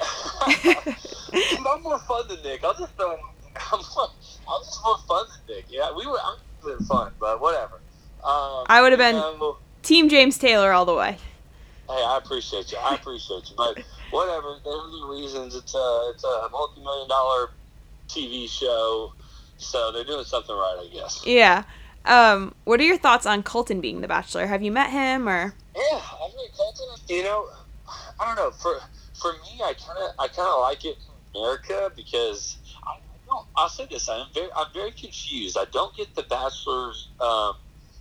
I'm 0.52 1.82
more 1.82 1.98
fun 2.00 2.28
than 2.28 2.42
Nick. 2.42 2.64
I'll 2.64 2.74
just 2.74 2.94
throw. 2.96 3.12
I'm, 3.12 3.80
more, 3.96 4.08
I'm 4.48 4.62
just 4.64 4.80
more 4.84 4.98
fun 5.06 5.26
than 5.46 5.56
Nick. 5.56 5.66
Yeah, 5.68 5.90
we 5.96 6.06
were. 6.06 6.18
I'm 6.22 6.36
having 6.62 6.86
fun, 6.86 7.12
but 7.18 7.40
whatever. 7.40 7.80
Um, 8.24 8.64
I 8.66 8.80
would've 8.82 8.98
been- 8.98 9.16
you 9.16 9.20
know, 9.20 9.56
Team 9.82 10.08
James 10.08 10.38
Taylor 10.38 10.72
all 10.72 10.84
the 10.84 10.94
way. 10.94 11.18
Hey, 11.88 12.04
I 12.04 12.18
appreciate 12.22 12.70
you. 12.70 12.78
I 12.78 12.94
appreciate 12.94 13.48
you, 13.48 13.54
but 13.56 13.78
whatever. 14.10 14.58
There 14.64 14.72
are 14.72 14.90
the 14.90 15.06
reasons. 15.10 15.54
It's 15.54 15.74
a 15.74 16.12
it's 16.14 16.24
a 16.24 16.48
multi-million 16.50 17.08
dollar 17.08 17.50
TV 18.08 18.48
show, 18.48 19.12
so 19.56 19.90
they're 19.92 20.04
doing 20.04 20.24
something 20.24 20.54
right, 20.54 20.78
I 20.86 20.94
guess. 20.94 21.22
Yeah. 21.24 21.64
Um, 22.04 22.54
what 22.64 22.80
are 22.80 22.84
your 22.84 22.98
thoughts 22.98 23.26
on 23.26 23.42
Colton 23.42 23.80
being 23.80 24.00
the 24.00 24.08
Bachelor? 24.08 24.46
Have 24.46 24.62
you 24.62 24.72
met 24.72 24.90
him 24.90 25.28
or? 25.28 25.54
Yeah, 25.76 25.82
I 26.00 26.28
mean, 26.36 26.48
Colton. 26.56 26.86
You 27.08 27.22
know, 27.22 27.46
I 28.18 28.26
don't 28.26 28.36
know. 28.36 28.50
For 28.50 28.80
for 29.20 29.32
me, 29.32 29.60
I 29.62 29.74
kind 29.74 29.98
of 29.98 30.10
I 30.18 30.28
kind 30.28 30.48
of 30.48 30.60
like 30.60 30.84
it 30.84 30.96
in 31.34 31.40
America 31.40 31.92
because 31.94 32.56
I, 32.86 32.98
don't. 33.26 33.46
I'll 33.56 33.68
say 33.68 33.86
this. 33.90 34.08
I'm 34.08 34.26
very 34.34 34.48
I'm 34.56 34.66
very 34.72 34.90
confused. 34.92 35.56
I 35.58 35.64
don't 35.72 35.94
get 35.96 36.14
the 36.14 36.22
Bachelor's 36.22 37.08
um, 37.20 37.54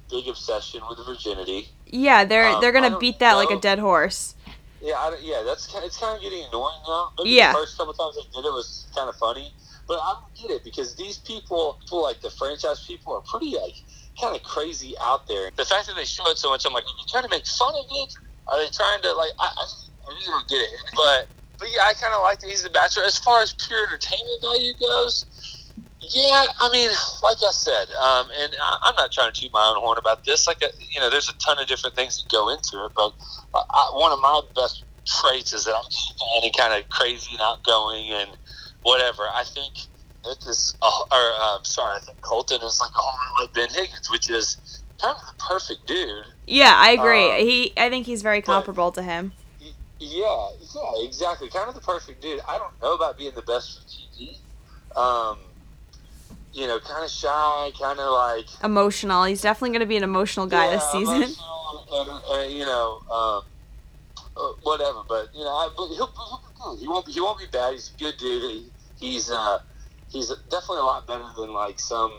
big 0.09 0.27
obsession 0.27 0.81
with 0.89 0.99
virginity. 1.05 1.69
Yeah, 1.85 2.25
they're 2.25 2.47
Um, 2.49 2.61
they're 2.61 2.71
gonna 2.71 2.97
beat 2.97 3.19
that 3.19 3.33
like 3.33 3.51
a 3.51 3.59
dead 3.59 3.79
horse. 3.79 4.35
Yeah, 4.81 4.93
I, 4.93 5.17
yeah, 5.21 5.41
that's 5.43 5.67
kind. 5.67 5.83
It's 5.85 5.97
kind 5.97 6.15
of 6.15 6.21
getting 6.21 6.45
annoying 6.49 6.79
now. 6.87 7.11
Maybe 7.17 7.31
Yeah. 7.31 7.51
the 7.51 7.59
first 7.59 7.77
couple 7.77 7.93
times 7.93 8.15
I 8.19 8.23
did 8.35 8.45
it 8.45 8.51
was 8.53 8.85
kind 8.95 9.09
of 9.09 9.15
funny, 9.15 9.51
but 9.87 9.95
I 9.95 10.15
don't 10.19 10.35
get 10.35 10.51
it 10.55 10.63
because 10.63 10.95
these 10.95 11.17
people, 11.17 11.77
people 11.81 12.03
like 12.03 12.21
the 12.21 12.29
franchise 12.29 12.85
people, 12.85 13.13
are 13.13 13.21
pretty 13.21 13.55
like 13.57 13.83
kind 14.19 14.35
of 14.35 14.43
crazy 14.43 14.93
out 15.01 15.27
there. 15.27 15.51
The 15.55 15.65
fact 15.65 15.87
that 15.87 15.95
they 15.95 16.05
show 16.05 16.29
it 16.29 16.37
so 16.37 16.49
much, 16.49 16.65
I'm 16.65 16.73
like, 16.73 16.83
are 16.83 16.97
they 16.97 17.07
trying 17.11 17.23
to 17.23 17.29
make 17.29 17.45
fun 17.47 17.73
of 17.75 17.85
it? 17.89 18.13
Are 18.47 18.57
they 18.59 18.69
trying 18.69 19.01
to 19.01 19.13
like? 19.13 19.31
I, 19.39 19.47
I, 19.47 19.65
really 20.07 20.25
don't 20.25 20.47
get 20.47 20.57
it. 20.57 20.69
But 20.95 21.29
but 21.59 21.67
yeah, 21.73 21.83
I 21.83 21.93
kind 21.93 22.13
of 22.13 22.21
like 22.21 22.39
that 22.39 22.49
he's 22.49 22.63
the 22.63 22.69
bachelor. 22.69 23.03
As 23.03 23.17
far 23.17 23.41
as 23.41 23.53
pure 23.67 23.87
entertainment 23.87 24.41
value 24.41 24.73
goes, 24.79 25.25
yeah, 25.99 26.45
I 26.59 26.69
mean, 26.71 26.89
like 27.23 27.37
I 27.41 27.51
said, 27.51 27.87
um, 28.01 28.27
and 28.39 28.53
I, 28.61 28.77
I'm 28.83 28.95
not 28.95 29.11
trying 29.11 29.31
to 29.31 29.41
toot 29.41 29.51
my 29.51 29.73
own 29.73 29.81
horn 29.81 29.97
about 29.97 30.23
this. 30.25 30.47
Like, 30.47 30.61
uh, 30.61 30.67
you 30.93 30.99
know, 30.99 31.09
there's 31.09 31.29
a 31.29 31.33
ton 31.45 31.59
of 31.59 31.67
different 31.67 31.95
things 31.95 32.17
that 32.17 32.31
go 32.31 32.49
into 32.49 32.85
it, 32.85 32.91
but 32.95 33.13
I, 33.53 33.61
I, 33.69 33.91
one 33.93 34.11
of 34.11 34.19
my 34.19 34.41
best 34.55 34.85
traits 35.05 35.53
is 35.53 35.65
that 35.65 35.75
I'm 35.75 36.43
and 36.43 36.53
kind 36.55 36.73
of 36.73 36.87
crazy 36.89 37.31
and 37.31 37.41
outgoing 37.41 38.11
and 38.11 38.29
whatever. 38.83 39.23
I 39.23 39.43
think 39.43 39.73
Is, 40.47 40.75
uh, 40.81 40.85
or 41.11 41.31
uh, 41.39 41.59
sorry, 41.63 41.95
I 41.97 41.99
think 41.99 42.21
Colton 42.21 42.61
is 42.61 42.79
like 42.81 42.91
a 42.91 42.99
whole 42.99 43.35
lot 43.35 43.41
like 43.41 43.53
Ben 43.53 43.69
Higgins, 43.69 44.09
which 44.11 44.29
is 44.29 44.57
kind 45.01 45.15
of 45.15 45.21
the 45.27 45.43
perfect 45.43 45.85
dude. 45.87 46.25
Yeah, 46.45 46.73
I 46.75 46.91
agree. 46.91 47.31
Uh, 47.31 47.35
he 47.45 47.73
I 47.77 47.89
think 47.89 48.05
he's 48.05 48.21
very 48.21 48.41
comparable 48.41 48.91
to 48.93 49.01
him. 49.03 49.31
Y- 49.61 49.67
Yeah, 49.99 50.49
yeah, 50.75 51.05
exactly. 51.05 51.49
Kind 51.49 51.69
of 51.69 51.75
the 51.75 51.81
perfect 51.81 52.21
dude. 52.21 52.41
I 52.47 52.57
don't 52.57 52.73
know 52.81 52.93
about 52.93 53.17
being 53.17 53.33
the 53.35 53.41
best 53.41 53.79
for 53.79 53.87
TV. 53.87 54.37
Um, 54.95 55.37
you 56.53 56.67
know, 56.67 56.79
kind 56.79 57.03
of 57.05 57.11
shy, 57.11 57.71
kind 57.79 57.99
of 57.99 58.11
like 58.13 58.45
Emotional. 58.63 59.23
He's 59.25 59.41
definitely 59.41 59.71
gonna 59.73 59.85
be 59.85 59.97
an 59.97 60.03
emotional 60.03 60.47
guy 60.47 60.69
this 60.71 60.83
season. 60.91 61.23
And, 61.91 62.09
and, 62.31 62.53
you 62.53 62.65
know, 62.65 62.99
um, 63.11 63.43
uh, 64.35 64.53
whatever. 64.63 65.01
But 65.07 65.29
you 65.35 65.43
know, 65.43 65.49
I, 65.51 65.69
but 65.75 65.87
he'll, 65.89 66.07
he'll 66.07 66.41
be 66.47 66.59
good. 66.61 66.79
He 66.79 66.87
won't. 66.87 67.05
Be, 67.05 67.11
he 67.11 67.21
won't 67.21 67.39
be 67.39 67.45
bad. 67.51 67.73
He's 67.73 67.91
a 67.95 67.99
good 67.99 68.17
dude. 68.17 68.41
He, 68.43 68.71
he's 68.99 69.29
uh, 69.29 69.59
he's 70.09 70.29
definitely 70.49 70.79
a 70.79 70.83
lot 70.83 71.07
better 71.07 71.25
than 71.37 71.53
like 71.53 71.79
some 71.79 72.13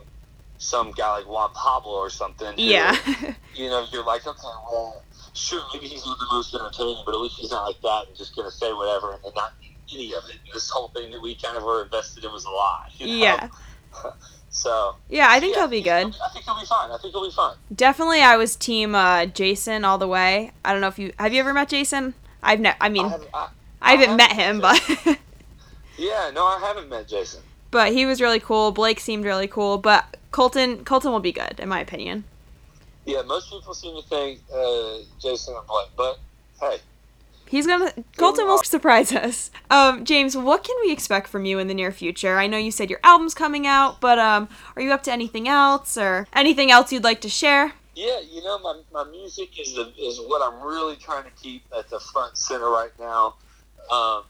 some 0.58 0.90
guy 0.92 1.18
like 1.18 1.28
Juan 1.28 1.50
Pablo 1.54 1.92
or 1.92 2.10
something. 2.10 2.52
who, 2.54 2.62
Yeah. 2.62 2.96
You 3.54 3.68
know, 3.68 3.84
you're 3.90 4.04
like, 4.04 4.24
okay, 4.24 4.40
well, 4.70 5.02
sure, 5.34 5.60
maybe 5.74 5.88
he's 5.88 6.06
not 6.06 6.16
the 6.18 6.26
most 6.30 6.54
entertaining, 6.54 7.02
but 7.04 7.12
at 7.12 7.20
least 7.20 7.36
he's 7.38 7.50
not 7.50 7.64
like 7.64 7.80
that 7.82 8.06
and 8.06 8.16
just 8.16 8.36
gonna 8.36 8.52
say 8.52 8.72
whatever 8.72 9.18
and 9.24 9.34
not 9.34 9.52
any 9.92 10.14
of 10.14 10.22
it. 10.28 10.36
This 10.54 10.70
whole 10.70 10.88
thing 10.88 11.10
that 11.10 11.20
we 11.20 11.34
kind 11.34 11.56
of 11.56 11.64
were 11.64 11.82
invested 11.82 12.24
in 12.24 12.32
was 12.32 12.44
a 12.44 12.50
lie. 12.50 12.88
You 12.98 13.06
know? 13.06 13.12
yeah. 13.14 13.48
So. 14.50 14.96
Yeah, 15.10 15.26
I 15.28 15.40
think 15.40 15.54
yeah, 15.54 15.62
he'll 15.62 15.68
be 15.68 15.82
good. 15.82 16.06
I 16.24 16.28
think 16.32 16.44
he'll 16.44 16.58
be 16.58 16.66
fine. 16.66 16.90
I 16.90 16.96
think 16.98 17.12
he'll 17.12 17.24
be 17.24 17.30
fine. 17.30 17.54
Definitely, 17.74 18.22
I 18.22 18.36
was 18.36 18.56
team 18.56 18.94
uh, 18.94 19.26
Jason 19.26 19.84
all 19.84 19.98
the 19.98 20.08
way. 20.08 20.52
I 20.64 20.72
don't 20.72 20.80
know 20.80 20.88
if 20.88 20.98
you 20.98 21.12
have 21.18 21.34
you 21.34 21.40
ever 21.40 21.52
met 21.52 21.68
Jason. 21.68 22.14
I've 22.42 22.58
ne- 22.58 22.74
I 22.80 22.88
mean, 22.88 23.04
I, 23.04 23.08
have, 23.10 23.26
I, 23.34 23.48
I 23.82 23.90
haven't 23.92 24.10
I 24.10 24.16
met 24.16 24.32
haven't 24.32 24.56
him, 24.56 24.60
but 25.04 25.18
Yeah, 25.98 26.30
no, 26.32 26.46
I 26.46 26.58
haven't 26.60 26.88
met 26.88 27.06
Jason. 27.08 27.42
But 27.70 27.92
he 27.92 28.06
was 28.06 28.20
really 28.20 28.40
cool. 28.40 28.72
Blake 28.72 29.00
seemed 29.00 29.24
really 29.24 29.48
cool, 29.48 29.78
but 29.78 30.16
Colton 30.30 30.84
Colton 30.84 31.12
will 31.12 31.20
be 31.20 31.32
good 31.32 31.58
in 31.58 31.68
my 31.68 31.80
opinion. 31.80 32.24
Yeah, 33.04 33.22
most 33.22 33.50
people 33.50 33.72
seem 33.74 34.00
to 34.00 34.06
think 34.08 34.40
uh, 34.52 34.98
Jason 35.20 35.54
or 35.54 35.64
Blake, 35.66 35.88
but 35.96 36.18
hey, 36.60 36.78
He's 37.46 37.66
gonna 37.66 37.92
Colton 38.18 38.46
will 38.46 38.62
surprise 38.62 39.10
us. 39.12 39.50
Um, 39.70 40.04
James, 40.04 40.36
what 40.36 40.64
can 40.64 40.76
we 40.82 40.92
expect 40.92 41.28
from 41.28 41.46
you 41.46 41.58
in 41.58 41.66
the 41.66 41.74
near 41.74 41.92
future? 41.92 42.36
I 42.36 42.46
know 42.46 42.58
you 42.58 42.70
said 42.70 42.90
your 42.90 43.00
album's 43.02 43.34
coming 43.34 43.66
out, 43.66 44.00
but 44.00 44.18
um, 44.18 44.48
are 44.76 44.82
you 44.82 44.92
up 44.92 45.02
to 45.04 45.12
anything 45.12 45.48
else 45.48 45.96
or 45.96 46.26
anything 46.34 46.70
else 46.70 46.92
you'd 46.92 47.04
like 47.04 47.22
to 47.22 47.28
share? 47.30 47.72
yeah, 47.98 48.20
you 48.20 48.40
know, 48.44 48.60
my, 48.60 48.80
my 48.92 49.10
music 49.10 49.58
is 49.58 49.74
the, 49.74 49.92
is 49.98 50.20
what 50.20 50.40
I'm 50.40 50.64
really 50.64 50.94
trying 50.94 51.24
to 51.24 51.30
keep 51.30 51.64
at 51.76 51.90
the 51.90 51.98
front 51.98 52.38
center 52.38 52.70
right 52.70 52.92
now. 53.00 53.34
Um, 53.90 54.22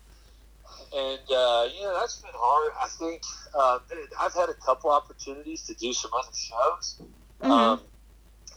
and 0.95 1.21
uh, 1.31 1.69
you 1.75 1.83
know, 1.83 1.97
that's 1.99 2.21
been 2.21 2.31
hard. 2.35 2.73
I 2.81 2.89
think 2.89 3.23
uh, 3.55 3.79
I've 4.21 4.35
had 4.35 4.49
a 4.49 4.55
couple 4.55 4.91
opportunities 4.91 5.65
to 5.65 5.75
do 5.75 5.93
some 5.93 6.11
other 6.15 6.33
shows, 6.35 7.03
um, 7.43 7.81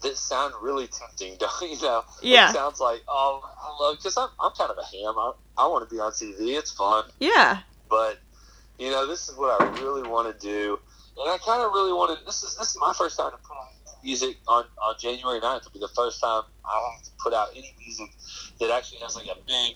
that 0.03 0.17
sound 0.17 0.53
really 0.61 0.88
tempting. 0.88 1.36
Don't 1.39 1.61
you 1.61 1.82
know? 1.82 2.03
Yeah. 2.21 2.49
It 2.49 2.53
sounds 2.53 2.79
like 2.79 3.01
oh, 3.07 3.41
I 3.61 3.84
love 3.84 3.97
because 3.97 4.17
I'm 4.17 4.29
I'm 4.39 4.51
kind 4.57 4.71
of 4.71 4.77
a 4.77 4.86
ham. 4.86 5.15
I, 5.17 5.32
I 5.57 5.67
want 5.67 5.88
to 5.88 5.93
be 5.93 5.99
on 5.99 6.11
TV. 6.11 6.57
It's 6.57 6.71
fun, 6.71 7.05
Yeah. 7.19 7.59
but 7.89 8.19
you 8.77 8.89
know 8.89 9.07
this 9.07 9.27
is 9.29 9.38
what 9.38 9.49
I 9.51 9.59
really 9.84 10.03
want 10.03 10.27
to 10.32 10.47
do, 10.47 10.79
and 11.17 11.29
I 11.29 11.38
kind 11.45 11.61
of 11.61 11.71
really 11.73 11.93
want 11.93 12.17
to. 12.17 12.25
This 12.25 12.43
is 12.43 12.55
this 12.57 12.69
is 12.71 12.77
my 12.79 12.93
first 12.97 13.17
time 13.17 13.32
to 13.32 13.38
put 13.38 13.53
out 13.55 13.67
music 14.03 14.38
on 14.47 14.63
on 14.84 14.95
January 14.99 15.39
9th. 15.39 15.57
It'll 15.57 15.71
be 15.71 15.79
the 15.79 15.89
first 15.95 16.19
time 16.21 16.41
I 16.65 16.91
have 16.93 17.03
to 17.05 17.11
put 17.23 17.34
out 17.34 17.49
any 17.55 17.71
music 17.86 18.09
that 18.59 18.71
actually 18.71 18.99
has 19.01 19.15
like 19.15 19.27
a 19.27 19.38
big 19.45 19.75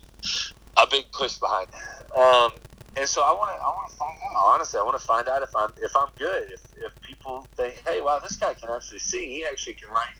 a 0.77 0.87
big 0.89 1.11
push 1.11 1.37
behind. 1.37 1.67
it. 1.69 2.17
Um, 2.17 2.51
and 2.97 3.07
so 3.07 3.21
I 3.21 3.31
want 3.31 3.55
to 3.55 3.61
I 3.61 3.67
want 3.67 3.89
to 3.91 3.97
find 3.97 4.17
out. 4.23 4.35
Honestly, 4.37 4.79
I 4.79 4.83
want 4.83 4.99
to 4.99 5.05
find 5.05 5.27
out 5.27 5.41
if 5.43 5.55
I'm 5.55 5.71
if 5.81 5.95
I'm 5.95 6.07
good. 6.17 6.49
If 6.51 6.61
if 6.77 7.01
people 7.01 7.45
think, 7.55 7.81
hey, 7.85 8.01
wow, 8.01 8.19
this 8.19 8.37
guy 8.37 8.53
can 8.53 8.69
actually 8.69 8.99
sing. 8.99 9.29
He 9.29 9.45
actually 9.45 9.73
can 9.73 9.89
write 9.89 10.15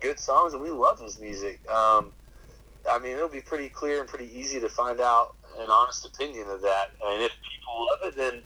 good 0.00 0.18
songs, 0.18 0.52
and 0.52 0.62
we 0.62 0.70
love 0.70 1.00
his 1.00 1.20
music. 1.20 1.60
Um, 1.70 2.12
I 2.90 2.98
mean, 2.98 3.12
it'll 3.12 3.28
be 3.28 3.40
pretty 3.40 3.68
clear 3.68 4.00
and 4.00 4.08
pretty 4.08 4.30
easy 4.36 4.58
to 4.60 4.68
find 4.68 5.00
out 5.00 5.36
an 5.58 5.70
honest 5.70 6.06
opinion 6.06 6.48
of 6.48 6.62
that. 6.62 6.90
And 7.04 7.22
if 7.22 7.32
people 7.32 7.86
love 7.90 8.12
it, 8.12 8.16
then 8.16 8.42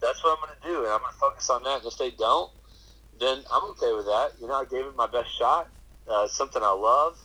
that's 0.00 0.22
what 0.22 0.38
I'm 0.38 0.44
going 0.46 0.58
to 0.60 0.68
do, 0.68 0.84
and 0.84 0.92
I'm 0.92 1.00
going 1.00 1.12
to 1.12 1.18
focus 1.18 1.50
on 1.50 1.62
that. 1.64 1.78
And 1.78 1.86
if 1.86 1.98
they 1.98 2.10
don't, 2.10 2.50
then 3.18 3.42
I'm 3.52 3.64
okay 3.70 3.92
with 3.92 4.06
that. 4.06 4.32
You 4.40 4.48
know, 4.48 4.54
I 4.54 4.64
gave 4.64 4.84
it 4.84 4.96
my 4.96 5.06
best 5.06 5.36
shot. 5.36 5.68
Uh, 6.08 6.24
it's 6.24 6.36
something 6.36 6.62
I 6.62 6.72
love, 6.72 7.18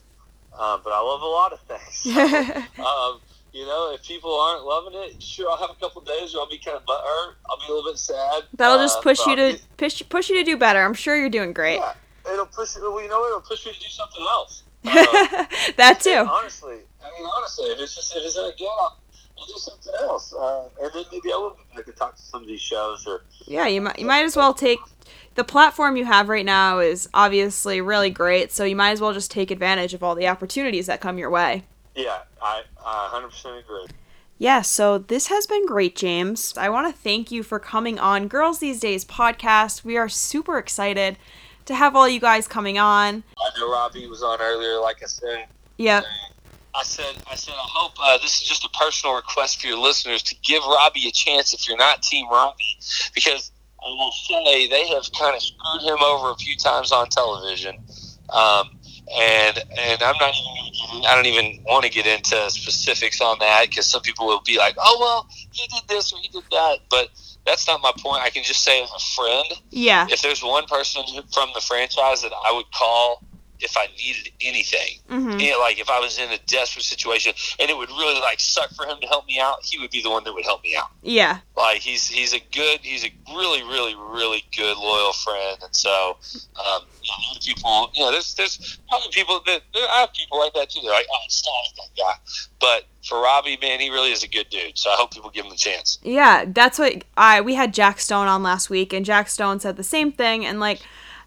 uh, 0.58 0.78
but 0.84 0.94
I 0.94 1.02
love 1.02 1.22
a 1.22 1.26
lot 1.28 1.54
of 1.54 1.60
things. 1.62 2.02
So, 2.76 2.84
um, 2.84 3.20
you 3.54 3.66
know, 3.66 3.94
if 3.94 4.04
people 4.04 4.34
aren't 4.40 4.64
loving 4.64 4.94
it, 4.94 5.22
sure, 5.22 5.50
I'll 5.50 5.58
have 5.58 5.72
a 5.72 5.80
couple 5.80 6.02
days 6.02 6.34
where 6.34 6.42
I'll 6.42 6.50
be 6.50 6.58
kind 6.58 6.78
of 6.78 6.86
butthurt. 6.86 7.34
I'll 7.50 7.58
be 7.58 7.66
a 7.68 7.74
little 7.74 7.92
bit 7.92 8.00
sad. 8.00 8.44
That'll 8.56 8.80
uh, 8.80 8.84
just 8.84 9.02
push 9.02 9.20
but 9.20 9.28
you 9.28 9.36
to 9.36 9.54
be- 9.54 9.64
push 9.78 10.02
push 10.10 10.30
you 10.30 10.38
to 10.38 10.44
do 10.44 10.58
better. 10.58 10.82
I'm 10.82 10.94
sure 10.94 11.18
you're 11.18 11.30
doing 11.30 11.54
great. 11.54 11.78
Yeah, 11.78 11.94
it'll 12.32 12.46
push. 12.46 12.76
Well, 12.78 13.02
you 13.02 13.10
know, 13.10 13.26
it'll 13.26 13.42
push 13.42 13.66
me 13.66 13.74
to 13.74 13.80
do 13.80 13.88
something 13.88 14.22
else. 14.22 14.64
Uh, 14.84 15.46
that 15.78 16.00
too. 16.02 16.10
and 16.10 16.28
honestly, 16.28 16.78
I 17.04 17.12
mean, 17.20 17.30
honestly, 17.38 17.66
if 17.68 17.80
it's 17.80 17.96
just 17.96 18.16
if 18.16 18.24
it's 18.26 18.36
not 18.36 18.58
good, 18.58 18.66
I'll, 18.66 18.98
I'll 19.38 19.46
do 19.46 19.54
something 19.58 19.94
else, 20.00 20.34
uh, 20.34 20.70
and 20.82 20.92
then 20.92 21.04
maybe 21.12 21.32
I 21.32 21.38
will 21.38 21.52
be 21.52 21.78
back 21.78 21.88
and 21.88 21.96
talk 21.96 22.16
to 22.16 22.22
some 22.22 22.42
of 22.42 22.48
these 22.48 22.62
shows 22.62 23.06
or. 23.06 23.22
Yeah, 23.46 23.68
you 23.68 23.82
might 23.82 24.00
you 24.00 24.06
might 24.08 24.24
as 24.24 24.36
well 24.36 24.56
take 24.56 24.80
the 25.36 25.44
platform 25.44 25.96
you 25.96 26.06
have 26.06 26.30
right 26.30 26.46
now 26.46 26.80
is 26.80 27.08
obviously 27.14 27.80
really 27.80 28.10
great, 28.10 28.52
so 28.52 28.64
you 28.64 28.76
might 28.76 28.92
as 28.92 29.02
well 29.02 29.14
just 29.14 29.32
take 29.32 29.52
advantage 29.52 29.94
of 29.94 30.04
all 30.04 30.16
the 30.16 30.28
opportunities 30.28 30.88
that 30.88 31.00
come 31.00 31.18
your 31.18 31.30
way. 31.30 31.64
Yeah, 31.96 32.20
I, 32.42 32.64
I 32.84 33.10
100% 33.14 33.60
agree. 33.60 33.86
Yeah, 34.38 34.62
so 34.62 34.98
this 34.98 35.28
has 35.28 35.46
been 35.46 35.68
great, 35.68 35.96
James. 35.96 36.56
I 36.58 36.70
want 36.70 36.94
to 36.94 37.00
thank 37.00 37.32
you 37.32 37.44
for 37.44 37.60
coming 37.60 38.00
on 38.00 38.28
Girls 38.28 38.60
These 38.60 38.80
Days 38.80 39.06
podcast. 39.06 39.84
We 39.84 39.98
are 39.98 40.10
super 40.10 40.58
excited 40.58 41.18
to 41.66 41.76
have 41.76 41.96
all 41.96 42.08
you 42.08 42.20
guys 42.20 42.48
coming 42.48 42.80
on. 42.80 43.24
I 43.38 43.60
know 43.60 43.72
Robbie 43.72 44.08
was 44.08 44.24
on 44.24 44.42
earlier, 44.42 44.80
like 44.80 45.04
I 45.04 45.06
said. 45.06 45.46
Yep. 45.78 46.06
I 46.74 46.84
said, 46.84 47.16
I 47.30 47.36
said, 47.36 47.54
I 47.54 47.68
hope 47.68 47.92
uh, 48.02 48.18
this 48.18 48.42
is 48.42 48.48
just 48.48 48.66
a 48.66 48.70
personal 48.70 49.16
request 49.16 49.62
for 49.62 49.68
your 49.68 49.78
listeners 49.78 50.24
to 50.24 50.36
give 50.42 50.64
Robbie 50.64 51.08
a 51.08 51.12
chance 51.12 51.54
if 51.54 51.68
you're 51.68 51.78
not 51.78 52.02
Team 52.02 52.30
Robbie, 52.30 52.80
because 53.14 53.52
I 53.84 53.90
will 53.90 54.12
say 54.12 54.68
they 54.68 54.88
have 54.88 55.04
kind 55.18 55.36
of 55.36 55.42
screwed 55.42 55.84
him 55.84 56.02
over 56.02 56.32
a 56.32 56.36
few 56.36 56.56
times 56.56 56.92
on 56.92 57.10
television, 57.10 57.78
um, 58.30 58.72
and 59.14 59.58
and 59.78 60.02
I'm 60.04 60.16
not 60.20 60.34
even, 60.36 60.54
gonna 60.56 60.72
get 60.72 60.96
in- 60.96 61.06
I 61.06 61.16
don't 61.16 61.26
even 61.26 61.64
want 61.66 61.84
to 61.86 61.90
get 61.90 62.06
into 62.08 62.50
specifics 62.52 63.22
on 63.22 63.38
that 63.40 63.70
because 63.70 63.88
some 63.88 64.02
people 64.02 64.26
will 64.28 64.42
be 64.46 64.58
like, 64.58 64.76
oh 64.78 64.98
well, 65.00 65.28
he 65.52 65.68
did 65.68 65.88
this 65.88 66.14
or 66.14 66.20
he 66.20 66.28
did 66.30 66.44
that, 66.52 66.80
but 66.90 67.10
that's 67.46 67.68
not 67.68 67.82
my 67.82 67.92
point. 68.00 68.22
I 68.22 68.30
can 68.30 68.44
just 68.44 68.64
say 68.64 68.84
as 68.84 68.90
a 68.92 69.00
friend, 69.16 69.48
Yeah. 69.72 70.08
if 70.10 70.22
there's 70.22 70.44
one 70.44 70.66
person 70.66 71.04
from 71.34 71.50
the 71.56 71.62
franchise 71.62 72.22
that 72.22 72.32
I 72.46 72.52
would 72.52 72.72
call 72.72 73.24
if 73.62 73.78
I 73.78 73.88
needed 73.98 74.32
anything, 74.42 75.00
Mhm. 75.10 75.40
you 75.42 75.52
know, 75.52 75.60
like 75.60 75.80
if 75.80 75.90
I 75.90 76.00
was 76.00 76.18
in 76.20 76.30
a 76.32 76.38
desperate 76.40 76.84
situation 76.86 77.34
and 77.60 77.70
it 77.70 77.78
would 77.78 77.90
really 77.90 78.20
like 78.20 78.40
suck 78.40 78.70
for 78.76 78.86
him 78.86 78.98
to 79.02 79.08
help 79.08 79.26
me 79.28 79.40
out, 79.40 79.64
he 79.64 79.78
would 79.80 79.92
be 79.92 80.02
the 80.02 80.10
one 80.10 80.24
that 80.24 80.34
would 80.34 80.46
help 80.46 80.64
me 80.64 80.76
out. 80.76 80.90
Yeah. 81.04 81.40
Like 81.56 81.82
he's 81.82 82.08
he's 82.08 82.34
a 82.34 82.40
good, 82.52 82.80
he's 82.82 83.04
a 83.06 83.12
really 83.36 83.64
really 83.64 83.96
really 83.96 84.44
good 84.56 84.78
loyal 84.78 85.14
friend, 85.14 85.58
and 85.64 85.76
so 85.76 86.18
um, 86.56 86.82
you 87.04 87.12
know, 87.12 87.40
people, 87.46 87.92
you 87.94 88.04
know, 88.04 88.12
there's 88.12 88.34
there's 88.36 88.78
probably 88.90 89.10
people 89.12 89.42
that 89.46 89.62
there, 89.74 89.88
I 89.90 90.02
have 90.02 90.14
people 90.14 90.40
like 90.40 90.54
that 90.54 90.70
too. 90.70 90.82
They're 90.82 90.92
like, 90.92 91.08
oh, 91.12 91.18
stop 91.28 91.54
that 91.78 91.90
guy, 91.98 92.14
but 92.60 92.86
for 93.08 93.20
Robbie, 93.22 93.58
man, 93.62 93.80
he 93.80 93.90
really 93.90 94.12
is 94.12 94.24
a 94.24 94.28
good 94.28 94.50
dude. 94.50 94.78
So 94.78 94.92
I 94.92 94.96
hope 94.96 95.12
people 95.12 95.30
give 95.32 95.46
him 95.46 95.52
a 95.52 95.56
chance. 95.58 95.98
Yeah, 96.04 96.46
that's 96.48 96.78
what 96.78 97.04
I 97.18 97.42
we 97.42 97.56
had 97.56 97.74
Jack 97.74 98.00
Stone 98.00 98.28
on 98.28 98.44
last 98.44 98.70
week 98.70 98.94
and 98.94 99.06
Jack 99.06 99.28
Stone 99.30 99.60
said 99.60 99.76
the 99.78 99.84
same 99.84 100.12
thing 100.12 100.46
and 100.46 100.60
like 100.60 100.82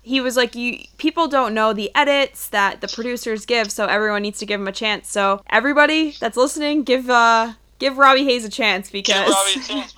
he 0.04 0.20
was 0.20 0.36
like 0.36 0.54
you 0.54 0.84
people 0.98 1.26
don't 1.26 1.54
know 1.54 1.72
the 1.72 1.90
edits 1.94 2.48
that 2.50 2.80
the 2.80 2.88
producers 2.88 3.46
give 3.46 3.72
so 3.72 3.86
everyone 3.86 4.22
needs 4.22 4.38
to 4.38 4.46
give 4.46 4.60
him 4.60 4.68
a 4.68 4.72
chance. 4.72 5.10
So 5.10 5.42
everybody 5.48 6.14
that's 6.20 6.36
listening 6.36 6.84
give 6.84 7.10
uh 7.10 7.54
give 7.78 7.98
Robbie 7.98 8.24
Hayes 8.24 8.44
a 8.44 8.50
chance 8.50 8.90
because 8.90 9.30
a 9.30 9.60
chance. 9.60 9.94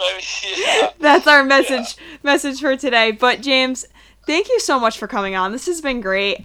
Yeah. 0.56 0.90
that's 1.00 1.26
our 1.26 1.44
message 1.44 1.96
message 2.22 2.60
for 2.60 2.76
today. 2.76 3.10
But 3.10 3.42
James, 3.42 3.84
thank 4.26 4.48
you 4.48 4.60
so 4.60 4.78
much 4.78 4.96
for 4.98 5.08
coming 5.08 5.34
on. 5.34 5.52
This 5.52 5.66
has 5.66 5.80
been 5.80 6.00
great. 6.00 6.44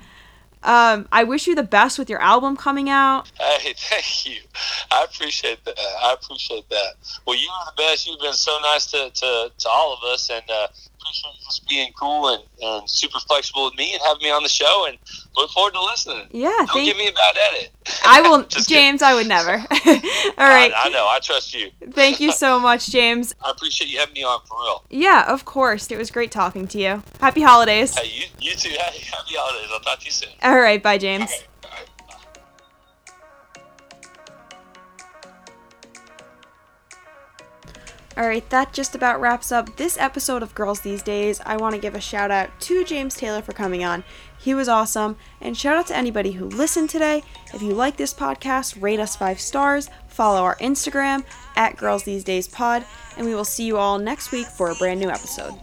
Um, 0.63 1.07
I 1.11 1.23
wish 1.23 1.47
you 1.47 1.55
the 1.55 1.63
best 1.63 1.97
with 1.97 2.09
your 2.09 2.21
album 2.21 2.55
coming 2.55 2.89
out. 2.89 3.31
Hey, 3.61 3.73
thank 3.75 4.25
you. 4.25 4.41
I 4.89 5.03
appreciate 5.03 5.63
that. 5.65 5.77
I 5.77 6.13
appreciate 6.13 6.67
that. 6.69 6.93
Well, 7.27 7.37
you 7.37 7.47
are 7.49 7.65
the 7.65 7.73
best. 7.77 8.07
You've 8.07 8.19
been 8.19 8.33
so 8.33 8.57
nice 8.63 8.87
to, 8.87 9.11
to, 9.11 9.51
to 9.55 9.69
all 9.69 9.93
of 9.93 10.03
us, 10.03 10.31
and 10.31 10.43
uh, 10.49 10.67
appreciate 11.01 11.33
you 11.33 11.45
just 11.45 11.67
being 11.67 11.91
cool 11.93 12.29
and, 12.29 12.43
and 12.61 12.89
super 12.89 13.19
flexible 13.19 13.65
with 13.65 13.75
me 13.75 13.93
and 13.93 14.01
having 14.05 14.23
me 14.23 14.31
on 14.31 14.43
the 14.43 14.49
show. 14.49 14.85
And 14.87 14.97
look 15.35 15.49
forward 15.51 15.73
to 15.73 15.81
listening. 15.83 16.27
Yeah, 16.31 16.49
Don't 16.49 16.67
thank 16.67 16.85
give 16.85 16.97
me 16.97 17.07
a 17.07 17.11
bad 17.11 17.35
edit. 17.51 17.71
I 18.05 18.21
will 18.21 18.43
Just 18.47 18.67
kidding. 18.67 18.83
James, 18.83 19.01
I 19.01 19.13
would 19.13 19.27
never. 19.27 19.51
All 19.57 20.47
right. 20.49 20.71
I, 20.73 20.83
I 20.85 20.89
know. 20.89 21.07
I 21.09 21.19
trust 21.21 21.53
you. 21.53 21.71
Thank 21.91 22.19
you 22.19 22.31
so 22.31 22.59
much, 22.59 22.89
James. 22.89 23.33
I 23.43 23.51
appreciate 23.51 23.89
you 23.89 23.99
having 23.99 24.13
me 24.13 24.23
on 24.23 24.39
for 24.45 24.57
real. 24.61 24.83
Yeah, 24.89 25.31
of 25.31 25.45
course. 25.45 25.89
It 25.91 25.97
was 25.97 26.11
great 26.11 26.31
talking 26.31 26.67
to 26.67 26.79
you. 26.79 27.03
Happy 27.19 27.41
holidays. 27.41 27.97
Hey, 27.97 28.07
you, 28.07 28.25
you 28.39 28.55
too. 28.55 28.69
Hey, 28.69 28.99
happy 28.99 29.35
holidays. 29.35 29.69
I'll 29.73 29.79
talk 29.79 29.99
to 29.99 30.05
you 30.05 30.11
soon. 30.11 30.29
All 30.43 30.59
right, 30.59 30.81
bye, 30.81 30.97
James. 30.97 31.31
All 38.17 38.27
right, 38.27 38.47
that 38.49 38.73
just 38.73 38.93
about 38.93 39.21
wraps 39.21 39.53
up 39.53 39.77
this 39.77 39.97
episode 39.97 40.43
of 40.43 40.53
Girls 40.53 40.81
These 40.81 41.01
Days. 41.01 41.39
I 41.45 41.55
want 41.55 41.75
to 41.75 41.81
give 41.81 41.95
a 41.95 42.01
shout 42.01 42.29
out 42.29 42.49
to 42.61 42.83
James 42.83 43.15
Taylor 43.15 43.41
for 43.41 43.53
coming 43.53 43.85
on. 43.85 44.03
He 44.37 44.53
was 44.53 44.67
awesome. 44.67 45.15
And 45.39 45.55
shout 45.55 45.77
out 45.77 45.87
to 45.87 45.95
anybody 45.95 46.31
who 46.31 46.45
listened 46.45 46.89
today. 46.89 47.23
If 47.53 47.61
you 47.61 47.73
like 47.73 47.95
this 47.95 48.13
podcast, 48.13 48.81
rate 48.81 48.99
us 48.99 49.15
five 49.15 49.39
stars, 49.39 49.89
follow 50.07 50.41
our 50.43 50.57
Instagram 50.57 51.23
at 51.55 51.77
Girls 51.77 52.03
These 52.03 52.25
Days 52.25 52.49
Pod, 52.49 52.83
and 53.15 53.25
we 53.25 53.33
will 53.33 53.45
see 53.45 53.63
you 53.63 53.77
all 53.77 53.97
next 53.97 54.31
week 54.33 54.47
for 54.47 54.69
a 54.71 54.75
brand 54.75 54.99
new 54.99 55.09
episode. 55.09 55.53